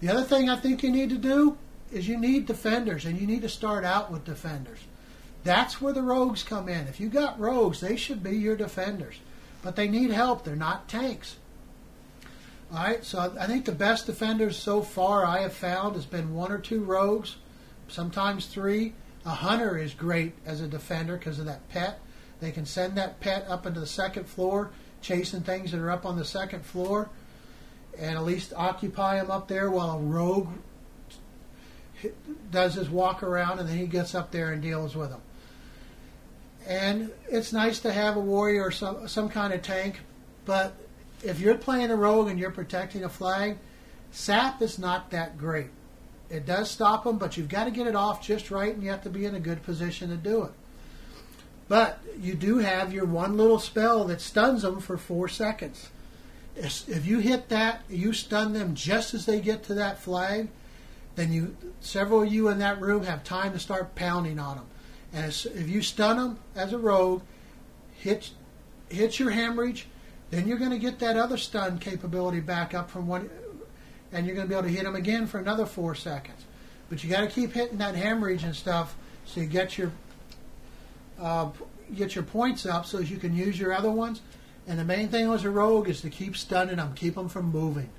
The 0.00 0.08
other 0.08 0.24
thing 0.24 0.48
I 0.48 0.56
think 0.56 0.82
you 0.82 0.90
need 0.90 1.10
to 1.10 1.18
do 1.18 1.58
is 1.92 2.08
you 2.08 2.18
need 2.18 2.46
defenders, 2.46 3.04
and 3.04 3.20
you 3.20 3.26
need 3.26 3.42
to 3.42 3.48
start 3.48 3.84
out 3.84 4.10
with 4.10 4.24
defenders. 4.24 4.78
That's 5.44 5.80
where 5.80 5.92
the 5.92 6.02
rogues 6.02 6.42
come 6.42 6.68
in. 6.68 6.86
If 6.86 7.00
you 7.00 7.08
got 7.08 7.38
rogues, 7.38 7.80
they 7.80 7.96
should 7.96 8.22
be 8.22 8.36
your 8.36 8.56
defenders, 8.56 9.16
but 9.62 9.76
they 9.76 9.88
need 9.88 10.10
help. 10.10 10.44
They're 10.44 10.56
not 10.56 10.88
tanks. 10.88 11.36
All 12.72 12.84
right, 12.84 13.04
so 13.04 13.34
I 13.38 13.46
think 13.46 13.64
the 13.64 13.72
best 13.72 14.06
defenders 14.06 14.56
so 14.56 14.80
far 14.80 15.26
I 15.26 15.40
have 15.40 15.52
found 15.52 15.96
has 15.96 16.06
been 16.06 16.34
one 16.34 16.52
or 16.52 16.58
two 16.58 16.84
rogues, 16.84 17.36
sometimes 17.88 18.46
three. 18.46 18.92
A 19.26 19.30
hunter 19.30 19.76
is 19.76 19.92
great 19.92 20.34
as 20.46 20.60
a 20.60 20.68
defender 20.68 21.16
because 21.16 21.40
of 21.40 21.46
that 21.46 21.68
pet. 21.68 21.98
They 22.40 22.52
can 22.52 22.64
send 22.64 22.94
that 22.96 23.18
pet 23.18 23.44
up 23.48 23.66
into 23.66 23.80
the 23.80 23.86
second 23.86 24.26
floor, 24.26 24.70
chasing 25.02 25.40
things 25.40 25.72
that 25.72 25.80
are 25.80 25.90
up 25.90 26.06
on 26.06 26.16
the 26.16 26.24
second 26.24 26.64
floor, 26.64 27.10
and 27.98 28.16
at 28.16 28.24
least 28.24 28.52
occupy 28.54 29.16
them 29.16 29.32
up 29.32 29.48
there 29.48 29.68
while 29.68 29.98
a 29.98 30.00
rogue 30.00 30.48
does 32.52 32.74
his 32.74 32.88
walk 32.88 33.22
around 33.22 33.58
and 33.58 33.68
then 33.68 33.76
he 33.76 33.86
gets 33.86 34.14
up 34.14 34.30
there 34.30 34.52
and 34.52 34.62
deals 34.62 34.94
with 34.94 35.10
them. 35.10 35.20
And 36.66 37.10
it's 37.28 37.52
nice 37.52 37.80
to 37.80 37.92
have 37.92 38.16
a 38.16 38.20
warrior 38.20 38.66
or 38.66 38.70
some 38.70 39.08
some 39.08 39.28
kind 39.28 39.52
of 39.52 39.60
tank, 39.60 40.00
but 40.44 40.74
if 41.22 41.40
you're 41.40 41.56
playing 41.56 41.90
a 41.90 41.96
rogue 41.96 42.28
and 42.28 42.38
you're 42.38 42.50
protecting 42.50 43.04
a 43.04 43.08
flag, 43.08 43.58
sap 44.10 44.62
is 44.62 44.78
not 44.78 45.10
that 45.10 45.38
great. 45.38 45.70
It 46.28 46.46
does 46.46 46.70
stop 46.70 47.04
them, 47.04 47.18
but 47.18 47.36
you've 47.36 47.48
got 47.48 47.64
to 47.64 47.70
get 47.70 47.86
it 47.86 47.96
off 47.96 48.24
just 48.24 48.50
right, 48.50 48.72
and 48.72 48.82
you 48.82 48.90
have 48.90 49.02
to 49.02 49.10
be 49.10 49.24
in 49.24 49.34
a 49.34 49.40
good 49.40 49.62
position 49.62 50.10
to 50.10 50.16
do 50.16 50.44
it. 50.44 50.52
But 51.68 52.00
you 52.18 52.34
do 52.34 52.58
have 52.58 52.92
your 52.92 53.04
one 53.04 53.36
little 53.36 53.58
spell 53.58 54.04
that 54.04 54.20
stuns 54.20 54.62
them 54.62 54.80
for 54.80 54.96
four 54.96 55.28
seconds. 55.28 55.90
If 56.56 57.06
you 57.06 57.18
hit 57.18 57.48
that, 57.48 57.82
you 57.88 58.12
stun 58.12 58.52
them 58.52 58.74
just 58.74 59.14
as 59.14 59.26
they 59.26 59.40
get 59.40 59.62
to 59.64 59.74
that 59.74 59.98
flag 59.98 60.48
then 61.16 61.32
you 61.32 61.56
several 61.80 62.22
of 62.22 62.32
you 62.32 62.48
in 62.48 62.58
that 62.58 62.80
room 62.80 63.04
have 63.04 63.24
time 63.24 63.52
to 63.52 63.58
start 63.58 63.94
pounding 63.94 64.38
on 64.38 64.56
them. 64.56 64.66
And 65.12 65.26
if 65.26 65.68
you 65.68 65.82
stun 65.82 66.16
them 66.16 66.38
as 66.54 66.72
a 66.72 66.78
rogue, 66.78 67.22
hit 67.92 68.30
hit 68.88 69.18
your 69.18 69.30
hemorrhage, 69.30 69.86
then 70.30 70.46
you're 70.46 70.58
going 70.58 70.70
to 70.70 70.78
get 70.78 70.98
that 71.00 71.16
other 71.16 71.36
stun 71.36 71.78
capability 71.78 72.40
back 72.40 72.72
up 72.74 72.90
from 72.90 73.06
one, 73.06 73.28
and 74.12 74.26
you're 74.26 74.34
going 74.34 74.46
to 74.46 74.48
be 74.48 74.56
able 74.56 74.68
to 74.68 74.74
hit 74.74 74.84
them 74.84 74.94
again 74.94 75.26
for 75.26 75.38
another 75.38 75.66
four 75.66 75.94
seconds. 75.94 76.44
But 76.88 77.04
you 77.04 77.10
got 77.10 77.20
to 77.20 77.26
keep 77.26 77.52
hitting 77.52 77.78
that 77.78 77.94
hemorrhage 77.94 78.44
and 78.44 78.54
stuff 78.54 78.96
so 79.24 79.40
you 79.40 79.46
get 79.46 79.78
your 79.78 79.92
uh, 81.20 81.50
get 81.94 82.14
your 82.14 82.24
points 82.24 82.66
up 82.66 82.86
so 82.86 82.98
you 82.98 83.16
can 83.16 83.34
use 83.34 83.58
your 83.58 83.72
other 83.72 83.90
ones. 83.90 84.20
And 84.66 84.78
the 84.78 84.84
main 84.84 85.08
thing 85.08 85.28
with 85.28 85.44
a 85.44 85.50
rogue 85.50 85.88
is 85.88 86.00
to 86.02 86.10
keep 86.10 86.36
stunning 86.36 86.76
them, 86.76 86.94
keep 86.94 87.14
them 87.14 87.28
from 87.28 87.50
moving. 87.50 87.90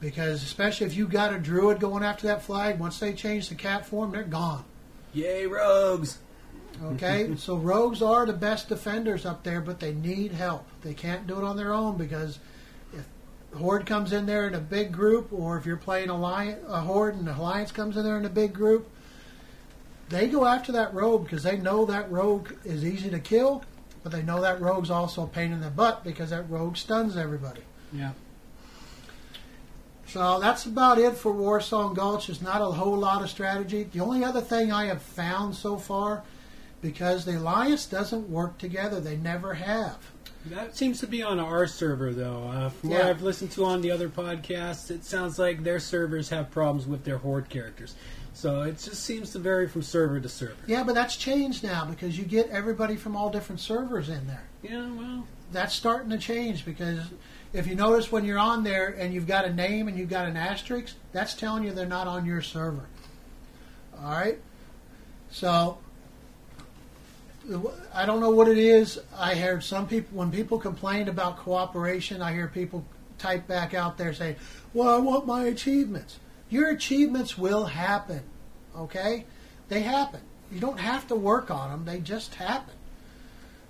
Because 0.00 0.42
especially 0.42 0.86
if 0.86 0.96
you 0.96 1.06
got 1.06 1.32
a 1.32 1.38
druid 1.38 1.80
going 1.80 2.02
after 2.02 2.26
that 2.26 2.42
flag, 2.42 2.78
once 2.78 2.98
they 2.98 3.12
change 3.12 3.48
the 3.48 3.54
cat 3.54 3.86
form, 3.86 4.10
they're 4.10 4.22
gone. 4.22 4.64
Yay, 5.12 5.46
rogues! 5.46 6.18
Okay, 6.82 7.34
so 7.38 7.56
rogues 7.56 8.02
are 8.02 8.26
the 8.26 8.32
best 8.32 8.68
defenders 8.68 9.24
up 9.26 9.42
there, 9.42 9.60
but 9.60 9.80
they 9.80 9.94
need 9.94 10.32
help. 10.32 10.66
They 10.82 10.94
can't 10.94 11.26
do 11.26 11.38
it 11.38 11.44
on 11.44 11.56
their 11.56 11.72
own 11.72 11.96
because 11.96 12.38
if 12.92 13.06
horde 13.58 13.86
comes 13.86 14.12
in 14.12 14.26
there 14.26 14.46
in 14.46 14.54
a 14.54 14.60
big 14.60 14.92
group, 14.92 15.32
or 15.32 15.56
if 15.56 15.66
you're 15.66 15.76
playing 15.76 16.10
alliance, 16.10 16.62
a 16.68 16.80
horde 16.80 17.14
and 17.14 17.26
the 17.26 17.36
alliance 17.36 17.72
comes 17.72 17.96
in 17.96 18.04
there 18.04 18.18
in 18.18 18.24
a 18.24 18.30
big 18.30 18.52
group, 18.52 18.88
they 20.08 20.28
go 20.28 20.44
after 20.44 20.72
that 20.72 20.92
rogue 20.94 21.24
because 21.24 21.42
they 21.42 21.56
know 21.56 21.84
that 21.86 22.10
rogue 22.10 22.52
is 22.64 22.84
easy 22.84 23.10
to 23.10 23.18
kill, 23.18 23.64
but 24.02 24.12
they 24.12 24.22
know 24.22 24.40
that 24.40 24.60
rogue's 24.60 24.90
also 24.90 25.24
a 25.24 25.26
pain 25.26 25.52
in 25.52 25.60
the 25.60 25.70
butt 25.70 26.04
because 26.04 26.30
that 26.30 26.48
rogue 26.50 26.76
stuns 26.76 27.16
everybody. 27.16 27.62
Yeah. 27.92 28.12
So 30.06 30.38
that's 30.38 30.66
about 30.66 30.98
it 30.98 31.16
for 31.16 31.32
Warsong 31.32 31.94
Gulch. 31.94 32.26
There's 32.26 32.42
not 32.42 32.60
a 32.60 32.66
whole 32.66 32.96
lot 32.96 33.22
of 33.22 33.30
strategy. 33.30 33.84
The 33.84 34.00
only 34.00 34.22
other 34.22 34.40
thing 34.40 34.70
I 34.70 34.86
have 34.86 35.02
found 35.02 35.54
so 35.56 35.76
far, 35.76 36.22
because 36.84 37.24
the 37.24 37.38
alliance 37.38 37.86
doesn't 37.86 38.28
work 38.28 38.58
together, 38.58 39.00
they 39.00 39.16
never 39.16 39.54
have. 39.54 39.96
That 40.44 40.76
seems 40.76 41.00
to 41.00 41.06
be 41.06 41.22
on 41.22 41.40
our 41.40 41.66
server, 41.66 42.12
though. 42.12 42.46
Uh, 42.46 42.68
from 42.68 42.90
what 42.90 43.00
I've 43.00 43.22
listened 43.22 43.52
to 43.52 43.64
on 43.64 43.80
the 43.80 43.90
other 43.90 44.10
podcasts, 44.10 44.90
it 44.90 45.02
sounds 45.02 45.38
like 45.38 45.64
their 45.64 45.80
servers 45.80 46.28
have 46.28 46.50
problems 46.50 46.86
with 46.86 47.04
their 47.04 47.16
horde 47.16 47.48
characters. 47.48 47.94
So 48.34 48.60
it 48.62 48.72
just 48.72 49.02
seems 49.02 49.30
to 49.32 49.38
vary 49.38 49.66
from 49.66 49.80
server 49.80 50.20
to 50.20 50.28
server. 50.28 50.56
Yeah, 50.66 50.84
but 50.84 50.94
that's 50.94 51.16
changed 51.16 51.64
now 51.64 51.86
because 51.86 52.18
you 52.18 52.24
get 52.26 52.50
everybody 52.50 52.96
from 52.96 53.16
all 53.16 53.30
different 53.30 53.62
servers 53.62 54.10
in 54.10 54.26
there. 54.26 54.44
Yeah, 54.62 54.90
well, 54.90 55.26
That's 55.52 55.74
starting 55.74 56.10
to 56.10 56.18
change 56.18 56.66
because 56.66 57.00
if 57.54 57.66
you 57.66 57.76
notice 57.76 58.12
when 58.12 58.26
you're 58.26 58.38
on 58.38 58.62
there 58.62 58.88
and 58.88 59.14
you've 59.14 59.26
got 59.26 59.46
a 59.46 59.52
name 59.54 59.88
and 59.88 59.96
you've 59.96 60.10
got 60.10 60.26
an 60.26 60.36
asterisk, 60.36 60.96
that's 61.12 61.32
telling 61.32 61.64
you 61.64 61.72
they're 61.72 61.86
not 61.86 62.06
on 62.06 62.26
your 62.26 62.42
server. 62.42 62.84
All 63.98 64.10
right? 64.10 64.38
So 65.30 65.78
I 67.92 68.06
don't 68.06 68.20
know 68.20 68.30
what 68.30 68.48
it 68.48 68.58
is. 68.58 69.00
I 69.16 69.34
heard 69.34 69.62
some 69.62 69.86
people 69.86 70.16
when 70.16 70.30
people 70.30 70.58
complained 70.58 71.08
about 71.08 71.38
cooperation, 71.38 72.22
I 72.22 72.32
hear 72.32 72.48
people 72.48 72.84
type 73.18 73.46
back 73.46 73.74
out 73.74 73.98
there 73.98 74.12
saying, 74.14 74.36
"Well, 74.72 74.88
I 74.88 74.98
want 74.98 75.26
my 75.26 75.44
achievements." 75.44 76.18
Your 76.48 76.70
achievements 76.70 77.36
will 77.36 77.66
happen. 77.66 78.22
Okay? 78.76 79.24
They 79.68 79.80
happen. 79.80 80.20
You 80.52 80.60
don't 80.60 80.78
have 80.78 81.08
to 81.08 81.16
work 81.16 81.50
on 81.50 81.70
them. 81.70 81.84
They 81.84 82.00
just 82.00 82.34
happen. 82.34 82.74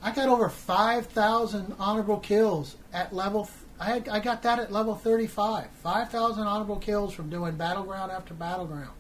I 0.02 0.12
got 0.12 0.28
over 0.28 0.50
5,000 0.50 1.74
honorable 1.78 2.18
kills 2.18 2.76
at 2.92 3.14
level. 3.14 3.48
I, 3.80 3.84
had, 3.86 4.08
I 4.08 4.20
got 4.20 4.42
that 4.42 4.58
at 4.58 4.70
level 4.70 4.94
35. 4.94 5.68
5,000 5.82 6.46
honorable 6.46 6.76
kills 6.76 7.14
from 7.14 7.30
doing 7.30 7.56
battleground 7.56 8.12
after 8.12 8.34
battleground. 8.34 8.90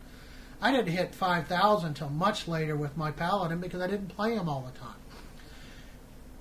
I 0.64 0.72
didn't 0.72 0.88
hit 0.88 1.14
5,000 1.14 1.88
until 1.88 2.08
much 2.08 2.48
later 2.48 2.74
with 2.74 2.96
my 2.96 3.10
paladin 3.10 3.60
because 3.60 3.82
I 3.82 3.86
didn't 3.86 4.08
play 4.08 4.32
him 4.32 4.48
all 4.48 4.62
the 4.62 4.78
time. 4.80 4.96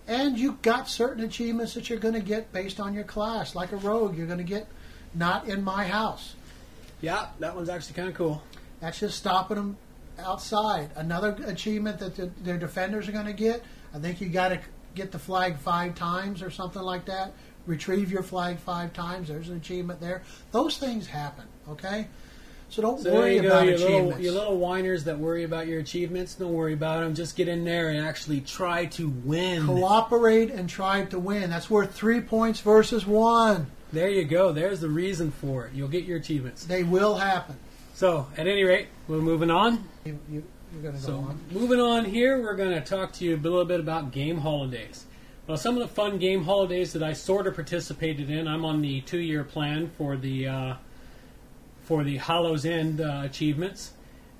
And 0.07 0.39
you've 0.39 0.61
got 0.61 0.87
certain 0.87 1.25
achievements 1.25 1.73
that 1.73 1.89
you're 1.89 1.99
going 1.99 2.13
to 2.13 2.21
get 2.21 2.53
based 2.53 2.79
on 2.79 2.93
your 2.93 3.03
class. 3.03 3.53
Like 3.53 3.73
a 3.73 3.75
rogue, 3.75 4.17
you're 4.17 4.25
going 4.25 4.37
to 4.37 4.45
get 4.45 4.67
not 5.13 5.49
in 5.49 5.61
my 5.61 5.83
house. 5.83 6.35
yeah, 7.01 7.27
that 7.39 7.53
one's 7.53 7.67
actually 7.67 7.95
kind 7.95 8.07
of 8.07 8.15
cool. 8.15 8.41
That's 8.79 8.97
just 8.97 9.17
stopping 9.17 9.57
them 9.57 9.77
outside. 10.17 10.91
Another 10.95 11.35
achievement 11.45 11.99
that 11.99 12.15
the, 12.15 12.27
their 12.43 12.57
defenders 12.57 13.09
are 13.09 13.11
going 13.11 13.25
to 13.25 13.33
get, 13.33 13.61
I 13.93 13.99
think 13.99 14.21
you 14.21 14.29
got 14.29 14.49
to 14.49 14.61
get 14.95 15.11
the 15.11 15.19
flag 15.19 15.57
five 15.57 15.95
times 15.95 16.41
or 16.41 16.49
something 16.49 16.81
like 16.81 17.03
that. 17.07 17.33
Retrieve 17.65 18.09
your 18.09 18.23
flag 18.23 18.57
five 18.57 18.93
times. 18.93 19.27
There's 19.27 19.49
an 19.49 19.57
achievement 19.57 19.99
there. 19.99 20.23
Those 20.51 20.77
things 20.77 21.07
happen, 21.07 21.45
okay? 21.67 22.07
So 22.73 22.81
don't 22.81 22.99
So 22.99 23.13
worry 23.13 23.35
you 23.35 23.45
about 23.45 23.65
you 23.67 23.71
little, 23.73 23.85
achievements. 23.87 24.19
you 24.23 24.31
little 24.31 24.57
whiners 24.57 25.03
that 25.03 25.19
worry 25.19 25.43
about 25.43 25.67
your 25.67 25.79
achievements. 25.79 26.33
Don't 26.33 26.53
worry 26.53 26.73
about 26.73 27.01
them. 27.01 27.13
Just 27.13 27.35
get 27.35 27.47
in 27.47 27.63
there 27.63 27.89
and 27.89 27.99
actually 28.03 28.41
try 28.41 28.85
to 28.87 29.09
win. 29.09 29.67
Cooperate 29.67 30.49
and 30.49 30.67
try 30.67 31.05
to 31.05 31.19
win. 31.19 31.51
That's 31.51 31.69
worth 31.69 31.93
three 31.93 32.19
points 32.19 32.61
versus 32.61 33.05
one. 33.05 33.67
There 33.91 34.09
you 34.09 34.23
go. 34.25 34.51
There's 34.51 34.79
the 34.79 34.89
reason 34.89 35.29
for 35.29 35.67
it. 35.67 35.73
You'll 35.75 35.87
get 35.87 36.05
your 36.05 36.17
achievements. 36.17 36.65
They 36.65 36.81
will 36.81 37.13
happen. 37.15 37.57
So, 37.93 38.25
at 38.37 38.47
any 38.47 38.63
rate, 38.63 38.87
we're 39.07 39.19
moving 39.19 39.51
on. 39.51 39.87
You, 40.05 40.17
you, 40.31 40.43
you're 40.73 40.81
going 40.81 40.95
to 40.95 40.99
go 41.01 41.05
So, 41.07 41.17
on. 41.17 41.39
moving 41.51 41.79
on 41.79 42.05
here, 42.05 42.41
we're 42.41 42.55
going 42.55 42.71
to 42.73 42.81
talk 42.81 43.11
to 43.13 43.23
you 43.25 43.35
a 43.35 43.37
little 43.37 43.65
bit 43.65 43.81
about 43.81 44.11
game 44.11 44.39
holidays. 44.39 45.05
Well, 45.45 45.57
some 45.57 45.77
of 45.77 45.87
the 45.87 45.93
fun 45.93 46.17
game 46.17 46.43
holidays 46.45 46.91
that 46.93 47.03
I 47.03 47.13
sort 47.13 47.45
of 47.45 47.53
participated 47.53 48.31
in. 48.31 48.47
I'm 48.47 48.65
on 48.65 48.81
the 48.81 49.01
two-year 49.01 49.43
plan 49.43 49.91
for 49.95 50.17
the 50.17 50.47
uh, 50.47 50.73
for 51.83 52.03
the 52.03 52.17
Hallow's 52.17 52.65
End 52.65 53.01
uh, 53.01 53.21
achievements 53.23 53.93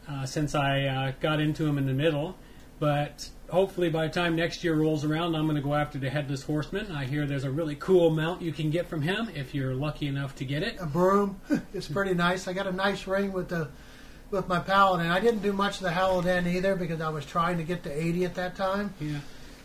uh, 0.10 0.26
since 0.26 0.56
I 0.56 0.84
uh, 0.84 1.12
got 1.20 1.40
into 1.40 1.64
them 1.64 1.78
in 1.78 1.86
the 1.86 1.94
middle. 1.94 2.36
But 2.80 3.30
hopefully, 3.50 3.90
by 3.90 4.08
the 4.08 4.14
time 4.14 4.36
next 4.36 4.64
year 4.64 4.76
rolls 4.76 5.06
around, 5.06 5.36
I'm 5.36 5.46
going 5.46 5.56
to 5.56 5.62
go 5.62 5.74
after 5.74 5.98
the 5.98 6.10
Headless 6.10 6.44
Horseman. 6.44 6.92
I 6.92 7.06
hear 7.06 7.26
there's 7.26 7.44
a 7.44 7.52
really 7.52 7.76
cool 7.76 8.10
mount 8.10 8.42
you 8.42 8.52
can 8.52 8.72
get 8.72 8.88
from 8.88 9.02
him 9.02 9.30
if 9.36 9.54
you're 9.54 9.74
lucky 9.74 10.08
enough 10.08 10.36
to 10.36 10.46
get 10.46 10.64
it. 10.64 10.78
a 10.80 10.86
broom. 10.86 11.40
it's 11.74 11.88
pretty 11.88 12.14
nice. 12.14 12.48
I 12.48 12.54
got 12.54 12.68
a 12.68 12.72
nice 12.72 13.08
ring 13.08 13.32
with 13.32 13.50
the 13.50 13.70
with 14.32 14.48
my 14.48 14.60
paladin. 14.60 15.12
I 15.12 15.20
didn't 15.20 15.44
do 15.44 15.54
much 15.54 15.76
of 15.78 15.84
the 15.84 15.92
Haladan 15.92 16.48
either 16.48 16.76
because 16.76 17.00
I 17.00 17.10
was 17.10 17.24
trying 17.26 17.58
to 17.58 17.64
get 17.64 17.84
to 17.84 17.92
80 17.92 18.26
at 18.26 18.36
that 18.36 18.56
time. 18.56 18.94
Yeah. 19.00 19.20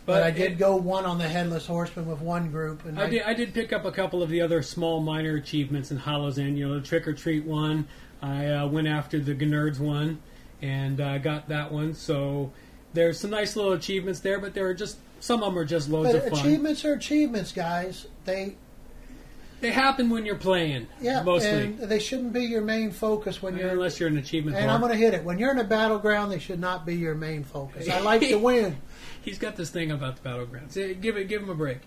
But, 0.09 0.23
I 0.23 0.31
did 0.31 0.53
it- 0.53 0.59
go 0.59 0.75
one 0.77 1.05
on 1.05 1.19
the 1.19 1.29
headless 1.29 1.67
horseman 1.67 2.07
with 2.07 2.21
one 2.21 2.51
group, 2.51 2.85
and 2.87 2.99
I 2.99 3.09
did, 3.11 3.23
I 3.23 3.35
did 3.35 3.53
pick 3.53 3.73
up 3.75 3.85
a 3.85 3.93
couple 3.93 4.23
of 4.23 4.31
the 4.31 4.41
other 4.41 4.63
small 4.63 5.01
minor 5.01 5.35
achievements 5.37 5.91
in 5.91 5.99
Hallow's 5.99 6.39
End. 6.39 6.59
You 6.59 6.67
know, 6.69 6.75
the 6.81 6.87
Trick 6.87 7.07
or 7.07 7.13
Treat 7.13 7.45
one. 7.45 7.87
I 8.23 8.47
uh, 8.47 8.67
went 8.67 8.89
after 8.89 9.21
the 9.21 9.35
Gnerds 9.35 9.79
one 9.79 10.19
and 10.63 11.01
uh, 11.01 11.19
got 11.19 11.49
that 11.51 11.71
one. 11.71 11.95
So 11.95 12.51
there's 12.95 13.21
some 13.21 13.31
nice 13.31 13.55
little 13.55 13.75
achievements 13.75 14.21
there, 14.21 14.41
but 14.41 14.55
there 14.55 14.67
are 14.67 14.75
just 14.75 14.97
some 15.21 15.43
of 15.43 15.53
them 15.53 15.59
are 15.63 15.65
just 15.67 15.89
loads 15.89 16.13
But 16.13 16.25
of 16.25 16.31
fun. 16.31 16.39
achievements 16.41 16.85
are 16.85 16.95
achievements, 16.95 17.53
guys. 17.53 18.07
They 18.25 18.57
They 19.61 19.71
happen 19.73 20.09
when 20.11 20.25
you're 20.25 20.37
playing, 20.37 20.87
yeah, 21.01 21.23
mostly, 21.23 21.51
and 21.51 21.79
they 21.81 21.99
shouldn't 21.99 22.33
be 22.33 22.45
your 22.45 22.61
main 22.63 22.93
focus 22.93 23.43
when 23.43 23.57
you're. 23.59 23.69
unless 23.69 24.01
you're 24.01 24.09
an 24.09 24.17
achievement. 24.17 24.57
and 24.57 24.71
I'm 24.71 24.81
going 24.81 24.93
to 24.93 24.99
hit 24.99 25.15
it. 25.15 25.23
When 25.25 25.39
you're 25.39 25.51
in 25.51 25.59
a 25.59 25.65
battleground, 25.65 26.31
they 26.33 26.39
should 26.39 26.61
not 26.61 26.87
be 26.87 26.95
your 26.97 27.15
main 27.15 27.45
focus. 27.45 27.89
I 27.89 28.01
like 28.01 28.21
to 28.23 28.37
win. 28.39 28.79
He's 29.29 29.39
got 29.39 29.57
this 29.57 29.69
thing 29.69 29.91
about 29.91 30.17
the 30.17 30.27
battlegrounds. 30.27 30.73
Give 31.03 31.19
it, 31.19 31.29
give 31.29 31.43
him 31.43 31.51
a 31.51 31.55
break. 31.55 31.81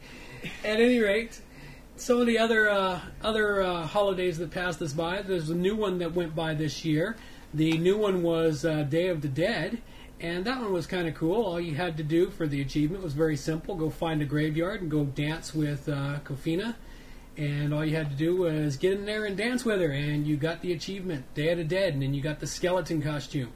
At 0.63 0.80
any 0.80 0.99
rate, 0.99 1.41
some 1.95 2.21
of 2.21 2.27
the 2.27 2.38
other 2.38 2.69
uh, 2.69 3.01
other 3.23 3.63
uh, 3.63 3.88
holidays 3.88 4.38
that 4.38 4.51
passed 4.51 4.80
us 4.80 4.93
by. 4.93 5.23
There's 5.23 5.49
a 5.49 5.56
new 5.56 5.75
one 5.75 5.97
that 5.97 6.13
went 6.13 6.36
by 6.36 6.54
this 6.54 6.86
year. 6.86 7.17
The 7.51 7.80
new 7.80 7.97
one 7.97 8.21
was 8.21 8.63
uh, 8.63 8.84
Day 8.84 9.08
of 9.08 9.21
the 9.21 9.27
Dead, 9.27 9.82
and 10.19 10.45
that 10.45 10.62
one 10.62 10.71
was 10.71 10.86
kind 10.86 11.08
of 11.08 11.15
cool. 11.15 11.43
All 11.43 11.60
you 11.60 11.73
had 11.73 11.97
to 11.97 12.04
do 12.04 12.30
for 12.30 12.45
the 12.45 12.62
achievement 12.62 13.04
was 13.04 13.13
very 13.13 13.38
simple: 13.38 13.73
go 13.73 13.89
find 13.89 14.21
a 14.21 14.25
graveyard 14.25 14.84
and 14.84 14.91
go 14.91 15.06
dance 15.06 15.51
with 15.51 15.89
uh, 15.89 16.19
Kofina. 16.23 16.75
And 17.38 17.73
all 17.73 17.84
you 17.84 17.95
had 17.95 18.12
to 18.12 18.15
do 18.15 18.36
was 18.36 18.77
get 18.77 18.93
in 18.93 19.06
there 19.06 19.25
and 19.25 19.36
dance 19.36 19.65
with 19.65 19.82
her, 19.82 19.89
and 19.89 20.27
you 20.27 20.38
got 20.38 20.62
the 20.62 20.73
achievement, 20.73 21.34
Day 21.34 21.49
of 21.49 21.58
the 21.58 21.63
Dead, 21.63 21.93
and 21.93 22.04
then 22.04 22.13
you 22.13 22.21
got 22.21 22.39
the 22.39 22.45
skeleton 22.45 23.01
costume. 23.01 23.51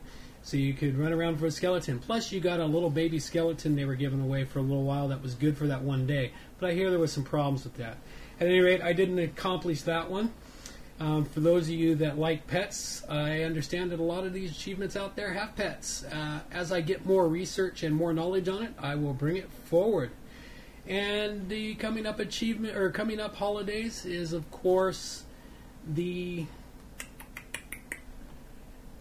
So 0.46 0.58
you 0.58 0.76
could 0.76 0.96
run 0.96 1.12
around 1.12 1.38
for 1.38 1.48
a 1.48 1.52
skeleton. 1.52 1.98
Plus, 1.98 2.32
you 2.32 2.40
got 2.40 2.60
a 2.60 2.66
little 2.66 2.92
baby 2.92 3.18
skeleton 3.18 3.76
they 3.76 3.84
were 3.84 3.96
giving 3.96 4.22
away 4.22 4.46
for 4.46 4.60
a 4.60 4.62
little 4.62 4.84
while 4.84 5.08
that 5.08 5.24
was 5.24 5.34
good 5.34 5.58
for 5.58 5.66
that 5.66 5.82
one 5.82 6.06
day. 6.06 6.34
But 6.60 6.70
I 6.70 6.74
hear 6.74 6.92
there 6.92 7.00
was 7.00 7.12
some 7.12 7.24
problems 7.24 7.64
with 7.64 7.78
that. 7.78 7.98
At 8.40 8.46
any 8.46 8.60
rate, 8.60 8.80
I 8.80 8.94
didn't 8.94 9.18
accomplish 9.18 9.82
that 9.82 10.12
one. 10.12 10.32
Um, 11.00 11.26
for 11.26 11.40
those 11.40 11.64
of 11.64 11.74
you 11.74 11.96
that 11.96 12.20
like 12.20 12.46
pets, 12.46 13.04
I 13.10 13.42
understand 13.42 13.90
that 13.90 14.00
a 14.00 14.04
lot 14.04 14.24
of 14.24 14.34
these 14.34 14.52
achievements 14.52 14.96
out 14.96 15.16
there 15.16 15.34
have 15.34 15.56
pets. 15.56 16.04
Uh, 16.04 16.42
as 16.52 16.72
I 16.72 16.82
get 16.82 17.08
more 17.08 17.28
research 17.28 17.82
and 17.82 17.96
more 17.96 18.14
knowledge 18.14 18.48
on 18.48 18.62
it, 18.62 18.74
I 18.78 18.94
will 18.94 19.14
bring 19.14 19.38
it 19.38 19.50
forward. 19.64 20.12
And 20.86 21.50
the 21.50 21.74
coming 21.74 22.06
up 22.06 22.20
achievement 22.20 22.78
or 22.78 22.92
coming 22.92 23.20
up 23.20 23.36
holidays 23.36 24.06
is, 24.06 24.32
of 24.32 24.52
course, 24.52 25.24
the 25.88 26.46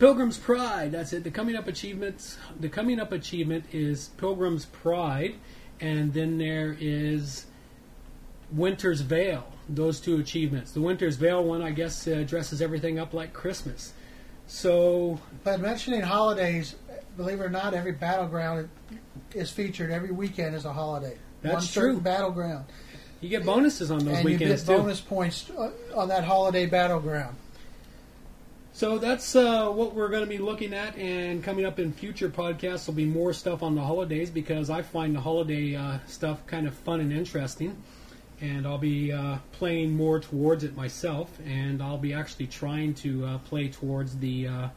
Pilgrim's 0.04 0.36
Pride. 0.36 0.92
That's 0.92 1.14
it. 1.14 1.24
The 1.24 1.30
coming 1.30 1.56
up 1.56 1.66
achievements. 1.66 2.36
The 2.60 2.68
coming 2.68 3.00
up 3.00 3.10
achievement 3.10 3.64
is 3.72 4.08
Pilgrim's 4.18 4.66
Pride, 4.66 5.36
and 5.80 6.12
then 6.12 6.36
there 6.36 6.76
is 6.78 7.46
Winter's 8.52 9.00
Veil. 9.00 9.50
Those 9.66 10.00
two 10.00 10.18
achievements. 10.20 10.72
The 10.72 10.82
Winter's 10.82 11.16
Veil 11.16 11.42
one, 11.42 11.62
I 11.62 11.70
guess, 11.70 12.06
uh, 12.06 12.22
dresses 12.26 12.60
everything 12.60 12.98
up 12.98 13.14
like 13.14 13.32
Christmas. 13.32 13.94
So 14.46 15.18
But 15.42 15.60
mentioning 15.60 16.02
holidays, 16.02 16.76
believe 17.16 17.40
it 17.40 17.44
or 17.44 17.48
not, 17.48 17.72
every 17.72 17.92
battleground 17.92 18.68
is 19.32 19.50
featured. 19.50 19.90
Every 19.90 20.10
weekend 20.10 20.54
is 20.54 20.66
a 20.66 20.72
holiday. 20.74 21.16
That's 21.40 21.74
One 21.74 21.82
true. 21.82 22.00
battleground. 22.02 22.66
you 23.22 23.30
get 23.30 23.46
bonuses 23.46 23.90
on 23.90 24.00
those 24.00 24.16
and 24.16 24.24
weekends 24.26 24.42
you 24.42 24.48
get 24.48 24.66
too. 24.66 24.82
bonus 24.82 25.00
points 25.00 25.48
uh, 25.56 25.70
on 25.94 26.08
that 26.08 26.24
holiday 26.24 26.66
battleground. 26.66 27.36
So 28.74 28.98
that's 28.98 29.36
uh, 29.36 29.70
what 29.70 29.94
we're 29.94 30.08
going 30.08 30.24
to 30.24 30.28
be 30.28 30.38
looking 30.38 30.74
at, 30.74 30.96
and 30.96 31.44
coming 31.44 31.64
up 31.64 31.78
in 31.78 31.92
future 31.92 32.28
podcasts 32.28 32.88
will 32.88 32.94
be 32.94 33.04
more 33.04 33.32
stuff 33.32 33.62
on 33.62 33.76
the 33.76 33.80
holidays 33.80 34.30
because 34.30 34.68
I 34.68 34.82
find 34.82 35.14
the 35.14 35.20
holiday 35.20 35.76
uh, 35.76 35.98
stuff 36.08 36.44
kind 36.48 36.66
of 36.66 36.74
fun 36.74 36.98
and 36.98 37.12
interesting. 37.12 37.80
And 38.40 38.66
I'll 38.66 38.78
be 38.78 39.12
uh, 39.12 39.38
playing 39.52 39.92
more 39.96 40.18
towards 40.18 40.64
it 40.64 40.76
myself, 40.76 41.38
and 41.46 41.80
I'll 41.80 41.98
be 41.98 42.12
actually 42.12 42.48
trying 42.48 42.94
to 42.94 43.24
uh, 43.24 43.38
play 43.38 43.68
towards 43.68 44.18
the 44.18 44.48
uh, 44.48 44.68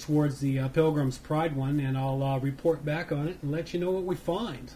towards 0.00 0.40
the 0.40 0.58
uh, 0.58 0.68
Pilgrim's 0.70 1.16
Pride 1.16 1.54
one, 1.54 1.78
and 1.78 1.96
I'll 1.96 2.40
report 2.40 2.84
back 2.84 3.12
on 3.12 3.28
it 3.28 3.38
and 3.40 3.52
let 3.52 3.72
you 3.72 3.78
know 3.78 3.92
what 3.92 4.02
we 4.02 4.16
find. 4.16 4.72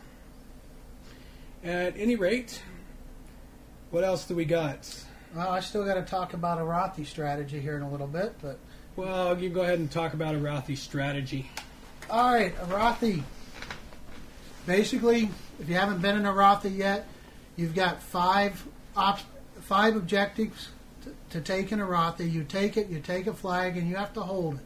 At 1.65 1.97
any 1.97 2.15
rate, 2.15 2.63
what 3.91 4.05
else 4.05 4.25
do 4.25 4.37
we 4.37 4.45
got? 4.45 5.05
Well, 5.35 5.49
I 5.49 5.61
still 5.61 5.85
got 5.85 5.95
to 5.95 6.03
talk 6.03 6.35
about 6.35 6.59
a 6.59 6.63
Arathi 6.63 7.07
strategy 7.07 7.61
here 7.61 7.77
in 7.77 7.83
a 7.83 7.91
little 7.91 8.07
bit, 8.07 8.35
but 8.43 8.59
Well, 8.97 9.39
you 9.39 9.49
go 9.49 9.63
ahead 9.63 9.79
and 9.79 9.91
talk 9.91 10.13
about 10.15 10.35
a 10.35 10.39
Arathi 10.39 10.77
strategy. 10.77 11.51
all 12.11 12.33
right, 12.35 12.53
a 12.61 12.67
Arathi. 12.67 13.23
Basically, 14.67 15.31
if 15.61 15.69
you 15.69 15.77
haven't 15.77 16.03
been 16.03 16.17
in 16.17 16.27
a 16.27 16.33
Arathi 16.33 16.77
yet, 16.77 17.07
you've 17.57 17.75
got 17.75 18.03
five 18.03 18.65
op- 18.97 19.21
five 19.61 19.95
objectives 19.97 20.69
to, 21.05 21.15
to 21.31 21.41
take 21.41 21.71
in 21.71 21.81
a 21.81 21.87
Arathi. 21.87 22.31
You 22.31 22.43
take 22.45 22.77
it, 22.77 22.89
you 22.89 22.99
take 23.01 23.27
a 23.29 23.33
flag, 23.33 23.77
and 23.77 23.89
you 23.89 23.97
have 23.97 24.13
to 24.15 24.21
hold 24.23 24.57
it. 24.57 24.61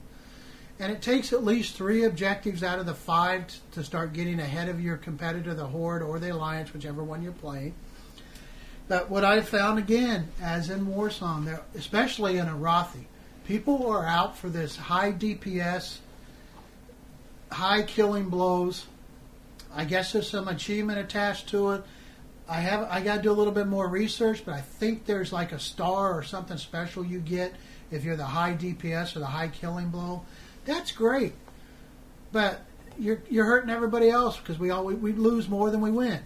And 0.81 0.91
it 0.91 1.03
takes 1.03 1.33
at 1.33 1.45
least 1.45 1.77
three 1.77 2.05
objectives 2.05 2.63
out 2.65 2.79
of 2.81 2.87
the 2.87 2.95
five 2.95 3.47
t- 3.47 3.59
to 3.73 3.85
start 3.85 4.13
getting 4.13 4.41
ahead 4.41 4.69
of 4.69 4.81
your 4.81 4.97
competitor, 4.97 5.55
the 5.55 5.67
Horde 5.67 6.03
or 6.03 6.19
the 6.19 6.31
Alliance, 6.33 6.73
whichever 6.73 7.05
one 7.05 7.23
you're 7.23 7.33
playing. 7.33 7.75
But 8.87 9.11
what 9.11 9.25
I 9.25 9.41
found 9.41 9.79
again, 9.79 10.29
as 10.43 10.69
in 10.69 10.85
there, 11.45 11.63
especially 11.75 12.37
in 12.37 12.47
Arathi, 12.47 13.05
people 13.47 13.87
are 13.87 14.05
out 14.05 14.37
for 14.37 14.49
this 14.51 14.77
high 14.77 15.13
DPS, 15.13 15.99
high 17.51 17.83
killing 17.83 18.29
blows. 18.29 18.87
I 19.75 19.85
guess 19.85 20.13
there's 20.13 20.29
some 20.29 20.49
achievement 20.49 20.99
attached 20.99 21.49
to 21.49 21.71
it. 21.71 21.85
I 22.47 22.61
have 22.61 22.87
I 22.91 23.01
got 23.01 23.17
to 23.17 23.23
do 23.23 23.31
a 23.31 23.33
little 23.33 23.53
bit 23.53 23.67
more 23.67 23.89
research, 23.89 24.43
but 24.45 24.55
I 24.55 24.61
think 24.61 25.07
there's 25.07 25.33
like 25.33 25.53
a 25.53 25.59
star 25.59 26.17
or 26.17 26.23
something 26.23 26.59
special 26.59 27.05
you 27.05 27.21
get 27.21 27.55
if 27.91 28.05
you're 28.05 28.17
the 28.17 28.25
high 28.25 28.53
DPS 28.53 29.17
or 29.17 29.21
the 29.21 29.27
high 29.27 29.49
killing 29.49 29.89
blow. 29.89 30.23
That's 30.67 30.93
great, 30.93 31.33
but 32.33 32.61
you're 32.99 33.23
you're 33.31 33.47
hurting 33.47 33.71
everybody 33.71 34.11
else 34.11 34.37
because 34.37 34.59
we 34.59 34.69
all 34.71 34.85
we, 34.85 34.95
we 34.95 35.13
lose 35.13 35.49
more 35.49 35.71
than 35.71 35.81
we 35.81 35.91
win. 35.91 36.21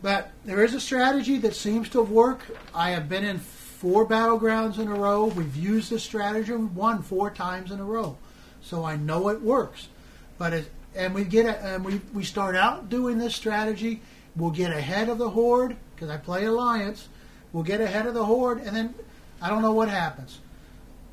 But 0.00 0.30
there 0.44 0.64
is 0.64 0.74
a 0.74 0.80
strategy 0.80 1.38
that 1.38 1.56
seems 1.56 1.88
to 1.90 2.02
worked. 2.02 2.50
I 2.74 2.90
have 2.90 3.08
been 3.08 3.24
in 3.24 3.38
four 3.38 4.06
battlegrounds 4.06 4.78
in 4.78 4.88
a 4.88 4.94
row. 4.94 5.26
We've 5.26 5.56
used 5.56 5.90
this 5.90 6.04
strategy 6.04 6.52
won 6.52 7.02
four 7.02 7.30
times 7.30 7.70
in 7.70 7.80
a 7.80 7.84
row, 7.84 8.16
so 8.60 8.84
I 8.84 8.96
know 8.96 9.28
it 9.28 9.40
works. 9.40 9.88
But 10.36 10.52
it, 10.52 10.70
and 10.94 11.14
we 11.14 11.24
get 11.24 11.46
a, 11.46 11.74
and 11.74 11.84
we 11.84 12.00
we 12.12 12.24
start 12.24 12.54
out 12.54 12.88
doing 12.88 13.18
this 13.18 13.34
strategy. 13.34 14.00
We'll 14.36 14.50
get 14.50 14.70
ahead 14.70 15.08
of 15.08 15.18
the 15.18 15.30
horde 15.30 15.76
because 15.94 16.10
I 16.10 16.16
play 16.16 16.44
alliance. 16.44 17.08
We'll 17.52 17.64
get 17.64 17.80
ahead 17.80 18.06
of 18.06 18.14
the 18.14 18.24
horde, 18.24 18.58
and 18.58 18.76
then 18.76 18.94
I 19.42 19.48
don't 19.48 19.62
know 19.62 19.72
what 19.72 19.88
happens. 19.88 20.38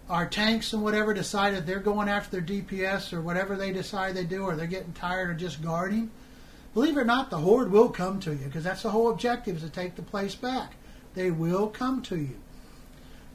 Our 0.10 0.28
tanks 0.28 0.74
and 0.74 0.84
whatever 0.84 1.16
decide 1.16 1.56
that 1.56 1.66
they're 1.66 1.80
going 1.80 2.08
after 2.08 2.40
their 2.40 2.62
DPS 2.62 3.14
or 3.14 3.22
whatever 3.22 3.56
they 3.56 3.72
decide 3.72 4.14
they 4.14 4.26
do, 4.26 4.44
or 4.44 4.56
they're 4.56 4.68
getting 4.68 4.94
tired 4.94 5.32
of 5.32 5.38
just 5.38 5.64
guarding 5.64 6.12
believe 6.76 6.98
it 6.98 7.00
or 7.00 7.06
not, 7.06 7.32
the 7.32 7.38
horde 7.38 7.72
will 7.72 7.90
come 7.90 8.20
to 8.20 8.32
you 8.32 8.46
because 8.46 8.66
that's 8.66 8.84
the 8.84 8.92
whole 8.92 9.10
objective 9.10 9.56
is 9.56 9.64
to 9.64 9.70
take 9.70 9.96
the 9.96 10.04
place 10.04 10.36
back. 10.36 10.74
They 11.16 11.32
will 11.32 11.68
come 11.68 12.04
to 12.04 12.18
you 12.18 12.38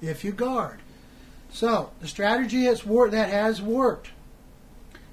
if 0.01 0.22
you 0.22 0.30
guard. 0.30 0.78
So 1.51 1.91
the 2.01 2.07
strategy 2.07 2.68
wor- 2.86 3.11
that 3.11 3.30
has 3.30 3.61
worked 3.61 4.11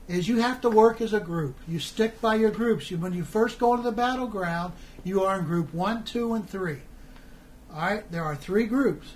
is 0.07 0.27
you 0.27 0.39
have 0.39 0.61
to 0.61 0.69
work 0.69 1.01
as 1.01 1.13
a 1.13 1.19
group. 1.19 1.57
You 1.67 1.79
stick 1.79 2.21
by 2.21 2.35
your 2.35 2.51
groups. 2.51 2.91
You, 2.91 2.97
when 2.97 3.13
you 3.13 3.23
first 3.23 3.59
go 3.59 3.71
into 3.71 3.83
the 3.83 3.91
battleground, 3.91 4.73
you 5.03 5.23
are 5.23 5.39
in 5.39 5.45
group 5.45 5.73
one, 5.73 6.03
two, 6.03 6.33
and 6.33 6.47
three. 6.49 6.81
All 7.73 7.81
right, 7.81 8.11
there 8.11 8.23
are 8.23 8.35
three 8.35 8.65
groups. 8.65 9.15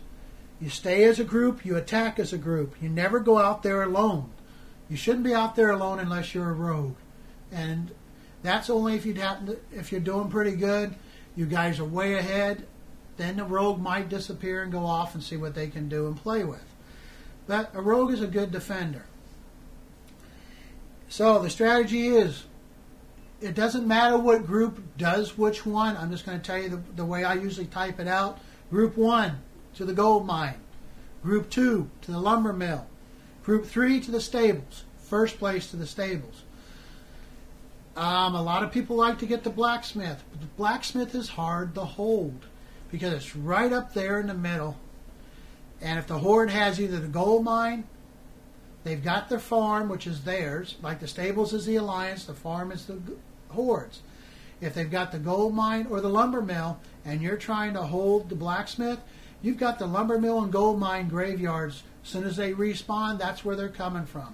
You 0.60 0.70
stay 0.70 1.04
as 1.04 1.20
a 1.20 1.24
group. 1.24 1.66
You 1.66 1.76
attack 1.76 2.18
as 2.18 2.34
a 2.34 2.38
group. 2.38 2.76
You 2.82 2.90
never 2.90 3.20
go 3.20 3.38
out 3.38 3.62
there 3.62 3.84
alone. 3.84 4.32
You 4.90 4.98
shouldn't 4.98 5.24
be 5.24 5.34
out 5.34 5.56
there 5.56 5.72
alone 5.72 6.00
unless 6.00 6.34
you're 6.34 6.50
a 6.50 6.54
rogue, 6.54 6.96
and 7.52 7.92
that's 8.44 8.70
only 8.70 8.96
if 8.96 9.06
you 9.06 9.14
happen 9.16 9.58
if 9.72 9.92
you're 9.92 10.02
doing 10.02 10.30
pretty 10.30 10.56
good. 10.56 10.96
You 11.36 11.46
guys 11.46 11.80
are 11.80 11.86
way 11.86 12.16
ahead. 12.16 12.66
Then 13.18 13.38
the 13.38 13.44
rogue 13.44 13.80
might 13.80 14.10
disappear 14.10 14.64
and 14.64 14.72
go 14.72 14.86
off 14.86 15.14
and 15.14 15.24
see 15.24 15.38
what 15.38 15.54
they 15.54 15.68
can 15.68 15.90
do 15.90 16.08
and 16.08 16.16
play 16.16 16.44
with. 16.44 16.66
But 17.48 17.72
a 17.74 17.82
rogue 17.82 18.12
is 18.12 18.22
a 18.22 18.28
good 18.28 18.52
defender. 18.52 19.06
So 21.10 21.40
the 21.40 21.50
strategy 21.50 22.08
is 22.08 22.46
it 23.42 23.56
doesn't 23.56 23.88
matter 23.88 24.18
what 24.18 24.46
group 24.46 24.98
does 24.98 25.38
which 25.38 25.66
one. 25.66 25.98
I'm 25.98 26.12
just 26.12 26.26
going 26.26 26.40
to 26.40 26.46
tell 26.46 26.62
you 26.62 26.70
the, 26.70 26.82
the 26.96 27.06
way 27.06 27.24
I 27.24 27.34
usually 27.34 27.66
type 27.68 28.00
it 28.00 28.08
out. 28.08 28.40
Group 28.70 28.96
1 28.96 29.42
to 29.76 29.86
the 29.86 29.94
gold 29.94 30.26
mine. 30.26 30.56
Group 31.24 31.50
2 31.50 31.90
to 32.02 32.12
the 32.12 32.20
lumber 32.20 32.54
mill. 32.54 32.88
Group 33.44 33.66
3 33.66 34.00
to 34.02 34.12
the 34.12 34.22
stables. 34.22 34.86
First 34.98 35.38
place 35.38 35.70
to 35.72 35.76
the 35.76 35.88
stables. 35.88 36.44
Um, 37.96 38.36
a 38.36 38.42
lot 38.42 38.64
of 38.64 38.72
people 38.72 38.96
like 38.96 39.20
to 39.20 39.26
get 39.26 39.44
the 39.44 39.50
blacksmith, 39.50 40.24
but 40.32 40.40
the 40.40 40.48
blacksmith 40.48 41.14
is 41.14 41.30
hard 41.30 41.76
to 41.76 41.82
hold 41.82 42.46
because 42.90 43.14
it's 43.14 43.36
right 43.36 43.72
up 43.72 43.94
there 43.94 44.20
in 44.20 44.28
the 44.28 44.34
middle. 44.34 44.78
And 45.82 46.00
if 46.00 46.08
the 46.08 46.20
horde 46.20 46.52
has 46.52 46.80
either 46.80 47.00
the 47.00 47.08
gold 47.08 47.44
mine, 47.44 47.86
they've 48.84 49.04
got 49.04 49.30
their 49.30 49.40
farm, 49.40 49.90
which 49.90 50.08
is 50.08 50.24
theirs, 50.24 50.78
like 50.82 51.00
the 51.00 51.08
stables 51.08 51.54
is 51.54 51.66
the 51.66 51.76
alliance, 51.76 52.26
the 52.26 52.34
farm 52.34 52.72
is 52.72 52.86
the 52.86 53.00
hordes. 53.50 54.02
If 54.62 54.74
they've 54.74 54.90
got 54.90 55.12
the 55.12 55.20
gold 55.20 55.56
mine 55.56 55.88
or 55.90 56.02
the 56.02 56.10
lumber 56.10 56.42
mill, 56.42 56.80
and 57.04 57.22
you're 57.22 57.38
trying 57.38 57.74
to 57.74 57.82
hold 57.82 58.30
the 58.30 58.36
blacksmith, 58.36 59.00
you've 59.42 59.58
got 59.58 59.80
the 59.80 59.88
lumber 59.88 60.20
mill 60.20 60.42
and 60.42 60.52
gold 60.52 60.80
mine 60.80 61.10
graveyards. 61.10 61.84
As 62.04 62.10
soon 62.10 62.24
as 62.24 62.38
they 62.38 62.54
respawn, 62.54 63.18
that's 63.18 63.44
where 63.44 63.56
they're 63.56 63.70
coming 63.70 64.06
from. 64.06 64.34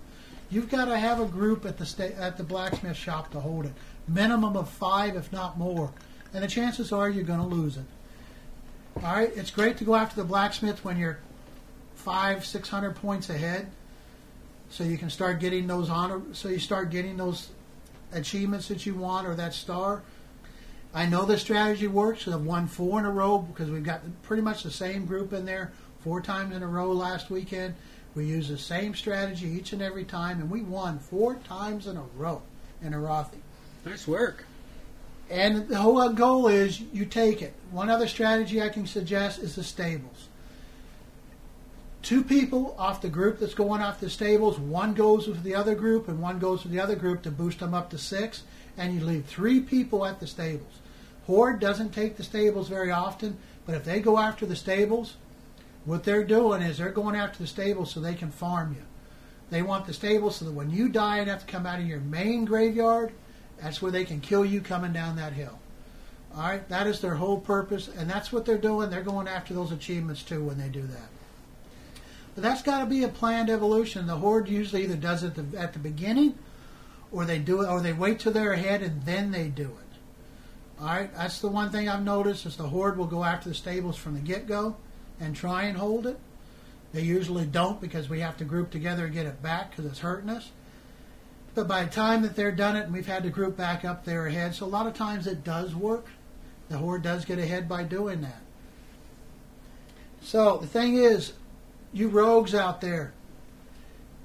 You've 0.49 0.69
got 0.69 0.85
to 0.85 0.97
have 0.97 1.19
a 1.19 1.25
group 1.25 1.65
at 1.65 1.77
the 1.77 1.85
sta- 1.85 2.15
at 2.17 2.37
the 2.37 2.43
blacksmith 2.43 2.95
shop 2.95 3.31
to 3.31 3.39
hold 3.39 3.65
it, 3.65 3.73
minimum 4.07 4.55
of 4.55 4.69
five, 4.69 5.15
if 5.15 5.31
not 5.31 5.57
more, 5.57 5.91
and 6.33 6.43
the 6.43 6.47
chances 6.47 6.91
are 6.91 7.09
you're 7.09 7.23
going 7.23 7.39
to 7.39 7.45
lose 7.45 7.77
it. 7.77 7.85
All 9.03 9.13
right, 9.13 9.31
it's 9.35 9.51
great 9.51 9.77
to 9.77 9.83
go 9.83 9.95
after 9.95 10.15
the 10.15 10.23
blacksmith 10.23 10.83
when 10.83 10.97
you're 10.97 11.19
five, 11.95 12.45
six 12.45 12.69
hundred 12.69 12.95
points 12.95 13.29
ahead, 13.29 13.67
so 14.69 14.83
you 14.83 14.97
can 14.97 15.09
start 15.09 15.39
getting 15.39 15.67
those 15.67 15.89
honor. 15.89 16.21
So 16.31 16.47
you 16.47 16.59
start 16.59 16.91
getting 16.91 17.17
those 17.17 17.49
achievements 18.13 18.69
that 18.69 18.85
you 18.85 18.95
want 18.95 19.27
or 19.27 19.35
that 19.35 19.53
star. 19.53 20.01
I 20.93 21.05
know 21.05 21.25
the 21.25 21.37
strategy 21.37 21.87
works. 21.87 22.27
I've 22.27 22.45
won 22.45 22.67
four 22.67 22.99
in 22.99 23.05
a 23.05 23.11
row 23.11 23.39
because 23.39 23.69
we've 23.69 23.83
got 23.83 24.01
pretty 24.23 24.41
much 24.41 24.63
the 24.63 24.71
same 24.71 25.05
group 25.05 25.33
in 25.33 25.45
there 25.45 25.73
four 25.99 26.21
times 26.21 26.55
in 26.55 26.63
a 26.63 26.67
row 26.67 26.91
last 26.93 27.29
weekend. 27.29 27.75
We 28.15 28.25
used 28.25 28.49
the 28.49 28.57
same 28.57 28.95
strategy 28.95 29.47
each 29.47 29.73
and 29.73 29.81
every 29.81 30.03
time, 30.03 30.39
and 30.39 30.49
we 30.49 30.61
won 30.61 30.99
four 30.99 31.35
times 31.35 31.87
in 31.87 31.97
a 31.97 32.03
row 32.15 32.41
in 32.81 32.93
Arathi. 32.93 33.39
Nice 33.85 34.07
work. 34.07 34.45
And 35.29 35.67
the 35.67 35.77
whole 35.77 36.09
goal 36.09 36.47
is 36.47 36.79
you 36.79 37.05
take 37.05 37.41
it. 37.41 37.53
One 37.71 37.89
other 37.89 38.07
strategy 38.07 38.61
I 38.61 38.69
can 38.69 38.87
suggest 38.87 39.39
is 39.39 39.55
the 39.55 39.63
stables. 39.63 40.29
Two 42.01 42.23
people 42.23 42.75
off 42.79 43.01
the 43.01 43.09
group 43.09 43.39
that's 43.39 43.53
going 43.53 43.81
off 43.81 43.99
the 43.99 44.09
stables, 44.09 44.57
one 44.57 44.93
goes 44.93 45.27
with 45.27 45.43
the 45.43 45.55
other 45.55 45.75
group 45.75 46.07
and 46.07 46.21
one 46.21 46.39
goes 46.39 46.63
with 46.63 46.71
the 46.71 46.79
other 46.79 46.95
group 46.95 47.21
to 47.23 47.31
boost 47.31 47.59
them 47.59 47.73
up 47.73 47.89
to 47.89 47.97
six, 47.97 48.43
and 48.77 48.93
you 48.93 49.01
leave 49.01 49.25
three 49.25 49.59
people 49.59 50.05
at 50.05 50.19
the 50.19 50.27
stables. 50.27 50.79
Horde 51.25 51.59
doesn't 51.59 51.93
take 51.93 52.15
the 52.15 52.23
stables 52.23 52.69
very 52.69 52.91
often, 52.91 53.37
but 53.65 53.75
if 53.75 53.83
they 53.83 53.99
go 53.99 54.17
after 54.17 54.45
the 54.45 54.55
stables, 54.55 55.15
what 55.87 56.03
they're 56.03 56.25
doing 56.25 56.61
is 56.61 56.77
they're 56.77 56.89
going 56.89 57.15
after 57.15 57.39
the 57.39 57.47
stables 57.47 57.91
so 57.91 58.01
they 58.01 58.13
can 58.13 58.29
farm 58.29 58.75
you. 58.77 58.83
They 59.49 59.61
want 59.61 59.87
the 59.87 59.93
stables 59.93 60.35
so 60.35 60.45
that 60.45 60.51
when 60.51 60.69
you 60.69 60.89
die 60.89 61.19
and 61.19 61.29
have 61.29 61.45
to 61.45 61.51
come 61.51 61.65
out 61.65 61.79
of 61.79 61.87
your 61.87 62.01
main 62.01 62.43
graveyard, 62.43 63.13
that's 63.61 63.81
where 63.81 63.91
they 63.91 64.03
can 64.03 64.19
kill 64.19 64.43
you 64.43 64.59
coming 64.59 64.91
down 64.91 65.15
that 65.15 65.31
hill. 65.31 65.57
All 66.35 66.41
right, 66.41 66.67
that 66.67 66.87
is 66.87 66.99
their 66.99 67.15
whole 67.15 67.39
purpose, 67.39 67.87
and 67.87 68.09
that's 68.09 68.33
what 68.33 68.45
they're 68.45 68.57
doing. 68.57 68.89
They're 68.89 69.01
going 69.01 69.29
after 69.29 69.53
those 69.53 69.71
achievements 69.71 70.23
too 70.23 70.43
when 70.43 70.57
they 70.57 70.67
do 70.67 70.81
that. 70.81 71.07
But 72.35 72.43
that's 72.43 72.61
got 72.61 72.81
to 72.81 72.85
be 72.85 73.05
a 73.05 73.07
planned 73.07 73.49
evolution. 73.49 74.07
The 74.07 74.17
horde 74.17 74.49
usually 74.49 74.83
either 74.83 74.97
does 74.97 75.23
it 75.23 75.35
the, 75.35 75.57
at 75.57 75.71
the 75.71 75.79
beginning, 75.79 76.37
or 77.13 77.23
they 77.23 77.39
do 77.39 77.61
it, 77.61 77.69
or 77.69 77.79
they 77.79 77.93
wait 77.93 78.19
till 78.19 78.33
they're 78.33 78.51
ahead 78.51 78.81
and 78.81 79.05
then 79.05 79.31
they 79.31 79.47
do 79.47 79.63
it. 79.63 80.81
All 80.81 80.87
right, 80.87 81.15
that's 81.15 81.39
the 81.39 81.47
one 81.47 81.71
thing 81.71 81.87
I've 81.87 82.03
noticed 82.03 82.45
is 82.45 82.57
the 82.57 82.67
horde 82.67 82.97
will 82.97 83.07
go 83.07 83.23
after 83.23 83.47
the 83.47 83.55
stables 83.55 83.95
from 83.95 84.15
the 84.15 84.19
get-go 84.19 84.75
and 85.19 85.35
try 85.35 85.63
and 85.63 85.77
hold 85.77 86.07
it. 86.07 86.19
They 86.93 87.01
usually 87.01 87.45
don't 87.45 87.81
because 87.81 88.09
we 88.09 88.21
have 88.21 88.37
to 88.37 88.45
group 88.45 88.71
together 88.71 89.05
and 89.05 89.13
get 89.13 89.25
it 89.25 89.41
back 89.41 89.71
because 89.71 89.85
it's 89.85 89.99
hurting 89.99 90.29
us. 90.29 90.51
But 91.53 91.67
by 91.67 91.83
the 91.83 91.89
time 91.89 92.21
that 92.21 92.35
they're 92.35 92.51
done 92.51 92.75
it 92.75 92.83
and 92.85 92.93
we've 92.93 93.07
had 93.07 93.23
to 93.23 93.29
group 93.29 93.57
back 93.57 93.83
up, 93.83 94.05
they're 94.05 94.27
ahead. 94.27 94.55
So 94.55 94.65
a 94.65 94.67
lot 94.67 94.87
of 94.87 94.93
times 94.93 95.27
it 95.27 95.43
does 95.43 95.75
work. 95.75 96.05
The 96.69 96.77
horde 96.77 97.01
does 97.01 97.25
get 97.25 97.39
ahead 97.39 97.67
by 97.67 97.83
doing 97.83 98.21
that. 98.21 98.41
So 100.21 100.57
the 100.57 100.67
thing 100.67 100.95
is, 100.95 101.33
you 101.93 102.09
rogues 102.09 102.53
out 102.53 102.81
there, 102.81 103.13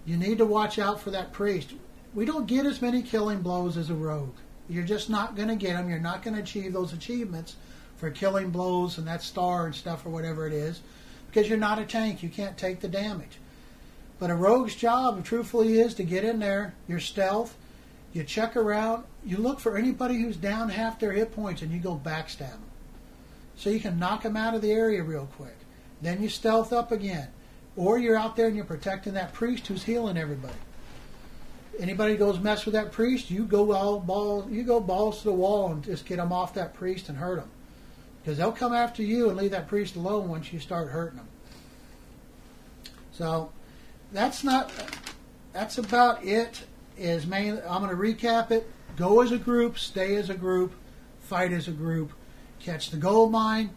you 0.04 0.16
need 0.16 0.38
to 0.38 0.44
watch 0.44 0.78
out 0.78 1.00
for 1.00 1.10
that 1.10 1.32
priest. 1.32 1.72
We 2.14 2.24
don't 2.24 2.46
get 2.46 2.66
as 2.66 2.82
many 2.82 3.02
killing 3.02 3.40
blows 3.40 3.76
as 3.76 3.88
a 3.88 3.94
rogue. 3.94 4.34
You're 4.68 4.84
just 4.84 5.08
not 5.08 5.36
going 5.36 5.48
to 5.48 5.56
get 5.56 5.74
them. 5.74 5.88
You're 5.88 6.00
not 6.00 6.22
going 6.22 6.34
to 6.34 6.42
achieve 6.42 6.72
those 6.72 6.92
achievements 6.92 7.56
for 8.02 8.10
killing 8.10 8.50
blows 8.50 8.98
and 8.98 9.06
that 9.06 9.22
star 9.22 9.64
and 9.64 9.72
stuff 9.72 10.04
or 10.04 10.08
whatever 10.08 10.44
it 10.44 10.52
is 10.52 10.80
because 11.28 11.48
you're 11.48 11.56
not 11.56 11.78
a 11.78 11.84
tank. 11.84 12.20
You 12.20 12.28
can't 12.28 12.58
take 12.58 12.80
the 12.80 12.88
damage. 12.88 13.38
But 14.18 14.28
a 14.28 14.34
rogue's 14.34 14.74
job, 14.74 15.24
truthfully, 15.24 15.78
is 15.78 15.94
to 15.94 16.02
get 16.02 16.24
in 16.24 16.40
there, 16.40 16.74
your 16.88 16.98
stealth, 16.98 17.56
you 18.12 18.24
check 18.24 18.56
around, 18.56 19.04
you 19.24 19.36
look 19.36 19.60
for 19.60 19.76
anybody 19.76 20.20
who's 20.20 20.36
down 20.36 20.70
half 20.70 20.98
their 20.98 21.12
hit 21.12 21.30
points, 21.30 21.62
and 21.62 21.70
you 21.70 21.78
go 21.78 21.94
backstab 21.94 22.38
them. 22.38 22.62
So 23.54 23.70
you 23.70 23.78
can 23.78 24.00
knock 24.00 24.24
them 24.24 24.36
out 24.36 24.56
of 24.56 24.62
the 24.62 24.72
area 24.72 25.04
real 25.04 25.28
quick. 25.36 25.56
Then 26.00 26.20
you 26.20 26.28
stealth 26.28 26.72
up 26.72 26.90
again. 26.90 27.28
Or 27.76 27.98
you're 27.98 28.18
out 28.18 28.34
there 28.34 28.48
and 28.48 28.56
you're 28.56 28.64
protecting 28.64 29.14
that 29.14 29.32
priest 29.32 29.68
who's 29.68 29.84
healing 29.84 30.16
everybody. 30.16 30.58
Anybody 31.78 32.16
goes 32.16 32.40
mess 32.40 32.64
with 32.64 32.74
that 32.74 32.90
priest, 32.90 33.30
you 33.30 33.44
go 33.44 33.70
all 33.70 34.00
ball, 34.00 34.48
you 34.50 34.64
go 34.64 34.80
balls 34.80 35.18
to 35.18 35.24
the 35.26 35.32
wall 35.32 35.70
and 35.70 35.84
just 35.84 36.04
get 36.04 36.16
them 36.16 36.32
off 36.32 36.54
that 36.54 36.74
priest 36.74 37.08
and 37.08 37.16
hurt 37.16 37.36
them, 37.36 37.48
because 38.22 38.38
they'll 38.38 38.52
come 38.52 38.72
after 38.72 39.02
you 39.02 39.28
and 39.28 39.36
leave 39.38 39.50
that 39.50 39.68
priest 39.68 39.96
alone 39.96 40.28
once 40.28 40.52
you 40.52 40.60
start 40.60 40.88
hurting 40.88 41.16
them. 41.16 41.28
So 43.12 43.50
that's 44.12 44.44
not. 44.44 44.72
That's 45.52 45.78
about 45.78 46.24
it. 46.24 46.62
Is 46.96 47.26
main. 47.26 47.60
I'm 47.68 47.82
going 47.82 47.90
to 47.90 47.96
recap 47.96 48.50
it. 48.50 48.70
Go 48.96 49.22
as 49.22 49.32
a 49.32 49.38
group, 49.38 49.78
stay 49.78 50.16
as 50.16 50.30
a 50.30 50.34
group, 50.34 50.72
fight 51.20 51.52
as 51.52 51.66
a 51.66 51.72
group, 51.72 52.12
catch 52.60 52.90
the 52.90 52.98
gold 52.98 53.32
mine, 53.32 53.70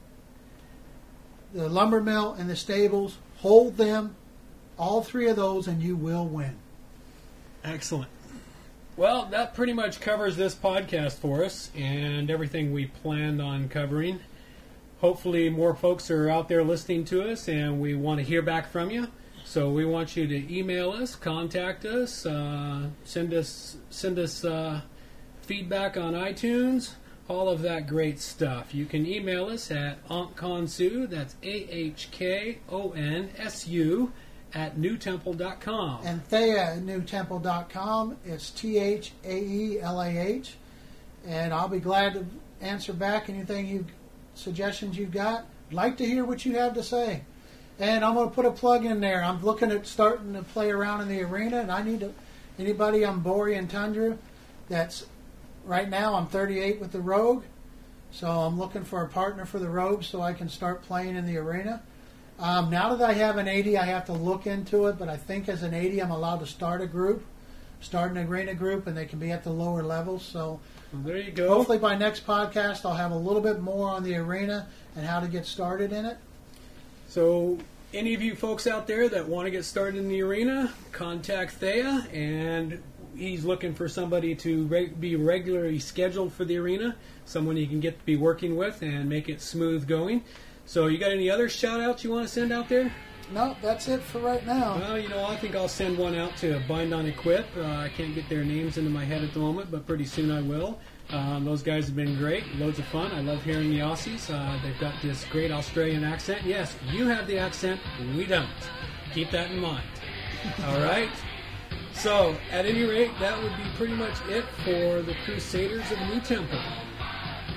the 1.53 1.69
lumber 1.69 2.01
mill, 2.01 2.33
and 2.33 2.49
the 2.49 2.55
stables. 2.55 3.17
Hold 3.37 3.77
them, 3.77 4.15
all 4.77 5.01
three 5.01 5.29
of 5.29 5.37
those, 5.37 5.67
and 5.67 5.81
you 5.81 5.95
will 5.95 6.25
win. 6.25 6.57
Excellent. 7.63 8.09
Well, 8.97 9.25
that 9.31 9.53
pretty 9.53 9.73
much 9.73 9.99
covers 9.99 10.37
this 10.37 10.55
podcast 10.55 11.13
for 11.13 11.43
us 11.43 11.69
and 11.75 12.29
everything 12.29 12.71
we 12.71 12.85
planned 12.85 13.41
on 13.41 13.67
covering. 13.67 14.19
Hopefully, 15.01 15.49
more 15.49 15.75
folks 15.75 16.09
are 16.09 16.29
out 16.29 16.47
there 16.47 16.63
listening 16.63 17.05
to 17.05 17.29
us, 17.29 17.47
and 17.47 17.81
we 17.81 17.95
want 17.95 18.19
to 18.19 18.25
hear 18.25 18.41
back 18.41 18.71
from 18.71 18.89
you. 18.89 19.07
So 19.43 19.69
we 19.69 19.85
want 19.85 20.15
you 20.15 20.25
to 20.27 20.53
email 20.57 20.91
us, 20.91 21.15
contact 21.15 21.85
us, 21.85 22.25
uh, 22.25 22.87
send 23.03 23.33
us 23.33 23.77
send 23.89 24.17
us 24.17 24.43
uh, 24.43 24.81
feedback 25.41 25.97
on 25.97 26.13
iTunes, 26.13 26.93
all 27.27 27.49
of 27.49 27.61
that 27.61 27.87
great 27.87 28.19
stuff. 28.19 28.73
You 28.73 28.85
can 28.85 29.05
email 29.05 29.47
us 29.47 29.69
at 29.69 30.05
ahkonsu, 30.07 31.09
that's 31.09 31.35
A 31.43 31.69
H 31.71 32.09
K 32.11 32.59
O 32.69 32.91
N 32.91 33.29
S 33.37 33.67
U, 33.67 34.11
at 34.53 34.77
nutemple.com. 34.77 35.99
And 36.05 36.27
Thaelah 36.29 36.77
at 36.77 36.79
nutemple.com. 36.79 38.17
It's 38.25 38.49
T 38.49 38.77
H 38.79 39.11
A 39.23 39.37
E 39.37 39.79
L 39.81 40.01
A 40.01 40.07
H. 40.09 40.55
And 41.27 41.53
I'll 41.53 41.67
be 41.67 41.79
glad 41.79 42.13
to 42.13 42.25
answer 42.61 42.93
back 42.93 43.29
anything 43.29 43.67
you 43.67 43.85
suggestions 44.35 44.97
you've 44.97 45.11
got. 45.11 45.45
Like 45.71 45.97
to 45.97 46.05
hear 46.05 46.23
what 46.23 46.45
you 46.45 46.57
have 46.57 46.75
to 46.75 46.83
say. 46.83 47.21
And 47.79 48.05
I'm 48.05 48.13
going 48.13 48.29
to 48.29 48.35
put 48.35 48.45
a 48.45 48.51
plug 48.51 48.85
in 48.85 49.01
there. 49.01 49.23
I'm 49.23 49.43
looking 49.43 49.71
at 49.71 49.85
starting 49.87 50.33
to 50.33 50.43
play 50.43 50.69
around 50.69 51.01
in 51.01 51.07
the 51.09 51.21
arena, 51.23 51.59
and 51.59 51.71
I 51.71 51.81
need 51.81 52.01
to, 52.01 52.13
anybody 52.57 53.03
on 53.03 53.21
Borean 53.21 53.69
Tundra 53.69 54.17
that's 54.69 55.05
right 55.65 55.89
now 55.89 56.15
I'm 56.15 56.27
38 56.27 56.79
with 56.79 56.91
the 56.91 57.01
Rogue, 57.01 57.43
so 58.11 58.27
I'm 58.27 58.57
looking 58.57 58.83
for 58.83 59.01
a 59.01 59.07
partner 59.07 59.45
for 59.45 59.59
the 59.59 59.69
Rogue 59.69 60.03
so 60.03 60.21
I 60.21 60.33
can 60.33 60.47
start 60.47 60.83
playing 60.83 61.15
in 61.15 61.25
the 61.25 61.37
arena. 61.37 61.81
Um, 62.39 62.69
now 62.69 62.95
that 62.95 63.09
I 63.09 63.13
have 63.13 63.37
an 63.37 63.47
80, 63.47 63.77
I 63.77 63.85
have 63.85 64.05
to 64.05 64.13
look 64.13 64.45
into 64.45 64.87
it, 64.87 64.97
but 64.97 65.09
I 65.09 65.17
think 65.17 65.47
as 65.49 65.63
an 65.63 65.73
80, 65.73 66.01
I'm 66.01 66.11
allowed 66.11 66.39
to 66.39 66.45
start 66.45 66.81
a 66.81 66.87
group, 66.87 67.25
start 67.81 68.11
an 68.11 68.17
arena 68.17 68.53
group, 68.53 68.87
and 68.87 68.95
they 68.95 69.05
can 69.05 69.19
be 69.19 69.31
at 69.31 69.43
the 69.43 69.51
lower 69.51 69.83
levels. 69.83 70.23
So 70.23 70.59
there 71.03 71.17
you 71.17 71.31
go. 71.31 71.49
hopefully 71.49 71.77
by 71.77 71.95
next 71.95 72.25
podcast, 72.25 72.85
I'll 72.85 72.95
have 72.95 73.11
a 73.11 73.17
little 73.17 73.41
bit 73.41 73.59
more 73.61 73.89
on 73.89 74.03
the 74.03 74.15
arena 74.15 74.67
and 74.95 75.05
how 75.05 75.19
to 75.19 75.27
get 75.27 75.45
started 75.45 75.91
in 75.91 76.05
it. 76.05 76.17
So, 77.07 77.57
any 77.93 78.13
of 78.13 78.21
you 78.21 78.35
folks 78.35 78.67
out 78.67 78.87
there 78.87 79.07
that 79.09 79.27
want 79.27 79.45
to 79.45 79.51
get 79.51 79.65
started 79.65 79.97
in 79.97 80.09
the 80.09 80.21
arena, 80.21 80.73
contact 80.91 81.59
Thaelah, 81.59 82.13
and 82.13 82.81
he's 83.15 83.45
looking 83.45 83.73
for 83.73 83.87
somebody 83.87 84.35
to 84.35 84.65
re- 84.65 84.87
be 84.87 85.15
regularly 85.15 85.79
scheduled 85.79 86.33
for 86.33 86.45
the 86.45 86.57
arena, 86.57 86.95
someone 87.25 87.55
he 87.55 87.67
can 87.67 87.79
get 87.79 87.99
to 87.99 88.05
be 88.05 88.15
working 88.15 88.55
with 88.55 88.81
and 88.81 89.07
make 89.07 89.29
it 89.29 89.41
smooth 89.41 89.87
going. 89.87 90.23
So, 90.65 90.87
you 90.87 90.97
got 90.97 91.11
any 91.11 91.29
other 91.29 91.47
shout 91.49 91.79
outs 91.79 92.03
you 92.03 92.11
want 92.11 92.27
to 92.27 92.33
send 92.33 92.51
out 92.51 92.69
there? 92.69 92.91
No, 93.33 93.55
that's 93.61 93.87
it 93.87 94.01
for 94.01 94.19
right 94.19 94.45
now. 94.45 94.77
Well, 94.77 94.99
you 94.99 95.09
know, 95.09 95.25
I 95.25 95.35
think 95.35 95.55
I'll 95.55 95.67
send 95.67 95.97
one 95.97 96.15
out 96.15 96.37
to 96.37 96.61
Bind 96.67 96.93
on 96.93 97.05
Equip. 97.07 97.45
Uh, 97.57 97.63
I 97.63 97.89
can't 97.89 98.13
get 98.13 98.29
their 98.29 98.43
names 98.43 98.77
into 98.77 98.89
my 98.89 99.03
head 99.03 99.23
at 99.23 99.33
the 99.33 99.39
moment, 99.39 99.71
but 99.71 99.87
pretty 99.87 100.05
soon 100.05 100.31
I 100.31 100.41
will. 100.41 100.79
Um, 101.09 101.45
those 101.45 101.61
guys 101.61 101.87
have 101.87 101.95
been 101.95 102.15
great, 102.17 102.43
loads 102.55 102.79
of 102.79 102.85
fun. 102.85 103.11
I 103.11 103.21
love 103.21 103.43
hearing 103.43 103.69
the 103.69 103.79
Aussies. 103.79 104.29
Uh, 104.31 104.61
they've 104.63 104.79
got 104.79 104.93
this 105.01 105.23
great 105.25 105.51
Australian 105.51 106.03
accent. 106.03 106.43
Yes, 106.43 106.75
you 106.91 107.07
have 107.07 107.27
the 107.27 107.37
accent, 107.37 107.79
we 108.15 108.25
don't. 108.25 108.49
Keep 109.13 109.31
that 109.31 109.51
in 109.51 109.59
mind. 109.59 109.85
All 110.65 110.79
right? 110.81 111.09
So, 111.93 112.35
at 112.51 112.65
any 112.65 112.83
rate, 112.83 113.11
that 113.19 113.41
would 113.41 113.55
be 113.57 113.63
pretty 113.77 113.93
much 113.93 114.15
it 114.29 114.45
for 114.63 115.01
the 115.01 115.15
Crusaders 115.25 115.91
of 115.91 115.97
NuTemple. 115.97 116.84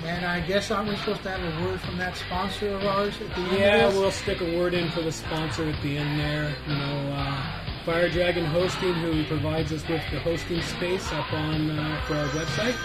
And 0.05 0.25
I 0.25 0.39
guess 0.41 0.71
aren't 0.71 0.89
we 0.89 0.95
supposed 0.97 1.23
to 1.23 1.29
have 1.29 1.41
a 1.41 1.65
word 1.65 1.79
from 1.81 1.97
that 1.97 2.15
sponsor 2.15 2.69
of 2.69 2.85
ours 2.85 3.15
at 3.21 3.35
the 3.35 3.41
end 3.41 3.57
Yeah, 3.59 3.87
we'll 3.89 4.11
stick 4.11 4.39
a 4.41 4.57
word 4.57 4.73
in 4.73 4.89
for 4.91 5.01
the 5.01 5.11
sponsor 5.11 5.65
at 5.65 5.81
the 5.81 5.97
end 5.97 6.19
there. 6.19 6.55
You 6.67 6.75
know, 6.75 7.13
uh, 7.13 7.59
Fire 7.85 8.09
Dragon 8.09 8.45
Hosting, 8.45 8.93
who 8.93 9.23
provides 9.25 9.71
us 9.73 9.87
with 9.87 10.01
the 10.11 10.19
hosting 10.19 10.61
space 10.61 11.11
up 11.11 11.31
on 11.33 11.71
uh, 11.71 12.01
for 12.07 12.15
our 12.15 12.27
website. 12.29 12.75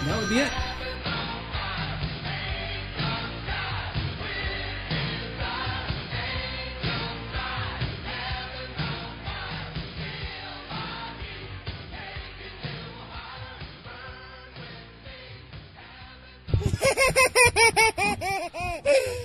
And 0.00 0.08
that 0.08 0.20
would 0.20 0.28
be 0.28 0.38
it. 0.38 0.52
Ha 17.44 17.50
ha 17.56 17.66
ha 17.76 18.16
ha 18.22 18.40
ha! 18.84 19.23